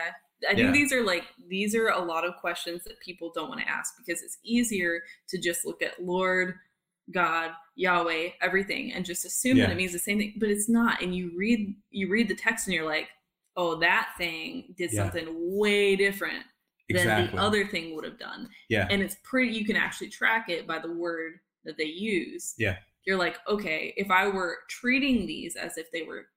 I 0.48 0.52
Yeah. 0.52 0.56
think 0.58 0.74
these 0.74 0.92
are 0.94 1.04
like 1.04 1.24
these 1.48 1.74
are 1.74 1.88
a 1.88 2.02
lot 2.04 2.26
of 2.26 2.36
questions 2.36 2.84
that 2.84 3.00
people 3.00 3.32
don't 3.34 3.48
want 3.50 3.62
to 3.62 3.68
ask 3.70 3.94
because 3.98 4.22
it's 4.22 4.38
easier 4.44 5.02
to 5.30 5.38
just 5.40 5.66
look 5.66 5.82
at 5.82 6.04
Lord, 6.04 6.56
God, 7.12 7.52
Yahweh, 7.76 8.30
everything 8.42 8.92
and 8.94 9.06
just 9.06 9.24
assume 9.26 9.58
that 9.58 9.70
it 9.72 9.78
means 9.78 9.94
the 9.94 10.00
same 10.00 10.20
thing, 10.20 10.34
but 10.38 10.50
it's 10.50 10.68
not. 10.70 11.02
And 11.02 11.16
you 11.16 11.32
read 11.38 11.74
you 11.92 12.10
read 12.10 12.28
the 12.28 12.36
text 12.36 12.68
and 12.68 12.74
you're 12.74 12.86
like, 12.86 13.08
"Oh, 13.56 13.76
that 13.80 14.14
thing 14.18 14.74
did 14.78 14.92
Yeah. 14.92 15.04
something 15.04 15.28
way 15.58 15.96
different 15.96 16.44
than 16.90 16.98
exactly 16.98 17.38
the 17.38 17.44
other 17.44 17.66
thing 17.68 17.96
would 17.96 18.04
have 18.06 18.20
done." 18.20 18.50
yeah 18.70 18.88
And 18.90 19.02
it's 19.02 19.16
pretty 19.24 19.52
you 19.58 19.66
can 19.66 19.76
actually 19.76 20.10
track 20.10 20.50
it 20.50 20.68
by 20.68 20.80
the 20.80 20.92
word 20.92 21.40
that 21.66 21.78
they 21.78 21.86
use. 21.86 22.54
Yeah. 22.58 22.78
You're 23.06 23.18
like, 23.18 23.38
"Okay, 23.48 23.94
if 23.98 24.10
I 24.12 24.28
were 24.28 24.60
treating 24.70 25.26
these 25.26 25.56
as 25.56 25.78
if 25.78 25.92
they 25.92 26.04
were 26.04 26.28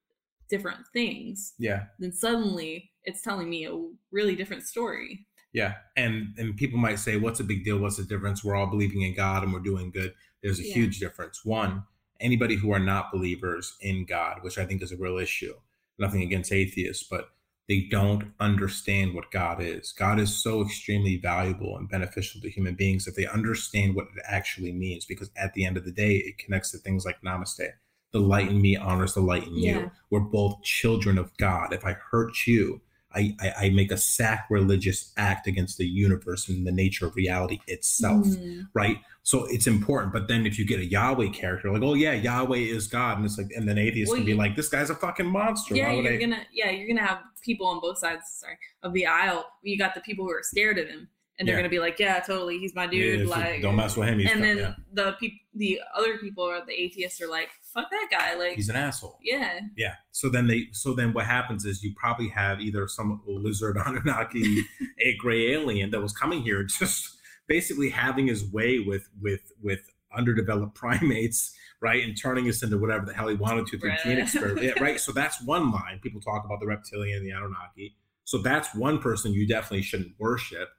different 0.48 0.86
things, 0.92 1.54
yeah 1.58 1.86
then 1.98 2.12
suddenly 2.12 2.90
it's 3.04 3.20
telling 3.22 3.48
me 3.50 3.66
a 3.66 3.74
really 4.12 4.36
different 4.36 4.62
story. 4.64 5.26
yeah 5.52 5.74
and 5.96 6.34
and 6.38 6.56
people 6.56 6.78
might 6.78 6.98
say 7.00 7.16
what's 7.16 7.40
a 7.40 7.44
big 7.44 7.64
deal 7.64 7.78
what's 7.78 7.96
the 7.96 8.04
difference 8.04 8.44
we're 8.44 8.54
all 8.54 8.66
believing 8.68 9.02
in 9.02 9.14
god 9.14 9.42
and 9.42 9.52
we're 9.52 9.58
doing 9.72 9.90
good 9.90 10.12
there's 10.42 10.60
a 10.60 10.64
Yeah. 10.66 10.74
huge 10.74 10.98
difference 11.00 11.44
one 11.44 11.82
anybody 12.20 12.54
who 12.56 12.70
are 12.72 12.78
not 12.78 13.10
believers 13.12 13.76
in 13.80 14.04
god 14.04 14.42
which 14.44 14.56
i 14.58 14.64
think 14.66 14.82
is 14.82 14.92
a 14.92 14.96
real 14.96 15.18
issue 15.18 15.54
nothing 15.99 16.22
against 16.22 16.53
atheists 16.53 17.07
but 17.09 17.30
they 17.68 17.80
don't 17.90 18.32
understand 18.38 19.12
what 19.14 19.30
god 19.32 19.61
is. 19.61 19.92
God 19.92 20.20
is 20.20 20.36
so 20.36 20.62
extremely 20.62 21.16
valuable 21.16 21.76
and 21.76 21.88
beneficial 21.88 22.40
to 22.40 22.51
human 22.51 22.74
beings 22.74 23.07
if 23.09 23.16
they 23.16 23.26
understand 23.26 23.94
what 23.97 24.07
it 24.14 24.22
actually 24.28 24.72
means 24.72 25.05
because 25.05 25.30
at 25.36 25.53
the 25.55 25.64
end 25.64 25.76
of 25.76 25.84
the 25.84 25.90
day 25.90 26.16
it 26.16 26.38
connects 26.38 26.70
to 26.72 26.78
things 26.78 27.05
like 27.05 27.20
namaste. 27.22 27.68
The 28.12 28.20
light 28.20 28.49
in 28.49 28.62
me 28.62 28.76
honors 28.76 29.14
the 29.14 29.20
light 29.20 29.47
in 29.49 29.57
Yeah. 29.57 29.78
you 29.80 29.90
we're 30.11 30.20
both 30.20 30.62
children 30.62 31.18
of 31.18 31.36
god. 31.38 31.72
If 31.72 31.84
i 31.84 31.92
hurt 31.92 32.47
you 32.47 32.80
I, 33.16 33.34
I, 33.40 33.52
I 33.66 33.70
make 33.70 33.90
a 33.90 33.96
sacrilegious 33.96 35.12
act 35.16 35.46
against 35.46 35.78
the 35.78 35.86
universe 35.86 36.48
and 36.48 36.66
the 36.66 36.72
nature 36.72 37.06
of 37.06 37.16
reality 37.16 37.60
itself, 37.66 38.26
Mm. 38.26 38.68
right? 38.74 38.98
So 39.22 39.44
it's 39.46 39.66
important. 39.66 40.12
But 40.12 40.28
then 40.28 40.46
if 40.46 40.58
you 40.58 40.64
get 40.64 40.78
a 40.80 40.84
Yahweh 40.84 41.30
character, 41.30 41.72
like, 41.72 41.82
oh 41.82 41.94
yeah, 41.94 42.12
Yahweh 42.12 42.58
is 42.58 42.86
God, 42.86 43.16
and 43.16 43.24
it's 43.26 43.38
like, 43.38 43.50
and 43.56 43.68
then 43.68 43.78
atheists 43.78 44.10
Well, 44.10 44.18
can 44.18 44.26
be 44.26 44.32
you- 44.32 44.38
like, 44.38 44.54
this 44.54 44.68
guy's 44.68 44.90
a 44.90 44.94
fucking 44.94 45.26
monster. 45.26 45.74
Yeah, 45.74 45.92
you're 45.92 46.12
I? 46.12 46.16
gonna 46.16 46.42
yeah, 46.52 46.70
you're 46.70 46.86
gonna 46.88 47.06
have 47.06 47.20
people 47.42 47.66
on 47.66 47.80
both 47.80 47.98
sides, 47.98 48.22
sorry, 48.40 48.58
of 48.82 48.92
the 48.92 49.06
aisle. 49.06 49.46
You 49.62 49.76
got 49.78 49.94
the 49.94 50.00
people 50.02 50.24
who 50.24 50.30
are 50.32 50.42
scared 50.42 50.78
of 50.78 50.88
him 50.88 51.08
and 51.39 51.47
they're 51.47 51.55
Yeah. 51.57 51.61
gonna 51.62 51.68
be 51.70 51.78
like, 51.78 51.99
Yeah, 51.99 52.18
totally, 52.20 52.59
he's 52.59 52.74
my 52.74 52.87
dude. 52.87 53.20
it's 53.20 53.30
like 53.30 53.62
don't 53.62 53.76
mess 53.76 53.97
with 53.97 54.09
him. 54.09 54.20
And 54.20 54.43
then 54.43 54.59
yeah, 54.59 54.74
the 54.93 55.12
people 55.20 55.39
the 55.55 55.80
other 55.95 56.18
people 56.18 56.45
or 56.45 56.61
the 56.66 56.72
atheists 56.72 57.20
are 57.20 57.28
like, 57.28 57.49
Fuck 57.74 57.91
that 57.91 58.09
guy, 58.11 58.34
like 58.37 58.55
he's 58.57 58.68
an 58.68 58.76
asshole. 58.76 59.18
yeah. 59.22 59.61
Yeah. 59.76 59.95
So 60.12 60.28
then 60.28 60.47
they 60.47 60.68
so 60.72 60.95
then 60.95 61.12
what 61.12 61.26
happens 61.26 61.64
is 61.64 61.82
you 61.82 61.93
probably 61.97 62.28
have 62.28 62.61
either 62.61 62.89
some 62.89 63.20
lizard 63.26 63.76
Anunnaki, 63.87 64.62
a 64.99 65.14
gray 65.16 65.53
alien 65.53 65.91
that 65.91 66.01
was 66.01 66.12
coming 66.12 66.43
here 66.43 66.62
just 66.64 67.16
basically 67.49 67.91
having 67.91 68.26
his 68.26 68.45
way 68.51 68.78
with 68.80 69.09
with 69.20 69.53
with 69.62 69.80
underdeveloped 70.16 70.74
primates, 70.82 71.55
right? 71.80 72.03
And 72.03 72.16
turning 72.20 72.49
us 72.49 72.62
into 72.62 72.78
whatever 72.78 73.05
the 73.05 73.12
hell 73.12 73.28
he 73.28 73.34
wanted 73.34 73.66
to 73.66 73.78
through 73.78 73.91
gene 74.03 74.14
Right. 74.14 74.22
experiment. 74.22 74.62
Yeah, 74.64 74.82
right. 74.82 74.99
So 74.99 75.12
that's 75.12 75.43
one 75.45 75.70
line. 75.70 76.01
People 76.03 76.20
talk 76.22 76.45
about 76.47 76.61
the 76.61 76.66
reptilian 76.66 77.18
and 77.18 77.26
the 77.26 77.30
Anunnaki. 77.32 77.95
So 78.24 78.39
that's 78.39 78.74
one 78.74 78.99
person 78.99 79.32
you 79.32 79.47
definitely 79.47 79.82
shouldn't 79.82 80.14
worship. 80.18 80.70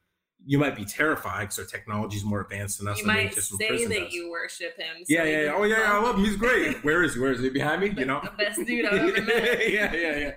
You 0.45 0.59
might 0.59 0.75
be 0.75 0.85
terrified 0.85 1.41
because 1.41 1.59
our 1.59 1.65
technology 1.65 2.15
is 2.17 2.23
more 2.23 2.41
advanced 2.41 2.77
than 2.79 2.87
us. 2.87 2.99
You 2.99 3.05
might 3.07 3.33
just 3.33 3.53
say 3.57 3.85
that 3.85 4.07
us. 4.07 4.13
you 4.13 4.29
worship 4.31 4.77
him. 4.77 4.97
so 4.99 5.05
Yeah, 5.09 5.23
yeah, 5.23 5.41
yeah. 5.45 5.53
Oh 5.55 5.63
yeah, 5.63 5.81
I 5.83 5.95
love 5.95 6.03
love 6.03 6.15
him. 6.19 6.25
He's 6.25 6.37
great. 6.37 6.83
Where 6.85 7.03
is 7.03 7.15
he? 7.15 7.19
Where 7.19 7.31
is 7.31 7.41
he? 7.41 7.49
Behind 7.49 7.81
me? 7.81 7.89
You 7.97 8.05
know? 8.05 8.21
the 8.23 8.31
best 8.43 8.59
dude 8.65 8.85
I've 8.85 8.93
ever 8.93 9.21
met. 9.25 9.69
yeah, 9.71 9.93
yeah, 9.93 10.17
yeah. 10.17 10.31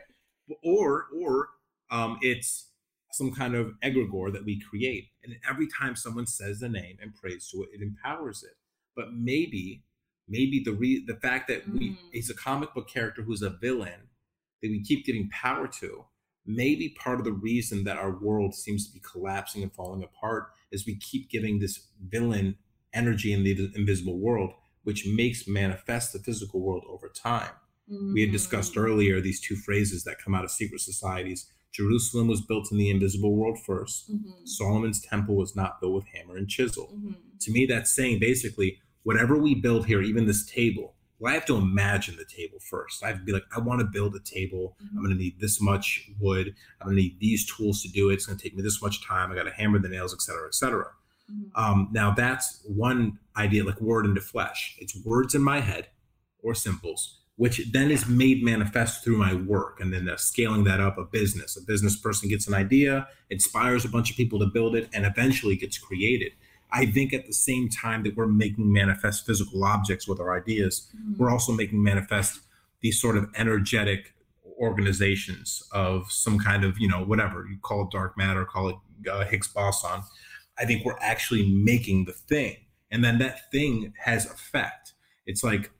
Or 0.64 1.07
or 1.16 1.48
um, 1.90 2.18
it's 2.22 2.68
some 3.12 3.32
kind 3.32 3.55
of 3.55 3.72
egregore 3.84 4.32
that 4.32 4.44
we 4.44 4.61
create, 4.61 5.09
and 5.22 5.34
every 5.48 5.68
time 5.68 5.94
someone 5.96 6.26
says 6.26 6.61
the 6.61 6.68
name 6.68 6.96
and 7.03 7.14
prays 7.14 7.48
to 7.51 7.62
it, 7.62 7.68
it 7.74 7.82
empowers 7.82 8.42
it. 8.42 8.55
But 8.96 9.12
maybe, 9.12 9.82
maybe 10.28 10.62
the 10.64 10.72
re- 10.72 11.05
the 11.07 11.16
fact 11.16 11.46
that 11.48 11.68
we 11.68 11.90
Mm. 11.90 11.96
he's 12.12 12.30
a 12.30 12.34
comic 12.34 12.72
book 12.74 12.88
character 12.88 13.22
who's 13.22 13.42
a 13.42 13.51
villain 13.51 14.09
that 14.62 14.70
we 14.70 14.82
keep 14.82 15.05
giving 15.05 15.28
power 15.30 15.68
to. 15.80 16.05
Maybe 16.47 16.88
part 16.91 17.18
of 17.18 17.24
the 17.24 17.32
reason 17.32 17.84
that 17.84 17.97
our 17.97 18.18
world 18.18 18.55
seems 18.55 18.86
to 18.86 18.93
be 18.93 19.01
collapsing 19.01 19.62
and 19.62 19.72
falling 19.72 20.03
apart 20.03 20.49
is 20.70 20.86
we 20.86 20.97
keep 20.97 21.30
giving 21.30 21.59
this 21.59 21.88
villain 22.09 22.57
energy 22.93 23.32
in 23.32 23.45
the 23.45 23.70
invisible 23.74 24.18
world, 24.18 24.53
which 24.84 25.07
makes 25.07 25.47
manifest 25.47 26.12
the 26.12 26.18
physical 26.18 26.61
world 26.61 26.84
over 26.88 27.09
time. 27.09 27.51
We 28.14 28.20
had 28.20 28.30
discussed 28.30 28.74
Mm. 28.74 28.82
earlier 28.84 29.20
these 29.20 29.41
two 29.41 29.57
phrases 29.57 30.05
that 30.05 30.20
come 30.22 30.32
out 30.34 30.45
of 30.45 30.51
secret 30.53 30.80
societies. 30.80 31.47
Jerusalem 31.72 32.28
was 32.28 32.41
built 32.41 32.70
in 32.70 32.78
the 32.78 32.88
invisible 32.88 33.34
world 33.34 33.59
1st 33.59 34.11
Mhm. 34.12 34.49
Solomon's 34.49 35.01
temple 35.01 35.36
was 35.36 35.55
not 35.57 35.80
built 35.80 35.95
with 35.95 36.05
hammer 36.07 36.36
and 36.36 36.49
chisel. 36.49 36.93
Mhm. 36.97 37.16
To 37.41 37.51
me, 37.51 37.66
that's 37.66 37.91
saying 37.93 38.20
basically, 38.20 38.80
whatever 39.03 39.36
we 39.36 39.55
build 39.57 39.86
here, 39.86 40.03
even 40.03 40.26
this 40.26 40.45
table, 40.47 40.95
well, 41.21 41.31
I 41.31 41.35
have 41.35 41.45
to 41.47 41.57
imagine 41.57 42.16
the 42.16 42.25
table 42.25 42.59
first. 42.59 43.05
I 43.05 43.09
have 43.09 43.18
to 43.18 43.25
be 43.25 43.33
like, 43.33 43.45
I 43.55 43.61
want 43.61 43.81
to 43.81 43.87
build 43.87 44.16
a 44.16 44.21
table. 44.21 44.77
Mm-hmm. 44.83 44.97
I'm 44.97 45.05
going 45.05 45.16
to 45.16 45.23
need 45.23 45.39
this 45.39 45.61
much 45.61 46.09
wood. 46.18 46.55
I'm 46.81 46.87
going 46.87 46.97
to 46.97 47.03
need 47.03 47.21
these 47.21 47.45
tools 47.45 47.83
to 47.83 47.89
do 47.89 48.09
it. 48.09 48.14
It's 48.14 48.27
going 48.27 48.39
to 48.39 48.43
take 48.43 48.57
me 48.57 48.62
this 48.62 48.81
much 48.81 49.07
time. 49.07 49.31
I 49.31 49.35
got 49.35 49.43
to 49.43 49.51
hammer 49.51 49.79
the 49.79 49.91
nails, 49.91 50.14
et 50.14 50.23
cetera, 50.23 50.47
et 50.47 50.55
cetera. 50.55 50.87
Mm-hmm. 51.31 51.62
Um, 51.62 51.89
now 51.93 52.11
that's 52.12 52.62
one 52.66 53.18
idea, 53.37 53.64
like 53.64 53.81
word 53.81 54.07
into 54.07 54.23
flesh. 54.23 54.77
It's 54.81 54.97
words 55.05 55.35
in 55.35 55.43
my 55.43 55.61
head 55.61 55.89
or 56.43 56.55
symbols, 56.55 57.18
which 57.37 57.71
then 57.71 57.91
is 57.91 58.09
made 58.09 58.43
manifest 58.43 59.05
through 59.05 59.18
my 59.18 59.35
work. 59.35 59.79
And 59.79 59.93
then 59.93 60.09
scaling 60.16 60.64
that 60.64 60.81
up 60.81 60.97
a 60.97 61.05
business. 61.05 61.55
A 61.57 61.62
business 61.62 61.97
person 61.97 62.31
gets 62.31 62.49
an 62.49 62.55
idea, 62.55 63.09
inspires 63.29 63.85
a 63.85 63.89
bunch 63.91 64.11
of 64.11 64.16
people 64.16 64.39
to 64.39 64.47
build 64.47 64.75
it, 64.75 64.89
and 64.95 65.05
eventually 65.05 65.55
gets 65.55 65.77
created. 65.77 66.33
I 66.73 66.87
think 66.87 67.12
at 67.12 67.27
the 67.27 67.33
same 67.33 67.68
time 67.68 68.03
that 68.05 68.16
we're 68.16 68.27
making 68.27 68.73
manifest 68.73 69.27
physical 69.27 69.64
objects 69.64 70.07
with 70.07 70.21
our 70.21 70.37
ideas, 70.37 70.89
mm-hmm. 70.97 71.14
we're 71.18 71.31
also 71.31 71.53
making 71.53 71.83
manifest 71.83 72.41
these 72.81 73.01
sort 73.01 73.16
of 73.16 73.29
energetic 73.37 74.14
organizations 74.59 75.62
of 75.73 76.11
some 76.12 76.39
kind 76.39 76.64
of, 76.64 76.79
you 76.79 76.89
know, 76.89 77.03
whatever 77.03 77.47
you 77.51 77.59
call 77.62 77.85
it 77.85 77.91
dark 77.91 78.16
matter, 78.16 78.45
call 78.45 78.68
it 78.68 78.77
uh, 79.11 79.25
Higgs 79.25 79.49
boson. 79.49 80.03
I 80.59 80.66
think 80.66 80.85
we're 80.85 80.99
actually 81.01 81.51
making 81.51 82.05
the 82.05 82.12
thing. 82.12 82.57
And 82.91 83.03
then 83.03 83.18
that 83.18 83.51
thing 83.51 83.95
has 84.05 84.27
effect. 84.27 84.93
It's 85.27 85.43
like 85.43 85.71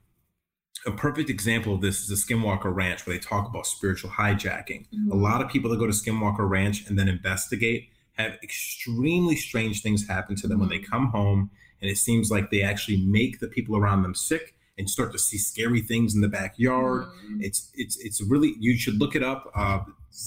a 0.85 0.91
perfect 0.91 1.29
example 1.29 1.75
of 1.75 1.81
this 1.81 1.99
is 2.01 2.07
the 2.07 2.15
Skinwalker 2.15 2.73
Ranch, 2.73 3.05
where 3.05 3.15
they 3.15 3.19
talk 3.19 3.47
about 3.47 3.67
spiritual 3.67 4.09
hijacking. 4.09 4.87
Mm-hmm. 4.87 5.11
A 5.11 5.15
lot 5.15 5.41
of 5.41 5.49
people 5.49 5.69
that 5.69 5.77
go 5.77 5.85
to 5.85 5.93
Skinwalker 5.93 6.49
Ranch 6.49 6.87
and 6.87 6.97
then 6.97 7.07
investigate 7.07 7.89
have 8.13 8.37
extremely 8.43 9.35
strange 9.35 9.81
things 9.81 10.07
happen 10.07 10.35
to 10.35 10.47
them 10.47 10.59
when 10.59 10.69
they 10.69 10.79
mm-hmm. 10.79 10.91
come 10.91 11.07
home 11.07 11.49
and 11.81 11.89
it 11.89 11.97
seems 11.97 12.29
like 12.29 12.51
they 12.51 12.61
actually 12.61 12.97
make 12.97 13.39
the 13.39 13.47
people 13.47 13.75
around 13.75 14.03
them 14.03 14.15
sick 14.15 14.55
and 14.77 14.89
start 14.89 15.11
to 15.11 15.19
see 15.19 15.37
scary 15.37 15.81
things 15.81 16.15
in 16.15 16.21
the 16.21 16.27
backyard 16.27 17.03
mm-hmm. 17.03 17.41
it's 17.41 17.71
it's 17.75 17.97
it's 17.97 18.21
really 18.21 18.55
you 18.59 18.77
should 18.77 18.99
look 18.99 19.15
it 19.15 19.23
up 19.23 19.51
uh, 19.55 19.79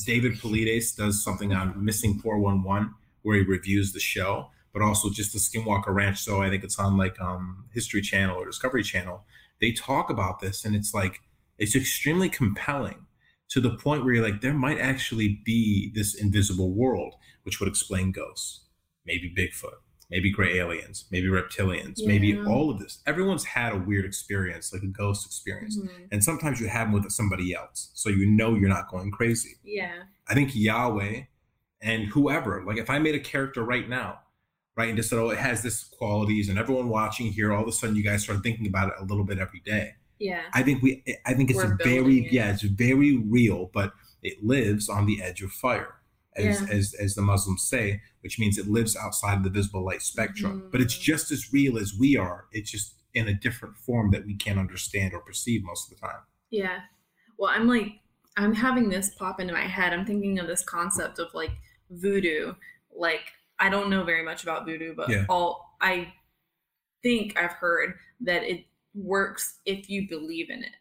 david 0.07 0.33
paulides 0.35 0.97
does 0.97 1.23
something 1.23 1.53
on 1.53 1.85
missing 1.85 2.19
411 2.19 2.95
where 3.23 3.37
he 3.37 3.43
reviews 3.43 3.93
the 3.93 4.01
show 4.01 4.51
but 4.73 4.83
also 4.83 5.11
just 5.11 5.33
the 5.33 5.39
skinwalker 5.39 5.95
ranch 5.95 6.19
so 6.19 6.43
i 6.43 6.49
think 6.49 6.65
it's 6.65 6.79
on 6.79 6.97
like 6.97 7.21
um 7.21 7.65
history 7.73 8.01
channel 8.01 8.37
or 8.37 8.47
discovery 8.47 8.83
channel 8.83 9.25
they 9.61 9.73
talk 9.73 10.11
about 10.11 10.41
this 10.41 10.65
and 10.65 10.75
it's 10.75 10.93
like 10.95 11.21
it's 11.59 11.77
extremely 11.77 12.29
compelling 12.29 13.07
to 13.49 13.61
the 13.61 13.77
point 13.77 14.05
where 14.05 14.15
you're 14.15 14.25
like 14.25 14.41
there 14.41 14.55
might 14.55 14.79
actually 14.79 15.41
be 15.45 15.91
this 15.95 16.15
invisible 16.15 16.73
world 16.73 17.15
which 17.45 17.61
would 17.61 17.69
explain 17.69 18.13
ghosts, 18.13 18.63
maybe 19.07 19.33
Bigfoot, 19.37 19.77
maybe 20.11 20.31
gray 20.31 20.59
aliens, 20.59 21.07
maybe 21.11 21.29
reptilians, 21.29 21.95
yeah. 21.97 22.09
maybe 22.09 22.39
all 22.39 22.71
of 22.71 22.79
this. 22.79 23.03
Everyone's 23.07 23.45
had 23.45 23.73
a 23.73 23.79
weird 23.79 24.05
experience, 24.05 24.73
like 24.73 24.83
a 24.83 24.87
ghost 24.87 25.27
experience. 25.27 25.79
Mm-hmm. 25.79 26.05
And 26.13 26.23
sometimes 26.23 26.61
you 26.61 26.69
have 26.69 26.89
them 26.89 26.93
with 26.93 27.11
somebody 27.11 27.55
else. 27.55 27.91
So 27.95 28.11
you 28.11 28.27
know 28.27 28.55
you're 28.55 28.69
not 28.69 28.89
going 28.89 29.11
crazy. 29.11 29.57
Yeah. 29.63 30.03
I 30.29 30.35
think 30.35 30.51
Yahweh 30.55 31.23
and 31.81 32.07
whoever, 32.07 32.65
like 32.65 32.79
if 32.79 32.91
I 32.91 32.99
made 32.99 33.15
a 33.15 33.21
character 33.21 33.63
right 33.63 33.89
now, 33.89 34.21
right, 34.77 34.89
and 34.89 34.97
just 34.97 35.11
said, 35.11 35.19
oh, 35.19 35.31
it 35.31 35.39
has 35.39 35.63
this 35.63 35.85
qualities, 35.85 36.49
and 36.49 36.59
everyone 36.59 36.89
watching 36.89 37.31
here, 37.31 37.53
all 37.53 37.63
of 37.63 37.69
a 37.69 37.73
sudden 37.73 37.95
you 37.95 38.03
guys 38.03 38.23
start 38.25 38.43
thinking 38.43 38.67
about 38.67 38.89
it 38.89 38.95
a 38.99 39.05
little 39.05 39.25
bit 39.25 39.39
every 39.39 39.61
day. 39.61 39.93
Yeah. 40.19 40.43
I 40.53 40.63
think 40.63 40.83
we 40.83 41.03
I 41.27 41.35
think 41.35 41.51
it's 41.51 41.59
We're 41.59 41.77
very 41.83 42.29
yeah, 42.31 42.53
it's 42.53 42.63
very 42.63 43.19
real, 43.19 43.71
but 43.75 43.93
it 44.23 44.43
lives 44.43 44.89
on 44.89 45.07
the 45.07 45.23
edge 45.23 45.43
of 45.43 45.51
fire 45.51 45.95
as, 46.37 46.61
yeah. 46.61 46.69
as, 46.69 46.95
as 46.95 47.15
the 47.15 47.23
Muslims 47.23 47.63
say, 47.63 48.01
which 48.23 48.39
means 48.39 48.59
it 48.59 48.69
lives 48.69 48.97
outside 48.97 49.39
of 49.39 49.45
the 49.45 49.51
visible 49.51 49.85
light 49.85 50.03
spectrum. 50.03 50.59
Mm-hmm. 50.61 50.71
But 50.71 50.81
it's 50.81 50.97
just 50.97 51.31
as 51.31 51.53
real 51.53 51.79
as 51.79 51.95
we 51.99 52.17
are. 52.17 52.47
It's 52.53 52.71
just 52.71 52.95
in 53.15 53.29
a 53.29 53.35
different 53.35 53.77
form 53.77 54.11
that 54.11 54.27
we 54.27 54.35
can't 54.35 54.59
understand 54.59 55.15
or 55.15 55.21
perceive 55.21 55.63
most 55.63 55.91
of 55.91 55.99
the 55.99 56.07
time. 56.07 56.21
Yeah. 56.51 56.81
Well, 57.39 57.53
I'm 57.55 57.69
like, 57.69 57.93
I'm 58.37 58.55
having 58.55 58.89
this 58.89 59.15
pop 59.15 59.41
into 59.41 59.53
my 59.53 59.67
head. 59.67 59.93
I'm 59.93 60.05
thinking 60.05 60.39
of 60.41 60.47
this 60.47 60.65
concept 60.65 61.19
of 61.19 61.33
like 61.35 61.53
voodoo. 61.91 62.55
Like, 62.97 63.33
I 63.61 63.69
don't 63.69 63.91
know 63.91 64.03
very 64.03 64.25
much 64.25 64.43
about 64.43 64.67
voodoo, 64.67 64.95
but 64.95 65.09
yeah. 65.09 65.27
all 65.29 65.77
I 65.81 66.13
think 67.03 67.39
I've 67.39 67.53
heard 67.53 67.95
that 68.23 68.43
it 68.43 68.65
works 68.95 69.59
if 69.65 69.89
you 69.89 70.09
believe 70.09 70.51
in 70.51 70.65
it, 70.65 70.73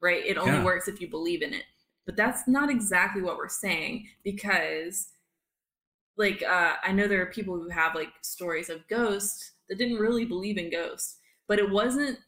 right? 0.00 0.24
It 0.24 0.38
only 0.38 0.54
yeah. 0.54 0.64
works 0.64 0.88
if 0.88 1.00
you 1.00 1.08
believe 1.08 1.42
in 1.42 1.52
it. 1.52 1.64
But 2.06 2.16
that's 2.16 2.46
not 2.46 2.70
exactly 2.70 3.20
what 3.20 3.36
we're 3.36 3.48
saying 3.48 4.06
because 4.22 5.08
like 6.16 6.42
uh, 6.42 6.74
I 6.82 6.92
know 6.92 7.08
there 7.08 7.22
are 7.22 7.26
people 7.26 7.54
who 7.54 7.68
have 7.68 7.94
like 7.94 8.08
stories 8.22 8.70
of 8.70 8.86
ghosts 8.88 9.52
that 9.68 9.78
didn't 9.78 9.98
really 9.98 10.24
believe 10.24 10.56
in 10.56 10.70
ghosts, 10.70 11.18
but 11.46 11.58
it 11.58 11.68
wasn't 11.68 12.18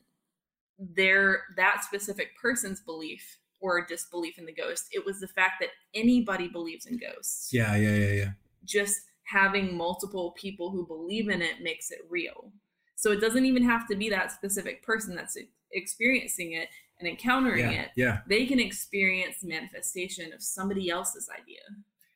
their 0.79 1.43
that 1.57 1.85
specific 1.85 2.37
person's 2.41 2.81
belief 2.81 3.39
or 3.61 3.85
disbelief 3.87 4.39
in 4.39 4.47
the 4.47 4.53
ghost. 4.53 4.87
It 4.93 5.05
was 5.05 5.20
the 5.20 5.29
fact 5.29 5.55
that 5.61 5.70
anybody 5.95 6.49
believes 6.49 6.87
in 6.87 6.99
ghosts. 6.99 7.53
Yeah, 7.53 7.74
yeah, 7.76 7.97
yeah, 7.97 8.12
yeah. 8.12 8.31
Just 8.64 9.01
having 9.24 9.76
multiple 9.76 10.35
people 10.39 10.70
who 10.70 10.87
believe 10.87 11.29
in 11.29 11.43
it 11.43 11.62
makes 11.62 11.91
it 11.91 12.01
real. 12.09 12.53
So 12.95 13.12
it 13.12 13.20
doesn't 13.20 13.45
even 13.45 13.62
have 13.64 13.87
to 13.89 13.97
be 13.97 14.09
that 14.11 14.33
specific 14.33 14.83
person 14.83 15.14
that's 15.14 15.37
experiencing 15.72 16.53
it 16.53 16.68
and 17.01 17.09
encountering 17.09 17.73
yeah, 17.73 17.83
it, 17.83 17.91
yeah, 17.97 18.19
they 18.29 18.47
can 18.47 18.61
experience 18.61 19.37
manifestation 19.43 20.33
of 20.33 20.43
somebody 20.43 20.91
else's 20.91 21.29
idea. 21.31 21.61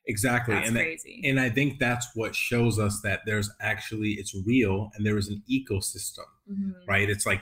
Exactly. 0.05 0.55
That's 0.55 0.67
and 0.67 0.77
crazy. 0.77 1.21
That, 1.23 1.29
and 1.29 1.39
I 1.39 1.49
think 1.49 1.79
that's 1.79 2.09
what 2.13 2.35
shows 2.35 2.77
us 2.77 2.99
that 3.01 3.21
there's 3.25 3.49
actually 3.61 4.11
it's 4.11 4.35
real 4.45 4.91
and 4.95 5.05
there 5.05 5.17
is 5.17 5.29
an 5.29 5.41
ecosystem, 5.49 6.25
mm-hmm. 6.51 6.71
right? 6.87 7.09
It's 7.09 7.25
like 7.25 7.41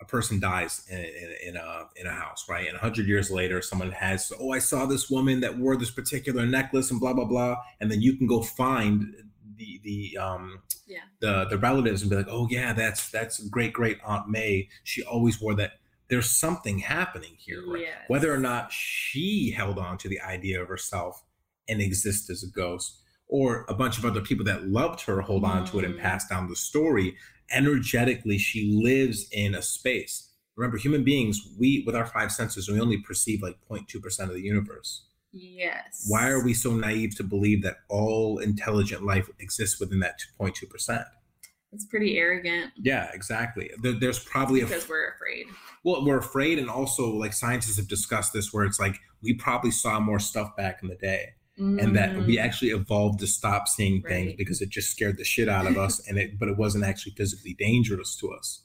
a 0.00 0.04
person 0.04 0.40
dies 0.40 0.84
in, 0.90 0.98
in, 0.98 1.34
in, 1.48 1.56
a 1.56 1.88
in 1.96 2.06
a 2.06 2.12
house, 2.12 2.46
right? 2.48 2.66
And 2.66 2.76
a 2.76 2.80
hundred 2.80 3.06
years 3.06 3.30
later, 3.30 3.62
someone 3.62 3.92
has, 3.92 4.32
oh, 4.38 4.50
I 4.50 4.58
saw 4.58 4.84
this 4.84 5.08
woman 5.08 5.40
that 5.40 5.56
wore 5.56 5.76
this 5.76 5.90
particular 5.90 6.44
necklace 6.44 6.90
and 6.90 7.00
blah 7.00 7.14
blah 7.14 7.24
blah, 7.24 7.56
and 7.80 7.90
then 7.90 8.02
you 8.02 8.16
can 8.16 8.26
go 8.26 8.42
find 8.42 9.14
the 9.56 9.80
the 9.84 10.18
um 10.18 10.62
yeah 10.86 11.00
the 11.20 11.46
the 11.46 11.58
relatives 11.58 12.02
and 12.02 12.10
be 12.10 12.16
like, 12.16 12.28
oh 12.28 12.46
yeah, 12.50 12.72
that's 12.72 13.10
that's 13.10 13.40
great 13.48 13.72
great 13.72 13.98
Aunt 14.04 14.28
May. 14.28 14.68
She 14.84 15.02
always 15.02 15.40
wore 15.40 15.54
that. 15.54 15.72
There's 16.08 16.30
something 16.30 16.78
happening 16.78 17.34
here, 17.36 17.62
right? 17.66 17.82
Yes. 17.82 17.96
Whether 18.06 18.32
or 18.32 18.38
not 18.38 18.70
she 18.70 19.50
held 19.50 19.78
on 19.78 19.98
to 19.98 20.08
the 20.08 20.20
idea 20.20 20.62
of 20.62 20.68
herself 20.68 21.24
and 21.68 21.80
exist 21.80 22.30
as 22.30 22.44
a 22.44 22.46
ghost, 22.46 23.00
or 23.28 23.64
a 23.68 23.74
bunch 23.74 23.98
of 23.98 24.04
other 24.04 24.20
people 24.20 24.44
that 24.44 24.68
loved 24.68 25.00
her 25.02 25.20
hold 25.20 25.42
mm. 25.42 25.48
on 25.48 25.64
to 25.66 25.78
it 25.78 25.84
and 25.84 25.94
mm. 25.94 26.00
pass 26.00 26.28
down 26.28 26.48
the 26.48 26.56
story. 26.56 27.16
Energetically, 27.50 28.38
she 28.38 28.80
lives 28.82 29.26
in 29.32 29.54
a 29.54 29.62
space. 29.62 30.30
Remember, 30.56 30.78
human 30.78 31.04
beings, 31.04 31.40
we 31.58 31.82
with 31.84 31.94
our 31.94 32.06
five 32.06 32.32
senses, 32.32 32.68
we 32.68 32.80
only 32.80 32.98
perceive 32.98 33.42
like 33.42 33.56
0.2% 33.70 34.20
of 34.20 34.34
the 34.34 34.40
universe. 34.40 35.04
Yes. 35.38 36.06
Why 36.08 36.28
are 36.28 36.42
we 36.42 36.54
so 36.54 36.72
naive 36.72 37.14
to 37.16 37.22
believe 37.22 37.62
that 37.62 37.76
all 37.88 38.38
intelligent 38.38 39.04
life 39.04 39.28
exists 39.38 39.78
within 39.78 40.00
that 40.00 40.18
2.2%? 40.40 41.04
It's 41.72 41.84
pretty 41.84 42.16
arrogant. 42.16 42.72
Yeah, 42.76 43.10
exactly. 43.12 43.70
There, 43.82 43.92
there's 43.92 44.18
probably 44.18 44.62
a 44.62 44.66
because 44.66 44.88
we're 44.88 45.10
afraid. 45.10 45.46
Well, 45.84 46.04
we're 46.06 46.18
afraid, 46.18 46.58
and 46.58 46.70
also 46.70 47.10
like 47.10 47.34
scientists 47.34 47.76
have 47.76 47.88
discussed 47.88 48.32
this, 48.32 48.52
where 48.52 48.64
it's 48.64 48.80
like 48.80 48.98
we 49.22 49.34
probably 49.34 49.72
saw 49.72 50.00
more 50.00 50.18
stuff 50.18 50.56
back 50.56 50.78
in 50.82 50.88
the 50.88 50.94
day, 50.94 51.34
mm. 51.60 51.82
and 51.82 51.94
that 51.94 52.16
we 52.24 52.36
mm. 52.36 52.42
actually 52.42 52.70
evolved 52.70 53.18
to 53.18 53.26
stop 53.26 53.68
seeing 53.68 54.00
right. 54.02 54.10
things 54.10 54.34
because 54.38 54.62
it 54.62 54.70
just 54.70 54.90
scared 54.90 55.18
the 55.18 55.24
shit 55.24 55.48
out 55.50 55.66
of 55.66 55.76
us, 55.76 56.06
and 56.08 56.16
it 56.18 56.38
but 56.38 56.48
it 56.48 56.56
wasn't 56.56 56.84
actually 56.84 57.12
physically 57.12 57.54
dangerous 57.58 58.16
to 58.16 58.32
us. 58.32 58.62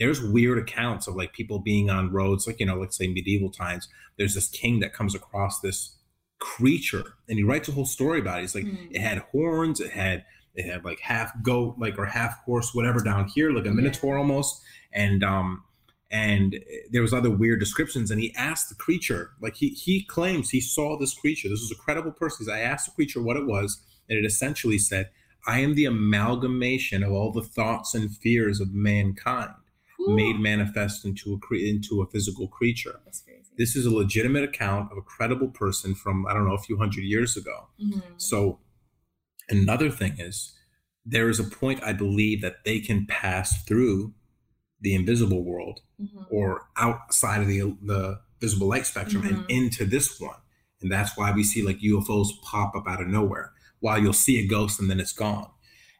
There's 0.00 0.22
weird 0.22 0.58
accounts 0.58 1.06
of 1.06 1.14
like 1.14 1.34
people 1.34 1.60
being 1.60 1.88
on 1.90 2.10
roads, 2.10 2.46
like 2.46 2.58
you 2.58 2.66
know, 2.66 2.76
let's 2.80 2.96
say 2.96 3.06
medieval 3.06 3.50
times. 3.50 3.86
There's 4.16 4.34
this 4.34 4.48
king 4.48 4.80
that 4.80 4.94
comes 4.94 5.14
across 5.14 5.60
this 5.60 5.94
creature 6.40 7.14
and 7.28 7.38
he 7.38 7.44
writes 7.44 7.68
a 7.68 7.72
whole 7.72 7.86
story 7.86 8.18
about 8.18 8.38
it. 8.38 8.42
He's 8.42 8.54
like, 8.54 8.64
mm. 8.64 8.88
it 8.90 9.00
had 9.00 9.18
horns, 9.18 9.80
it 9.80 9.92
had 9.92 10.24
it 10.54 10.66
had 10.66 10.84
like 10.84 10.98
half 11.00 11.32
goat, 11.42 11.76
like 11.78 11.98
or 11.98 12.06
half 12.06 12.42
horse, 12.44 12.74
whatever 12.74 13.00
down 13.00 13.28
here, 13.28 13.52
like 13.52 13.66
a 13.66 13.70
minotaur 13.70 14.14
yeah. 14.14 14.20
almost. 14.20 14.60
And 14.92 15.22
um 15.22 15.62
and 16.10 16.58
there 16.90 17.02
was 17.02 17.14
other 17.14 17.30
weird 17.30 17.60
descriptions. 17.60 18.10
And 18.10 18.20
he 18.20 18.34
asked 18.34 18.68
the 18.68 18.74
creature, 18.74 19.30
like 19.40 19.56
he 19.56 19.68
he 19.70 20.02
claims 20.02 20.50
he 20.50 20.60
saw 20.60 20.98
this 20.98 21.14
creature. 21.14 21.48
This 21.48 21.60
was 21.60 21.70
a 21.70 21.80
credible 21.80 22.12
person. 22.12 22.38
because 22.44 22.52
I 22.52 22.60
asked 22.60 22.86
the 22.86 22.92
creature 22.92 23.22
what 23.22 23.36
it 23.36 23.46
was, 23.46 23.80
and 24.08 24.18
it 24.18 24.24
essentially 24.24 24.78
said, 24.78 25.10
I 25.46 25.60
am 25.60 25.74
the 25.74 25.84
amalgamation 25.84 27.02
of 27.02 27.12
all 27.12 27.32
the 27.32 27.42
thoughts 27.42 27.94
and 27.94 28.14
fears 28.16 28.60
of 28.60 28.74
mankind 28.74 29.54
made 30.08 30.40
manifest 30.40 31.04
into 31.04 31.34
a 31.34 31.38
cre- 31.38 31.56
into 31.56 32.02
a 32.02 32.06
physical 32.06 32.48
creature. 32.48 33.00
This 33.60 33.76
is 33.76 33.84
a 33.84 33.94
legitimate 33.94 34.42
account 34.42 34.90
of 34.90 34.96
a 34.96 35.02
credible 35.02 35.48
person 35.48 35.94
from 35.94 36.26
I 36.26 36.32
don't 36.32 36.48
know 36.48 36.54
a 36.54 36.58
few 36.58 36.78
hundred 36.78 37.04
years 37.04 37.36
ago. 37.36 37.68
Mm-hmm. 37.78 38.14
So 38.16 38.58
another 39.50 39.90
thing 39.90 40.16
is 40.18 40.54
there 41.04 41.28
is 41.28 41.38
a 41.38 41.44
point 41.44 41.82
I 41.82 41.92
believe 41.92 42.40
that 42.40 42.64
they 42.64 42.80
can 42.80 43.04
pass 43.04 43.62
through 43.64 44.14
the 44.80 44.94
invisible 44.94 45.44
world 45.44 45.80
mm-hmm. 46.00 46.22
or 46.30 46.68
outside 46.78 47.42
of 47.42 47.48
the 47.48 47.76
the 47.82 48.20
visible 48.40 48.68
light 48.68 48.86
spectrum 48.86 49.24
mm-hmm. 49.24 49.40
and 49.40 49.50
into 49.50 49.84
this 49.84 50.18
one. 50.18 50.40
And 50.80 50.90
that's 50.90 51.14
why 51.18 51.30
we 51.30 51.44
see 51.44 51.60
like 51.60 51.80
UFOs 51.80 52.28
pop 52.42 52.74
up 52.74 52.88
out 52.88 53.02
of 53.02 53.08
nowhere. 53.08 53.52
While 53.80 53.98
you'll 53.98 54.14
see 54.14 54.42
a 54.42 54.46
ghost 54.46 54.80
and 54.80 54.88
then 54.88 55.00
it's 55.00 55.12
gone. 55.12 55.50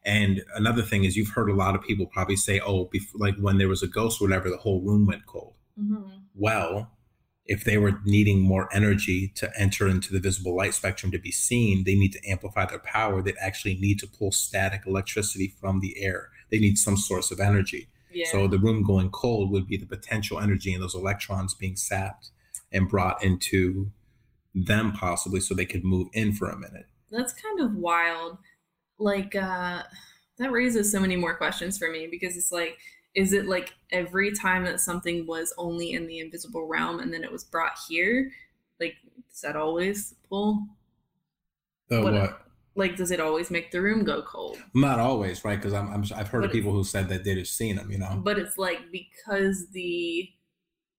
And 0.03 0.43
another 0.55 0.81
thing 0.81 1.05
is, 1.05 1.15
you've 1.15 1.29
heard 1.29 1.51
a 1.51 1.55
lot 1.55 1.75
of 1.75 1.83
people 1.83 2.07
probably 2.07 2.37
say, 2.37 2.59
"Oh, 2.61 2.87
bef- 2.87 3.13
like 3.17 3.37
when 3.37 3.59
there 3.59 3.69
was 3.69 3.83
a 3.83 3.87
ghost 3.87 4.19
or 4.19 4.29
whatever, 4.29 4.49
the 4.49 4.57
whole 4.57 4.81
room 4.81 5.05
went 5.05 5.27
cold." 5.27 5.57
Mm-hmm. 5.79 6.09
Well, 6.35 6.91
if 7.47 7.65
they 7.65 7.79
were 7.79 8.01
needing 8.05 8.41
more 8.41 8.69
energy 8.73 9.33
to 9.35 9.51
enter 9.59 9.89
into 9.89 10.13
the 10.13 10.21
visible 10.21 10.55
light 10.55 10.75
spectrum 10.75 11.11
to 11.13 11.19
be 11.19 11.33
seen, 11.33 11.85
they 11.85 11.95
need 11.95 12.13
to 12.13 12.29
amplify 12.29 12.67
their 12.67 12.79
power. 12.79 13.23
They 13.23 13.35
actually 13.41 13.75
need 13.75 13.99
to 14.01 14.07
pull 14.07 14.31
static 14.31 14.83
electricity 14.87 15.55
from 15.61 15.81
the 15.81 16.01
air. 16.01 16.29
They 16.51 16.59
need 16.59 16.79
some 16.79 16.97
source 16.97 17.31
of 17.31 17.41
energy. 17.41 17.89
Yeah. 18.13 18.27
So 18.31 18.47
the 18.47 18.59
room 18.59 18.83
going 18.83 19.11
cold 19.11 19.51
would 19.51 19.67
be 19.67 19.77
the 19.77 19.87
potential 19.87 20.41
energy 20.41 20.73
and 20.73 20.83
those 20.83 20.95
electrons 20.95 21.55
being 21.55 21.77
sapped 21.77 22.31
and 22.73 22.89
brought 22.89 23.23
into 23.23 23.91
them 24.55 24.93
possibly 24.93 25.41
so 25.41 25.55
they 25.55 25.65
could 25.67 25.85
move 25.85 26.09
in 26.13 26.33
for 26.33 26.51
a 26.51 26.59
minute. 26.59 26.87
That's 27.11 27.33
kind 27.33 27.61
of 27.61 27.75
wild. 27.75 28.39
Like 28.99 29.35
uh 29.35 29.83
that 30.39 30.53
raises 30.53 30.91
so 30.91 31.01
many 31.01 31.17
more 31.17 31.37
questions 31.37 31.79
for 31.79 31.91
me 31.91 32.09
because 32.11 32.37
it's 32.37 32.51
like 32.51 32.79
is 33.15 33.33
it 33.33 33.47
like 33.47 33.75
every 33.91 34.33
time 34.33 34.65
that 34.65 34.81
something 34.81 35.27
was 35.27 35.53
only 35.59 35.93
in 35.93 36.07
the 36.07 36.19
invisible 36.19 36.67
realm 36.67 37.01
and 37.01 37.13
then 37.13 37.25
it 37.25 37.33
was 37.33 37.45
brought 37.45 37.79
here? 37.89 38.31
Like 38.79 38.95
is 39.33 39.41
that 39.43 39.57
always 39.57 40.15
pull? 40.29 40.67
The 41.89 42.03
what, 42.03 42.13
what? 42.13 42.47
like 42.77 42.97
does 42.97 43.11
it 43.11 43.21
always 43.21 43.51
make 43.51 43.71
the 43.71 43.81
room 43.81 44.05
go 44.05 44.23
cold? 44.23 44.59
Not 44.75 44.99
always 44.99 45.45
right? 45.45 45.57
Because 45.57 45.73
I'm, 45.73 45.91
I'm 45.91 46.05
i've 46.15 46.29
heard 46.29 46.43
but 46.43 46.47
of 46.47 46.53
people 46.53 46.73
who 46.73 46.85
said 46.85 47.09
that 47.09 47.25
they've 47.25 47.47
seen 47.47 47.77
them 47.77 47.91
you 47.91 47.99
know? 47.99 48.21
But 48.23 48.39
it's 48.39 48.59
like 48.59 48.93
because 48.93 49.67
the 49.73 50.29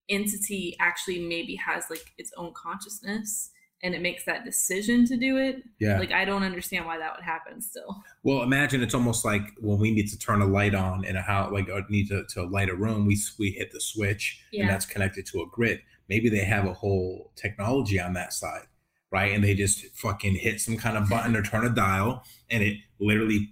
entity 0.10 0.76
actually 0.80 1.20
maybe 1.20 1.56
has 1.56 1.86
like 1.90 2.12
its 2.18 2.32
own 2.38 2.54
consciousness 2.54 3.52
and 3.84 3.96
it 3.96 4.02
makes 4.02 4.26
that 4.26 4.46
decision 4.46 5.06
to 5.08 5.18
do 5.18 5.38
it. 5.38 5.64
Yeah. 5.80 6.00
Like 6.00 6.12
I 6.12 6.26
don't 6.26 6.44
understand 6.44 6.86
why 6.86 6.98
that 7.00 7.16
would 7.16 7.24
happen 7.24 7.62
still. 7.62 8.04
Well, 8.24 8.44
imagine 8.44 8.84
it's 8.84 8.94
almost 8.94 9.26
like 9.26 9.42
when 9.60 9.80
we 9.80 9.92
need 9.92 10.08
to 10.10 10.20
turn 10.20 10.42
a 10.42 10.46
light 10.46 10.76
on 10.76 11.04
in 11.04 11.16
a 11.16 11.22
house, 11.22 11.52
like 11.52 11.70
or 11.70 11.84
need 11.90 12.10
to, 12.10 12.24
to 12.30 12.44
light 12.44 12.70
a 12.70 12.76
room, 12.76 13.06
we 13.06 13.18
we 13.40 13.52
hit 13.52 13.72
the 13.72 13.82
switch 13.82 14.44
yeah. 14.52 14.62
and 14.62 14.70
that's 14.70 14.86
connected 14.86 15.26
to 15.28 15.42
a 15.42 15.48
grid. 15.48 15.82
Maybe 16.10 16.30
they 16.30 16.44
have 16.44 16.66
a 16.66 16.74
whole 16.74 17.32
technology 17.36 18.00
on 18.00 18.14
that 18.14 18.34
side, 18.34 18.68
right? 19.12 19.34
And 19.34 19.44
they 19.44 19.56
just 19.56 19.86
fucking 19.96 20.36
hit 20.36 20.60
some 20.60 20.78
kind 20.78 20.98
of 20.98 21.10
button 21.10 21.36
or 21.36 21.42
turn 21.42 21.66
a 21.66 21.70
dial 21.70 22.24
and 22.50 22.62
it 22.64 22.78
literally 23.00 23.50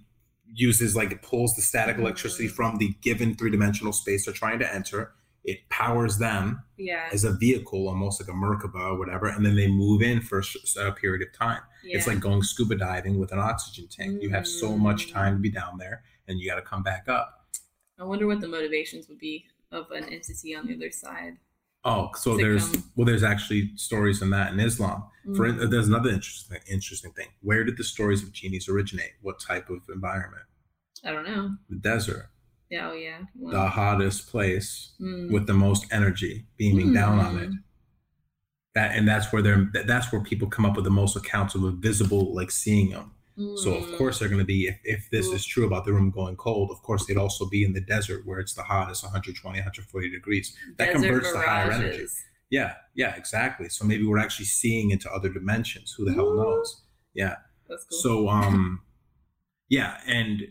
uses 0.52 0.96
like 0.96 1.12
it 1.12 1.22
pulls 1.22 1.54
the 1.54 1.62
static 1.62 1.96
electricity 1.98 2.48
mm. 2.48 2.52
from 2.52 2.76
the 2.78 2.92
given 3.02 3.34
three-dimensional 3.34 3.92
space 3.92 4.24
they're 4.24 4.34
trying 4.34 4.58
to 4.58 4.74
enter 4.74 5.12
it 5.44 5.68
powers 5.70 6.18
them 6.18 6.62
yeah. 6.76 7.08
as 7.12 7.24
a 7.24 7.32
vehicle, 7.32 7.88
almost 7.88 8.20
like 8.20 8.28
a 8.28 8.32
Merkaba 8.32 8.92
or 8.92 8.98
whatever, 8.98 9.28
and 9.28 9.44
then 9.44 9.56
they 9.56 9.66
move 9.66 10.02
in 10.02 10.20
for 10.20 10.42
a 10.78 10.92
period 10.92 11.26
of 11.26 11.32
time. 11.36 11.62
Yeah. 11.82 11.96
It's 11.96 12.06
like 12.06 12.20
going 12.20 12.42
scuba 12.42 12.76
diving 12.76 13.18
with 13.18 13.32
an 13.32 13.38
oxygen 13.38 13.88
tank. 13.88 14.18
Mm. 14.18 14.22
You 14.22 14.30
have 14.30 14.46
so 14.46 14.76
much 14.76 15.08
mm. 15.08 15.12
time 15.12 15.36
to 15.36 15.40
be 15.40 15.50
down 15.50 15.78
there, 15.78 16.02
and 16.28 16.38
you 16.38 16.48
got 16.48 16.56
to 16.56 16.62
come 16.62 16.82
back 16.82 17.08
up. 17.08 17.48
I 17.98 18.04
wonder 18.04 18.26
what 18.26 18.40
the 18.40 18.48
motivations 18.48 19.08
would 19.08 19.18
be 19.18 19.46
of 19.72 19.90
an 19.90 20.04
entity 20.04 20.54
on 20.54 20.66
the 20.66 20.74
other 20.74 20.90
side. 20.90 21.36
Oh, 21.84 22.10
so 22.14 22.36
there's 22.36 22.70
come? 22.70 22.84
well, 22.96 23.06
there's 23.06 23.22
actually 23.22 23.72
stories 23.76 24.20
in 24.20 24.30
that 24.30 24.52
in 24.52 24.60
Islam. 24.60 25.04
Mm. 25.26 25.36
For 25.36 25.52
there's 25.52 25.88
another 25.88 26.10
interesting 26.10 26.58
interesting 26.70 27.12
thing. 27.12 27.28
Where 27.40 27.64
did 27.64 27.78
the 27.78 27.84
stories 27.84 28.22
of 28.22 28.32
genies 28.32 28.68
originate? 28.68 29.12
What 29.22 29.40
type 29.40 29.70
of 29.70 29.80
environment? 29.92 30.42
I 31.04 31.12
don't 31.12 31.24
know. 31.24 31.56
The 31.70 31.76
desert. 31.76 32.28
Oh 32.72 32.92
yeah. 32.92 33.18
The 33.40 33.68
hottest 33.68 34.28
place 34.28 34.92
mm. 35.00 35.30
with 35.30 35.46
the 35.46 35.54
most 35.54 35.86
energy 35.92 36.46
beaming 36.56 36.88
mm. 36.88 36.94
down 36.94 37.18
on 37.18 37.38
it. 37.38 37.50
That 38.74 38.96
and 38.96 39.08
that's 39.08 39.32
where 39.32 39.42
they're 39.42 39.70
that's 39.86 40.12
where 40.12 40.20
people 40.20 40.48
come 40.48 40.64
up 40.64 40.76
with 40.76 40.84
the 40.84 40.90
most 40.90 41.16
accounts 41.16 41.54
of 41.54 41.64
a 41.64 41.72
visible 41.72 42.34
like 42.34 42.50
seeing 42.50 42.90
them. 42.90 43.12
Mm. 43.36 43.58
So 43.58 43.74
of 43.74 43.84
mm. 43.84 43.98
course 43.98 44.18
they're 44.18 44.28
going 44.28 44.40
to 44.40 44.44
be 44.44 44.68
if, 44.68 44.78
if 44.84 45.10
this 45.10 45.26
is 45.26 45.44
true 45.44 45.66
about 45.66 45.84
the 45.84 45.92
room 45.92 46.10
going 46.10 46.36
cold, 46.36 46.70
of 46.70 46.80
course 46.82 47.06
they'd 47.06 47.16
also 47.16 47.48
be 47.48 47.64
in 47.64 47.72
the 47.72 47.80
desert 47.80 48.24
where 48.24 48.38
it's 48.38 48.54
the 48.54 48.62
hottest 48.62 49.02
120 49.02 49.58
140 49.58 50.10
degrees. 50.10 50.56
That 50.78 50.92
desert 50.92 51.00
converts 51.00 51.32
to 51.32 51.38
higher 51.38 51.72
energy. 51.72 52.06
Yeah, 52.50 52.74
yeah, 52.94 53.14
exactly. 53.16 53.68
So 53.68 53.84
maybe 53.84 54.04
we're 54.04 54.18
actually 54.18 54.46
seeing 54.46 54.90
into 54.90 55.10
other 55.10 55.28
dimensions. 55.28 55.92
Who 55.96 56.04
the 56.04 56.14
hell 56.14 56.34
knows? 56.34 56.82
Yeah. 57.14 57.36
That's 57.68 57.84
cool. 57.84 57.98
So 57.98 58.28
um 58.28 58.82
yeah, 59.68 59.98
and 60.06 60.42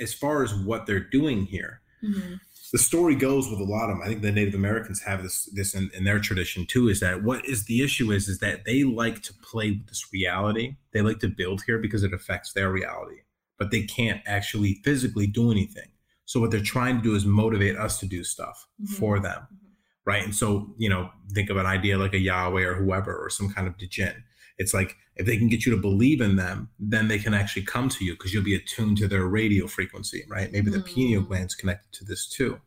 as 0.00 0.14
far 0.14 0.42
as 0.42 0.54
what 0.54 0.86
they're 0.86 1.00
doing 1.00 1.46
here, 1.46 1.80
mm-hmm. 2.02 2.34
the 2.72 2.78
story 2.78 3.14
goes 3.14 3.50
with 3.50 3.60
a 3.60 3.64
lot 3.64 3.90
of 3.90 3.98
them. 3.98 4.02
I 4.02 4.08
think 4.08 4.22
the 4.22 4.32
Native 4.32 4.54
Americans 4.54 5.02
have 5.02 5.22
this 5.22 5.44
this 5.52 5.74
in, 5.74 5.90
in, 5.94 6.04
their 6.04 6.18
tradition 6.18 6.66
too. 6.66 6.88
Is 6.88 7.00
that 7.00 7.22
what 7.22 7.44
is 7.46 7.64
the 7.64 7.82
issue 7.82 8.10
is 8.12 8.28
is 8.28 8.38
that 8.38 8.64
they 8.64 8.84
like 8.84 9.22
to 9.22 9.34
play 9.34 9.72
with 9.72 9.88
this 9.88 10.06
reality. 10.12 10.76
They 10.92 11.02
like 11.02 11.20
to 11.20 11.28
build 11.28 11.62
here 11.66 11.78
because 11.78 12.02
it 12.02 12.14
affects 12.14 12.52
their 12.52 12.70
reality, 12.70 13.20
but 13.58 13.70
they 13.70 13.82
can't 13.82 14.22
actually 14.26 14.80
physically 14.84 15.26
do 15.26 15.50
anything. 15.50 15.90
So 16.24 16.40
what 16.40 16.50
they're 16.50 16.60
trying 16.60 16.98
to 16.98 17.02
do 17.02 17.14
is 17.14 17.24
motivate 17.24 17.76
us 17.76 17.98
to 18.00 18.06
do 18.06 18.22
stuff 18.22 18.66
mm-hmm. 18.80 18.94
for 18.94 19.18
them, 19.18 19.40
mm-hmm. 19.42 19.66
right? 20.04 20.24
And 20.24 20.34
so 20.34 20.74
you 20.76 20.88
know, 20.88 21.10
think 21.32 21.50
of 21.50 21.56
an 21.56 21.66
idea 21.66 21.98
like 21.98 22.14
a 22.14 22.18
Yahweh 22.18 22.64
or 22.64 22.74
whoever 22.74 23.16
or 23.16 23.30
some 23.30 23.52
kind 23.52 23.66
of 23.66 23.76
djinn 23.78 24.24
it's 24.58 24.74
like 24.74 24.96
if 25.16 25.26
they 25.26 25.36
can 25.36 25.48
get 25.48 25.64
you 25.64 25.74
to 25.74 25.80
believe 25.80 26.20
in 26.20 26.36
them, 26.36 26.68
then 26.78 27.08
they 27.08 27.18
can 27.18 27.34
actually 27.34 27.62
come 27.62 27.88
to 27.88 28.04
you 28.04 28.12
because 28.12 28.34
you'll 28.34 28.44
be 28.44 28.54
attuned 28.54 28.98
to 28.98 29.08
their 29.08 29.26
radio 29.26 29.66
frequency, 29.66 30.24
right? 30.28 30.52
Maybe 30.52 30.70
the 30.70 30.78
mm. 30.78 30.86
pineal 30.86 31.22
gland's 31.22 31.54
connected 31.54 31.92
to 31.98 32.04
this 32.04 32.28
too. 32.28 32.60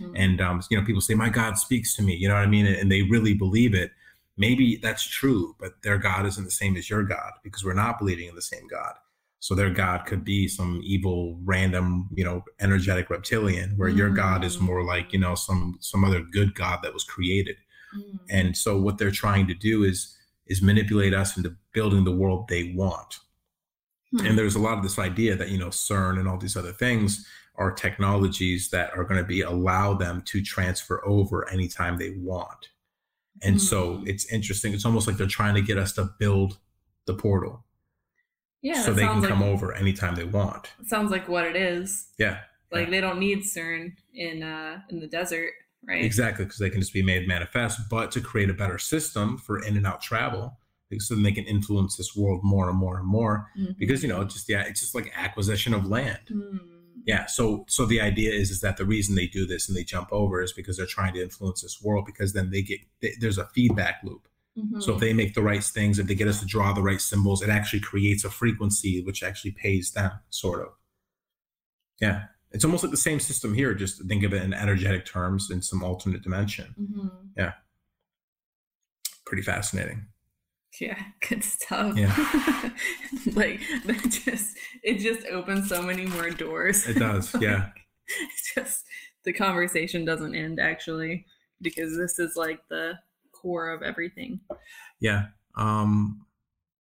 Mm. 0.00 0.12
And 0.14 0.40
um, 0.40 0.62
you 0.70 0.78
know, 0.78 0.84
people 0.84 1.00
say, 1.00 1.14
"My 1.14 1.30
God 1.30 1.58
speaks 1.58 1.94
to 1.96 2.02
me," 2.02 2.14
you 2.14 2.28
know 2.28 2.34
what 2.34 2.42
I 2.42 2.46
mean, 2.46 2.66
and 2.66 2.90
they 2.90 3.02
really 3.02 3.34
believe 3.34 3.74
it. 3.74 3.92
Maybe 4.36 4.76
that's 4.76 5.02
true, 5.02 5.56
but 5.58 5.82
their 5.82 5.98
God 5.98 6.24
isn't 6.26 6.44
the 6.44 6.50
same 6.50 6.76
as 6.76 6.88
your 6.88 7.02
God 7.02 7.32
because 7.42 7.64
we're 7.64 7.74
not 7.74 7.98
believing 7.98 8.28
in 8.28 8.36
the 8.36 8.42
same 8.42 8.68
God. 8.68 8.94
So 9.40 9.54
their 9.54 9.70
God 9.70 10.04
could 10.06 10.24
be 10.24 10.48
some 10.48 10.80
evil, 10.84 11.38
random, 11.44 12.08
you 12.14 12.24
know, 12.24 12.44
energetic 12.60 13.08
reptilian, 13.10 13.70
where 13.76 13.90
mm. 13.90 13.96
your 13.96 14.10
God 14.10 14.44
is 14.44 14.60
more 14.60 14.82
like, 14.84 15.12
you 15.12 15.18
know, 15.18 15.34
some 15.34 15.78
some 15.80 16.04
other 16.04 16.20
good 16.20 16.54
God 16.54 16.80
that 16.82 16.94
was 16.94 17.04
created. 17.04 17.56
Mm. 17.96 18.18
And 18.30 18.56
so 18.56 18.80
what 18.80 18.98
they're 18.98 19.10
trying 19.10 19.46
to 19.48 19.54
do 19.54 19.84
is 19.84 20.16
is 20.48 20.62
manipulate 20.62 21.14
us 21.14 21.36
into 21.36 21.54
building 21.72 22.04
the 22.04 22.12
world 22.12 22.48
they 22.48 22.72
want. 22.74 23.18
Hmm. 24.12 24.26
And 24.26 24.38
there's 24.38 24.54
a 24.54 24.60
lot 24.60 24.78
of 24.78 24.82
this 24.82 24.98
idea 24.98 25.36
that, 25.36 25.50
you 25.50 25.58
know, 25.58 25.68
CERN 25.68 26.18
and 26.18 26.28
all 26.28 26.38
these 26.38 26.56
other 26.56 26.72
things 26.72 27.26
are 27.56 27.72
technologies 27.72 28.70
that 28.70 28.96
are 28.96 29.04
going 29.04 29.20
to 29.20 29.26
be 29.26 29.42
allow 29.42 29.94
them 29.94 30.22
to 30.26 30.42
transfer 30.42 31.06
over 31.06 31.48
anytime 31.50 31.98
they 31.98 32.10
want. 32.10 32.68
And 33.42 33.56
hmm. 33.56 33.60
so 33.60 34.02
it's 34.06 34.30
interesting. 34.32 34.72
It's 34.72 34.84
almost 34.84 35.06
like 35.06 35.16
they're 35.16 35.26
trying 35.26 35.54
to 35.54 35.62
get 35.62 35.78
us 35.78 35.92
to 35.94 36.10
build 36.18 36.58
the 37.06 37.14
portal. 37.14 37.64
Yeah. 38.62 38.82
So 38.82 38.92
they 38.92 39.02
can 39.02 39.22
come 39.22 39.40
like, 39.40 39.50
over 39.50 39.72
anytime 39.72 40.14
they 40.14 40.24
want. 40.24 40.68
Sounds 40.86 41.10
like 41.10 41.28
what 41.28 41.44
it 41.44 41.56
is. 41.56 42.08
Yeah. 42.18 42.40
Like 42.72 42.86
yeah. 42.86 42.90
they 42.90 43.00
don't 43.00 43.20
need 43.20 43.40
CERN 43.40 43.92
in 44.14 44.42
uh 44.42 44.80
in 44.90 45.00
the 45.00 45.06
desert 45.06 45.52
right? 45.88 46.04
Exactly, 46.04 46.44
because 46.44 46.58
they 46.58 46.70
can 46.70 46.80
just 46.80 46.92
be 46.92 47.02
made 47.02 47.26
manifest, 47.26 47.88
but 47.88 48.10
to 48.12 48.20
create 48.20 48.50
a 48.50 48.54
better 48.54 48.78
system 48.78 49.38
for 49.38 49.62
in 49.62 49.76
and 49.76 49.86
out 49.86 50.02
travel, 50.02 50.58
so 50.98 51.14
then 51.14 51.24
they 51.24 51.32
can 51.32 51.44
influence 51.44 51.96
this 51.96 52.14
world 52.14 52.40
more 52.42 52.68
and 52.68 52.78
more 52.78 52.98
and 52.98 53.06
more. 53.06 53.48
Mm-hmm. 53.58 53.72
Because 53.78 54.02
you 54.02 54.08
know, 54.08 54.22
just 54.24 54.48
yeah, 54.48 54.62
it's 54.62 54.80
just 54.80 54.94
like 54.94 55.12
acquisition 55.16 55.74
of 55.74 55.86
land. 55.86 56.20
Mm. 56.30 56.60
Yeah. 57.06 57.26
So 57.26 57.64
so 57.68 57.86
the 57.86 58.00
idea 58.00 58.32
is 58.32 58.50
is 58.50 58.60
that 58.60 58.76
the 58.76 58.84
reason 58.84 59.14
they 59.14 59.26
do 59.26 59.46
this 59.46 59.68
and 59.68 59.76
they 59.76 59.84
jump 59.84 60.08
over 60.12 60.42
is 60.42 60.52
because 60.52 60.76
they're 60.76 60.86
trying 60.86 61.14
to 61.14 61.22
influence 61.22 61.62
this 61.62 61.80
world 61.82 62.04
because 62.06 62.32
then 62.32 62.50
they 62.50 62.62
get 62.62 62.80
they, 63.00 63.14
there's 63.20 63.38
a 63.38 63.46
feedback 63.46 64.00
loop. 64.02 64.28
Mm-hmm. 64.58 64.80
So 64.80 64.94
if 64.94 65.00
they 65.00 65.12
make 65.12 65.34
the 65.34 65.42
right 65.42 65.62
things, 65.62 65.98
if 65.98 66.06
they 66.06 66.14
get 66.14 66.28
us 66.28 66.40
to 66.40 66.46
draw 66.46 66.72
the 66.72 66.82
right 66.82 67.00
symbols, 67.00 67.42
it 67.42 67.48
actually 67.48 67.80
creates 67.80 68.24
a 68.24 68.30
frequency 68.30 69.02
which 69.02 69.22
actually 69.22 69.52
pays 69.52 69.92
them, 69.92 70.12
sort 70.30 70.62
of. 70.62 70.68
Yeah 72.00 72.24
it's 72.50 72.64
almost 72.64 72.82
like 72.82 72.90
the 72.90 72.96
same 72.96 73.20
system 73.20 73.54
here. 73.54 73.74
Just 73.74 74.02
think 74.04 74.24
of 74.24 74.32
it 74.32 74.42
in 74.42 74.54
energetic 74.54 75.04
terms 75.04 75.50
in 75.50 75.62
some 75.62 75.82
alternate 75.82 76.22
dimension. 76.22 76.74
Mm-hmm. 76.80 77.08
Yeah. 77.36 77.52
Pretty 79.26 79.42
fascinating. 79.42 80.06
Yeah, 80.80 80.98
good 81.28 81.44
stuff. 81.44 81.96
Yeah. 81.96 82.14
like 83.34 83.60
that 83.86 84.20
just 84.24 84.56
it 84.82 84.98
just 84.98 85.26
opens 85.26 85.68
so 85.68 85.82
many 85.82 86.06
more 86.06 86.30
doors. 86.30 86.86
It 86.86 86.98
does, 86.98 87.34
yeah. 87.40 87.70
it's 88.06 88.54
just 88.54 88.84
the 89.24 89.32
conversation 89.32 90.04
doesn't 90.04 90.34
end 90.34 90.60
actually 90.60 91.26
because 91.60 91.96
this 91.96 92.18
is 92.18 92.36
like 92.36 92.60
the 92.70 92.94
core 93.32 93.70
of 93.70 93.82
everything. 93.82 94.40
Yeah. 95.00 95.26
Um 95.56 96.24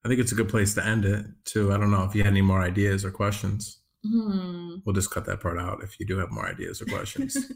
I 0.03 0.07
think 0.07 0.19
it's 0.19 0.31
a 0.31 0.35
good 0.35 0.49
place 0.49 0.75
to 0.75 0.85
end 0.85 1.05
it 1.05 1.25
too. 1.45 1.73
I 1.73 1.77
don't 1.77 1.89
know 1.89 2.03
if 2.03 2.13
you 2.13 2.21
had 2.21 2.31
any 2.31 2.41
more 2.41 2.61
ideas 2.61 3.03
or 3.03 3.09
questions. 3.09 3.79
Hmm. 4.05 4.75
We'll 4.85 4.93
just 4.93 5.11
cut 5.11 5.25
that 5.25 5.41
part 5.41 5.59
out 5.59 5.83
if 5.83 5.99
you 5.99 6.05
do 6.05 6.19
have 6.19 6.31
more 6.31 6.47
ideas 6.47 6.81
or 6.81 6.85
questions. 6.85 7.35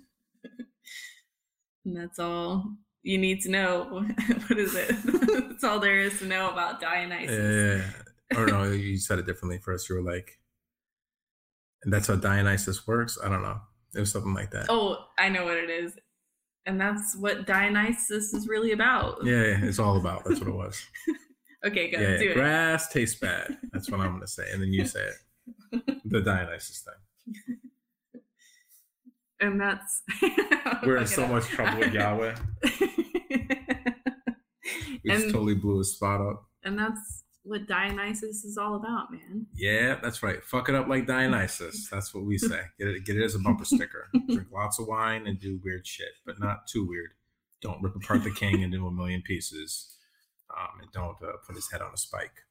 and 1.86 1.95
that's 1.95 2.18
all 2.18 2.74
you 3.04 3.18
need 3.18 3.41
to 3.41 3.50
know. 3.50 4.06
what 4.47 4.60
is 4.60 4.76
it? 4.76 4.89
that's 5.50 5.64
all 5.64 5.80
there 5.80 6.00
is 6.00 6.20
to 6.20 6.26
know 6.26 6.50
about 6.50 6.82
Dionysus. 6.82 7.84
Yeah. 8.32 8.38
Or 8.38 8.45
no, 8.45 8.72
you 8.72 8.97
said 8.97 9.20
it 9.20 9.26
differently 9.26 9.60
first. 9.60 9.89
You 9.89 9.95
were 9.95 10.02
like, 10.02 10.39
and 11.84 11.93
that's 11.93 12.08
how 12.08 12.16
Dionysus 12.16 12.86
works. 12.88 13.18
I 13.24 13.30
don't 13.30 13.41
know. 13.41 13.60
It 13.95 14.00
was 14.00 14.12
something 14.12 14.34
like 14.34 14.52
that. 14.52 14.68
Oh, 14.70 14.97
I 15.18 15.30
know 15.30 15.45
what 15.45 15.58
it 15.58 15.70
is. 15.70 15.93
And 16.66 16.80
that's 16.80 17.16
what 17.18 17.47
Dionysus 17.47 18.34
is 18.34 18.47
really 18.47 18.74
about. 18.74 19.26
Yeah, 19.26 19.43
yeah 19.43 19.60
it's 19.64 19.80
all 19.80 19.97
about. 19.97 20.26
That's 20.26 20.39
what 20.39 20.50
it 20.50 20.56
was. 20.56 20.86
okay, 21.66 21.89
go 21.89 22.00
yeah, 22.00 22.18
do 22.18 22.34
Grass 22.34 22.89
tastes 22.89 23.20
bad. 23.20 23.58
That's 23.72 23.89
what 23.89 24.02
I'm 24.02 24.10
going 24.10 24.22
to 24.22 24.28
say. 24.28 24.52
And 24.52 24.62
then 24.62 24.72
you 24.72 24.86
say 24.86 25.02
it. 25.02 25.16
The 26.06 26.22
Dionysus 26.22 26.86
thing. 26.86 27.58
and 29.40 29.60
that's 29.60 30.04
we're 30.84 30.98
in 30.98 31.08
so 31.08 31.28
much 31.28 31.46
trouble 31.46 31.80
with 31.80 31.94
Yahweh. 31.94 32.36
we 35.04 35.10
just 35.10 35.30
totally 35.32 35.56
blew 35.56 35.80
his 35.80 35.94
spot 35.94 36.22
up. 36.22 36.44
And 36.64 36.78
that's 36.78 37.24
what 37.44 37.68
Dionysus 37.68 38.44
is 38.44 38.58
all 38.58 38.76
about, 38.76 39.12
man. 39.12 39.48
Yeah, 39.56 39.98
that's 40.02 40.22
right. 40.22 40.44
Fuck 40.44 40.70
it 40.70 40.76
up 40.76 40.88
like 40.88 41.08
Dionysus. 41.08 41.90
That's 41.90 42.14
what 42.14 42.26
we 42.26 42.38
say. 42.38 42.62
Get 42.78 42.90
it, 42.90 43.06
get 43.06 43.18
it 43.18 43.24
as 43.24 43.36
a 43.36 43.40
bumper 43.40 43.66
sticker. 43.66 44.10
Drink 44.28 44.50
lots 44.54 44.80
of 44.80 44.88
wine 44.88 45.26
and 45.26 45.40
do 45.40 45.60
weird 45.64 45.88
shit, 45.88 46.12
but 46.26 46.40
not 46.40 46.68
too 46.68 46.86
weird. 46.86 47.12
Don't 47.62 47.82
rip 47.82 47.96
apart 47.96 48.24
the 48.24 48.32
king 48.32 48.62
into 48.62 48.88
a 48.88 48.92
million 48.92 49.22
pieces, 49.22 49.96
um, 50.56 50.80
and 50.82 50.92
don't 50.92 51.18
uh, 51.24 51.34
put 51.46 51.56
his 51.56 51.70
head 51.72 51.82
on 51.82 51.94
a 51.94 51.98
spike. 51.98 52.44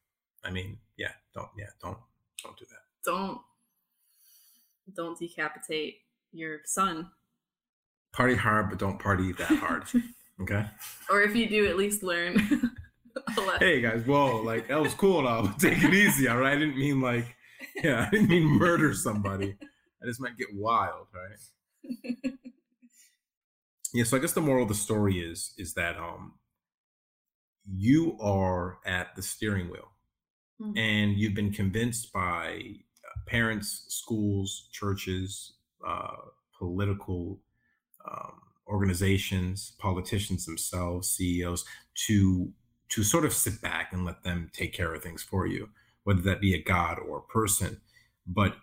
I 0.44 0.50
mean, 0.50 0.78
yeah, 0.96 1.12
don't, 1.34 1.48
yeah, 1.56 1.70
don't, 1.82 1.98
don't 2.42 2.56
do 2.58 2.66
that. 2.68 2.87
Don't, 3.04 3.40
don't 4.94 5.18
decapitate 5.18 5.98
your 6.32 6.58
son. 6.64 7.10
Party 8.12 8.34
hard, 8.34 8.70
but 8.70 8.78
don't 8.78 8.98
party 8.98 9.32
that 9.32 9.58
hard. 9.58 9.84
Okay. 10.40 10.64
Or 11.10 11.20
if 11.22 11.34
you 11.34 11.48
do, 11.48 11.66
at 11.66 11.76
least 11.76 12.02
learn. 12.02 12.38
hey 13.58 13.80
guys, 13.80 14.06
whoa, 14.06 14.40
like 14.42 14.68
that 14.68 14.80
was 14.80 14.94
cool 14.94 15.22
now. 15.22 15.52
Take 15.58 15.82
it 15.82 15.92
easy, 15.92 16.28
all 16.28 16.38
right? 16.38 16.52
I 16.52 16.58
didn't 16.58 16.78
mean 16.78 17.00
like, 17.00 17.36
yeah, 17.82 18.06
I 18.06 18.10
didn't 18.10 18.28
mean 18.28 18.44
murder 18.44 18.94
somebody. 18.94 19.56
I 20.00 20.06
just 20.06 20.20
might 20.20 20.36
get 20.36 20.48
wild, 20.54 21.08
right? 21.12 22.32
yeah, 23.92 24.04
so 24.04 24.16
I 24.16 24.20
guess 24.20 24.32
the 24.32 24.40
moral 24.40 24.62
of 24.62 24.68
the 24.68 24.74
story 24.74 25.18
is 25.18 25.54
is 25.58 25.74
that 25.74 25.96
um 25.96 26.34
you 27.70 28.16
are 28.20 28.78
at 28.86 29.14
the 29.16 29.22
steering 29.22 29.70
wheel 29.70 29.90
mm-hmm. 30.60 30.76
and 30.76 31.18
you've 31.18 31.34
been 31.34 31.52
convinced 31.52 32.12
by 32.12 32.62
parents, 33.28 33.84
schools, 33.88 34.68
churches, 34.72 35.52
uh, 35.86 36.16
political 36.58 37.38
um, 38.10 38.40
organizations, 38.66 39.72
politicians 39.78 40.46
themselves, 40.46 41.08
CEOs 41.10 41.64
to 42.06 42.52
to 42.90 43.02
sort 43.02 43.26
of 43.26 43.34
sit 43.34 43.60
back 43.60 43.92
and 43.92 44.06
let 44.06 44.22
them 44.22 44.50
take 44.54 44.72
care 44.72 44.94
of 44.94 45.02
things 45.02 45.22
for 45.22 45.46
you, 45.46 45.68
whether 46.04 46.22
that 46.22 46.40
be 46.40 46.54
a 46.54 46.62
god 46.62 46.98
or 46.98 47.18
a 47.18 47.32
person. 47.32 47.82
But 48.26 48.56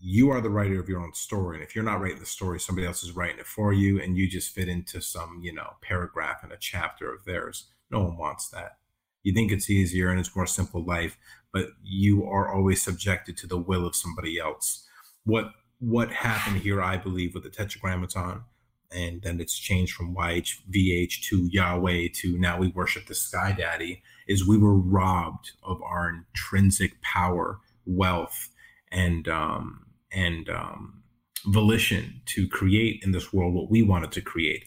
you 0.00 0.30
are 0.30 0.40
the 0.40 0.50
writer 0.50 0.80
of 0.80 0.88
your 0.88 1.00
own 1.00 1.14
story. 1.14 1.56
And 1.56 1.64
if 1.64 1.74
you're 1.74 1.84
not 1.84 2.00
writing 2.00 2.18
the 2.18 2.26
story, 2.26 2.60
somebody 2.60 2.86
else 2.86 3.02
is 3.02 3.12
writing 3.12 3.38
it 3.38 3.46
for 3.46 3.72
you, 3.72 4.00
and 4.00 4.16
you 4.16 4.28
just 4.28 4.52
fit 4.52 4.68
into 4.68 5.00
some, 5.00 5.40
you 5.42 5.52
know, 5.52 5.74
paragraph 5.80 6.42
and 6.42 6.52
a 6.52 6.56
chapter 6.58 7.12
of 7.12 7.24
theirs. 7.24 7.66
No 7.90 8.00
one 8.00 8.16
wants 8.16 8.48
that. 8.48 8.78
You 9.22 9.32
think 9.32 9.50
it's 9.50 9.70
easier 9.70 10.10
and 10.10 10.20
it's 10.20 10.36
more 10.36 10.46
simple 10.46 10.84
life, 10.84 11.16
but 11.52 11.68
you 11.82 12.24
are 12.24 12.52
always 12.52 12.82
subjected 12.82 13.36
to 13.38 13.46
the 13.46 13.58
will 13.58 13.86
of 13.86 13.96
somebody 13.96 14.38
else. 14.38 14.86
What 15.24 15.52
what 15.80 16.10
happened 16.10 16.62
here, 16.62 16.82
I 16.82 16.96
believe, 16.96 17.34
with 17.34 17.44
the 17.44 17.50
Tetragrammaton 17.50 18.42
and 18.90 19.22
then 19.22 19.40
it's 19.40 19.58
changed 19.58 19.94
from 19.94 20.14
YHVH 20.14 21.22
to 21.24 21.48
Yahweh 21.50 22.08
to 22.14 22.38
now 22.38 22.58
we 22.58 22.68
worship 22.68 23.06
the 23.06 23.14
Sky 23.14 23.54
Daddy, 23.56 24.02
is 24.26 24.46
we 24.46 24.58
were 24.58 24.74
robbed 24.74 25.52
of 25.62 25.82
our 25.82 26.08
intrinsic 26.08 27.00
power, 27.02 27.58
wealth, 27.86 28.48
and 28.90 29.28
um, 29.28 29.86
and 30.10 30.48
um, 30.48 31.02
volition 31.46 32.20
to 32.26 32.48
create 32.48 33.02
in 33.04 33.12
this 33.12 33.32
world 33.32 33.54
what 33.54 33.70
we 33.70 33.82
wanted 33.82 34.12
to 34.12 34.20
create. 34.20 34.64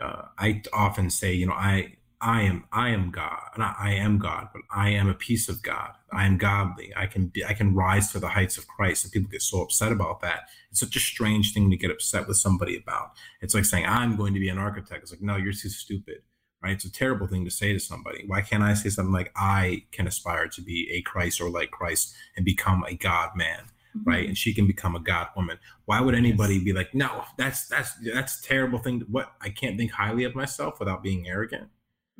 Uh, 0.00 0.22
I 0.38 0.62
often 0.72 1.10
say, 1.10 1.32
you 1.32 1.46
know, 1.46 1.52
I 1.52 1.94
I 2.22 2.42
am 2.42 2.64
I 2.72 2.90
am 2.90 3.10
God, 3.10 3.40
not 3.58 3.74
I 3.80 3.94
am 3.94 4.18
God, 4.18 4.48
but 4.52 4.62
I 4.72 4.90
am 4.90 5.08
a 5.08 5.14
piece 5.14 5.48
of 5.48 5.60
God. 5.60 5.90
I 6.12 6.24
am 6.24 6.38
godly. 6.38 6.92
I 6.96 7.06
can 7.06 7.26
be 7.26 7.44
I 7.44 7.52
can 7.52 7.74
rise 7.74 8.12
to 8.12 8.20
the 8.20 8.28
heights 8.28 8.56
of 8.56 8.68
Christ. 8.68 9.04
And 9.04 9.12
people 9.12 9.28
get 9.28 9.42
so 9.42 9.60
upset 9.60 9.90
about 9.90 10.20
that. 10.20 10.42
It's 10.70 10.78
such 10.78 10.94
a 10.94 11.00
strange 11.00 11.52
thing 11.52 11.68
to 11.70 11.76
get 11.76 11.90
upset 11.90 12.28
with 12.28 12.36
somebody 12.36 12.76
about. 12.76 13.10
It's 13.40 13.54
like 13.54 13.64
saying, 13.64 13.86
I'm 13.86 14.14
going 14.14 14.34
to 14.34 14.40
be 14.40 14.48
an 14.48 14.58
architect. 14.58 15.02
It's 15.02 15.10
like, 15.10 15.20
no, 15.20 15.36
you're 15.36 15.52
too 15.52 15.68
stupid. 15.68 16.22
Right? 16.62 16.74
It's 16.74 16.84
a 16.84 16.92
terrible 16.92 17.26
thing 17.26 17.44
to 17.44 17.50
say 17.50 17.72
to 17.72 17.80
somebody. 17.80 18.22
Why 18.28 18.40
can't 18.40 18.62
I 18.62 18.74
say 18.74 18.88
something 18.88 19.12
like 19.12 19.32
I 19.34 19.84
can 19.90 20.06
aspire 20.06 20.46
to 20.46 20.62
be 20.62 20.88
a 20.92 21.02
Christ 21.02 21.40
or 21.40 21.50
like 21.50 21.72
Christ 21.72 22.14
and 22.36 22.44
become 22.44 22.84
a 22.84 22.94
God 22.94 23.30
man? 23.34 23.64
Mm-hmm. 23.94 24.08
right 24.08 24.26
and 24.26 24.38
she 24.38 24.54
can 24.54 24.66
become 24.66 24.96
a 24.96 25.00
god 25.00 25.28
woman 25.36 25.58
why 25.84 26.00
would 26.00 26.14
anybody 26.14 26.54
yes. 26.54 26.64
be 26.64 26.72
like 26.72 26.94
no 26.94 27.24
that's 27.36 27.68
that's 27.68 27.92
that's 27.96 28.40
a 28.40 28.42
terrible 28.42 28.78
thing 28.78 29.04
what 29.10 29.34
i 29.42 29.50
can't 29.50 29.76
think 29.76 29.90
highly 29.90 30.24
of 30.24 30.34
myself 30.34 30.78
without 30.78 31.02
being 31.02 31.28
arrogant 31.28 31.68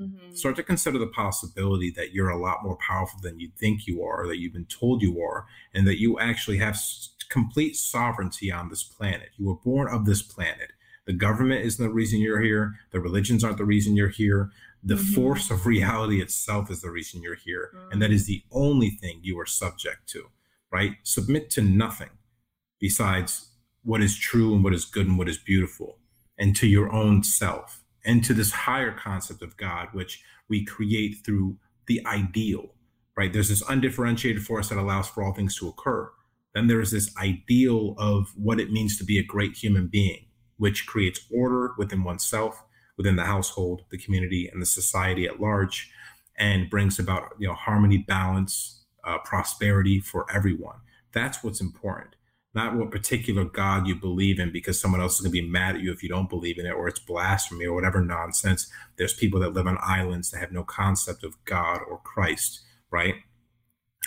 Mm-hmm. 0.00 0.34
Start 0.34 0.56
to 0.56 0.62
consider 0.62 0.98
the 0.98 1.06
possibility 1.06 1.90
that 1.90 2.12
you're 2.12 2.30
a 2.30 2.40
lot 2.40 2.64
more 2.64 2.76
powerful 2.76 3.20
than 3.22 3.38
you 3.38 3.50
think 3.56 3.86
you 3.86 4.02
are, 4.02 4.26
that 4.26 4.38
you've 4.38 4.52
been 4.52 4.64
told 4.66 5.02
you 5.02 5.20
are, 5.20 5.46
and 5.74 5.86
that 5.86 6.00
you 6.00 6.18
actually 6.18 6.58
have 6.58 6.78
complete 7.28 7.76
sovereignty 7.76 8.50
on 8.50 8.68
this 8.68 8.82
planet. 8.82 9.30
You 9.36 9.46
were 9.46 9.56
born 9.56 9.88
of 9.88 10.04
this 10.04 10.22
planet. 10.22 10.72
The 11.06 11.12
government 11.12 11.64
isn't 11.64 11.84
the 11.84 11.92
reason 11.92 12.20
you're 12.20 12.40
here. 12.40 12.74
The 12.90 13.00
religions 13.00 13.42
aren't 13.42 13.58
the 13.58 13.64
reason 13.64 13.96
you're 13.96 14.08
here. 14.08 14.50
The 14.84 14.94
mm-hmm. 14.94 15.14
force 15.14 15.50
of 15.50 15.66
reality 15.66 16.20
itself 16.20 16.70
is 16.70 16.80
the 16.80 16.90
reason 16.90 17.22
you're 17.22 17.34
here. 17.34 17.70
Mm-hmm. 17.74 17.92
And 17.92 18.02
that 18.02 18.12
is 18.12 18.26
the 18.26 18.42
only 18.50 18.90
thing 18.90 19.20
you 19.22 19.38
are 19.40 19.46
subject 19.46 20.08
to, 20.10 20.28
right? 20.70 20.96
Submit 21.02 21.50
to 21.50 21.62
nothing 21.62 22.10
besides 22.80 23.50
what 23.84 24.02
is 24.02 24.16
true 24.16 24.54
and 24.54 24.62
what 24.62 24.74
is 24.74 24.84
good 24.84 25.06
and 25.06 25.18
what 25.18 25.28
is 25.28 25.38
beautiful, 25.38 25.98
and 26.38 26.54
to 26.56 26.66
your 26.66 26.92
own 26.92 27.22
self 27.22 27.81
and 28.04 28.24
to 28.24 28.34
this 28.34 28.52
higher 28.52 28.92
concept 28.92 29.42
of 29.42 29.56
God, 29.56 29.88
which 29.92 30.22
we 30.48 30.64
create 30.64 31.18
through 31.24 31.56
the 31.86 32.04
ideal, 32.06 32.74
right? 33.16 33.32
There's 33.32 33.48
this 33.48 33.62
undifferentiated 33.68 34.42
force 34.42 34.68
that 34.68 34.78
allows 34.78 35.08
for 35.08 35.22
all 35.22 35.32
things 35.32 35.56
to 35.58 35.68
occur. 35.68 36.10
Then 36.54 36.66
there's 36.66 36.90
this 36.90 37.14
ideal 37.16 37.94
of 37.98 38.32
what 38.36 38.60
it 38.60 38.72
means 38.72 38.98
to 38.98 39.04
be 39.04 39.18
a 39.18 39.24
great 39.24 39.56
human 39.56 39.86
being, 39.86 40.26
which 40.58 40.86
creates 40.86 41.20
order 41.32 41.72
within 41.78 42.04
oneself, 42.04 42.62
within 42.96 43.16
the 43.16 43.24
household, 43.24 43.82
the 43.90 43.98
community, 43.98 44.48
and 44.52 44.60
the 44.60 44.66
society 44.66 45.26
at 45.26 45.40
large, 45.40 45.90
and 46.36 46.68
brings 46.68 46.98
about 46.98 47.32
you 47.38 47.48
know 47.48 47.54
harmony, 47.54 47.98
balance, 47.98 48.84
uh, 49.04 49.18
prosperity 49.18 50.00
for 50.00 50.26
everyone. 50.30 50.76
That's 51.12 51.42
what's 51.42 51.60
important 51.60 52.16
not 52.54 52.76
what 52.76 52.90
particular 52.90 53.44
God 53.44 53.86
you 53.86 53.94
believe 53.94 54.38
in 54.38 54.52
because 54.52 54.78
someone 54.78 55.00
else 55.00 55.14
is 55.14 55.20
going 55.20 55.32
to 55.32 55.40
be 55.42 55.48
mad 55.48 55.76
at 55.76 55.80
you 55.80 55.90
if 55.92 56.02
you 56.02 56.08
don't 56.08 56.28
believe 56.28 56.58
in 56.58 56.66
it 56.66 56.72
or 56.72 56.86
it's 56.86 57.00
blasphemy 57.00 57.64
or 57.64 57.74
whatever 57.74 58.02
nonsense. 58.02 58.70
There's 58.96 59.14
people 59.14 59.40
that 59.40 59.54
live 59.54 59.66
on 59.66 59.78
islands 59.80 60.30
that 60.30 60.40
have 60.40 60.52
no 60.52 60.62
concept 60.62 61.24
of 61.24 61.42
God 61.44 61.80
or 61.88 62.00
Christ, 62.04 62.60
right? 62.90 63.14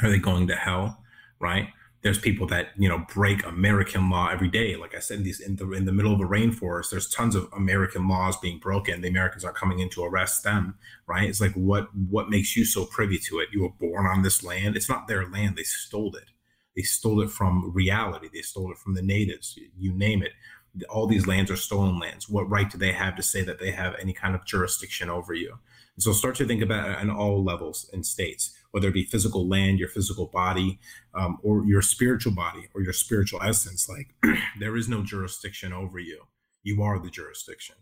Are 0.03 0.09
they 0.09 0.19
going 0.19 0.47
to 0.47 0.55
hell, 0.55 1.03
right? 1.39 1.69
There's 2.03 2.19
people 2.19 2.45
that 2.47 2.67
you 2.77 2.87
know 2.87 3.03
break 3.11 3.43
American 3.43 4.11
law 4.11 4.27
every 4.27 4.49
day. 4.49 4.75
Like 4.75 4.93
I 4.93 4.99
said, 4.99 5.17
in 5.17 5.23
these 5.23 5.39
in 5.39 5.55
the 5.55 5.71
in 5.71 5.85
the 5.85 5.91
middle 5.91 6.13
of 6.13 6.21
a 6.21 6.25
rainforest, 6.25 6.91
there's 6.91 7.09
tons 7.09 7.33
of 7.33 7.49
American 7.51 8.07
laws 8.07 8.37
being 8.37 8.59
broken. 8.59 9.01
The 9.01 9.07
Americans 9.07 9.43
are 9.43 9.51
coming 9.51 9.79
in 9.79 9.89
to 9.91 10.03
arrest 10.03 10.43
them, 10.43 10.75
right? 11.07 11.27
It's 11.27 11.41
like 11.41 11.53
what 11.53 11.87
what 11.95 12.29
makes 12.29 12.55
you 12.55 12.63
so 12.63 12.85
privy 12.85 13.17
to 13.17 13.39
it? 13.39 13.49
You 13.51 13.63
were 13.63 13.69
born 13.69 14.05
on 14.05 14.21
this 14.21 14.43
land. 14.43 14.75
It's 14.75 14.89
not 14.89 15.07
their 15.07 15.27
land. 15.27 15.55
They 15.55 15.63
stole 15.63 16.15
it 16.15 16.29
they 16.75 16.81
stole 16.81 17.21
it 17.21 17.29
from 17.29 17.71
reality. 17.73 18.29
They 18.33 18.41
stole 18.41 18.71
it 18.71 18.77
from 18.77 18.93
the 18.93 19.01
natives. 19.01 19.57
You 19.77 19.93
name 19.93 20.23
it. 20.23 20.33
All 20.89 21.07
these 21.07 21.25
lands 21.25 21.49
are 21.49 21.55
stolen 21.55 21.99
lands. 21.99 22.27
What 22.27 22.49
right 22.49 22.69
do 22.69 22.77
they 22.77 22.91
have 22.91 23.15
to 23.15 23.23
say 23.23 23.43
that 23.43 23.59
they 23.59 23.71
have 23.71 23.95
any 23.99 24.11
kind 24.11 24.35
of 24.35 24.45
jurisdiction 24.45 25.09
over 25.09 25.33
you? 25.33 25.57
And 25.95 26.03
so 26.03 26.11
start 26.11 26.35
to 26.35 26.45
think 26.45 26.61
about 26.61 26.89
it 26.89 26.97
on 26.97 27.09
all 27.09 27.43
levels 27.43 27.89
in 27.93 28.03
states, 28.03 28.53
whether 28.71 28.89
it 28.89 28.93
be 28.93 29.05
physical 29.05 29.47
land, 29.47 29.79
your 29.79 29.87
physical 29.87 30.25
body, 30.25 30.79
um, 31.13 31.37
or 31.43 31.65
your 31.65 31.81
spiritual 31.81 32.33
body 32.33 32.67
or 32.73 32.81
your 32.81 32.91
spiritual 32.91 33.41
essence. 33.41 33.87
Like 33.87 34.13
there 34.59 34.75
is 34.75 34.89
no 34.89 35.01
jurisdiction 35.03 35.71
over 35.71 35.97
you. 35.97 36.23
You 36.63 36.83
are 36.83 36.99
the 36.99 37.09
jurisdiction. 37.09 37.75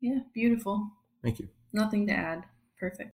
Yeah, 0.00 0.20
beautiful. 0.32 0.90
Thank 1.22 1.40
you. 1.40 1.48
Nothing 1.74 2.06
to 2.06 2.14
add. 2.14 2.44
Perfect. 2.78 3.08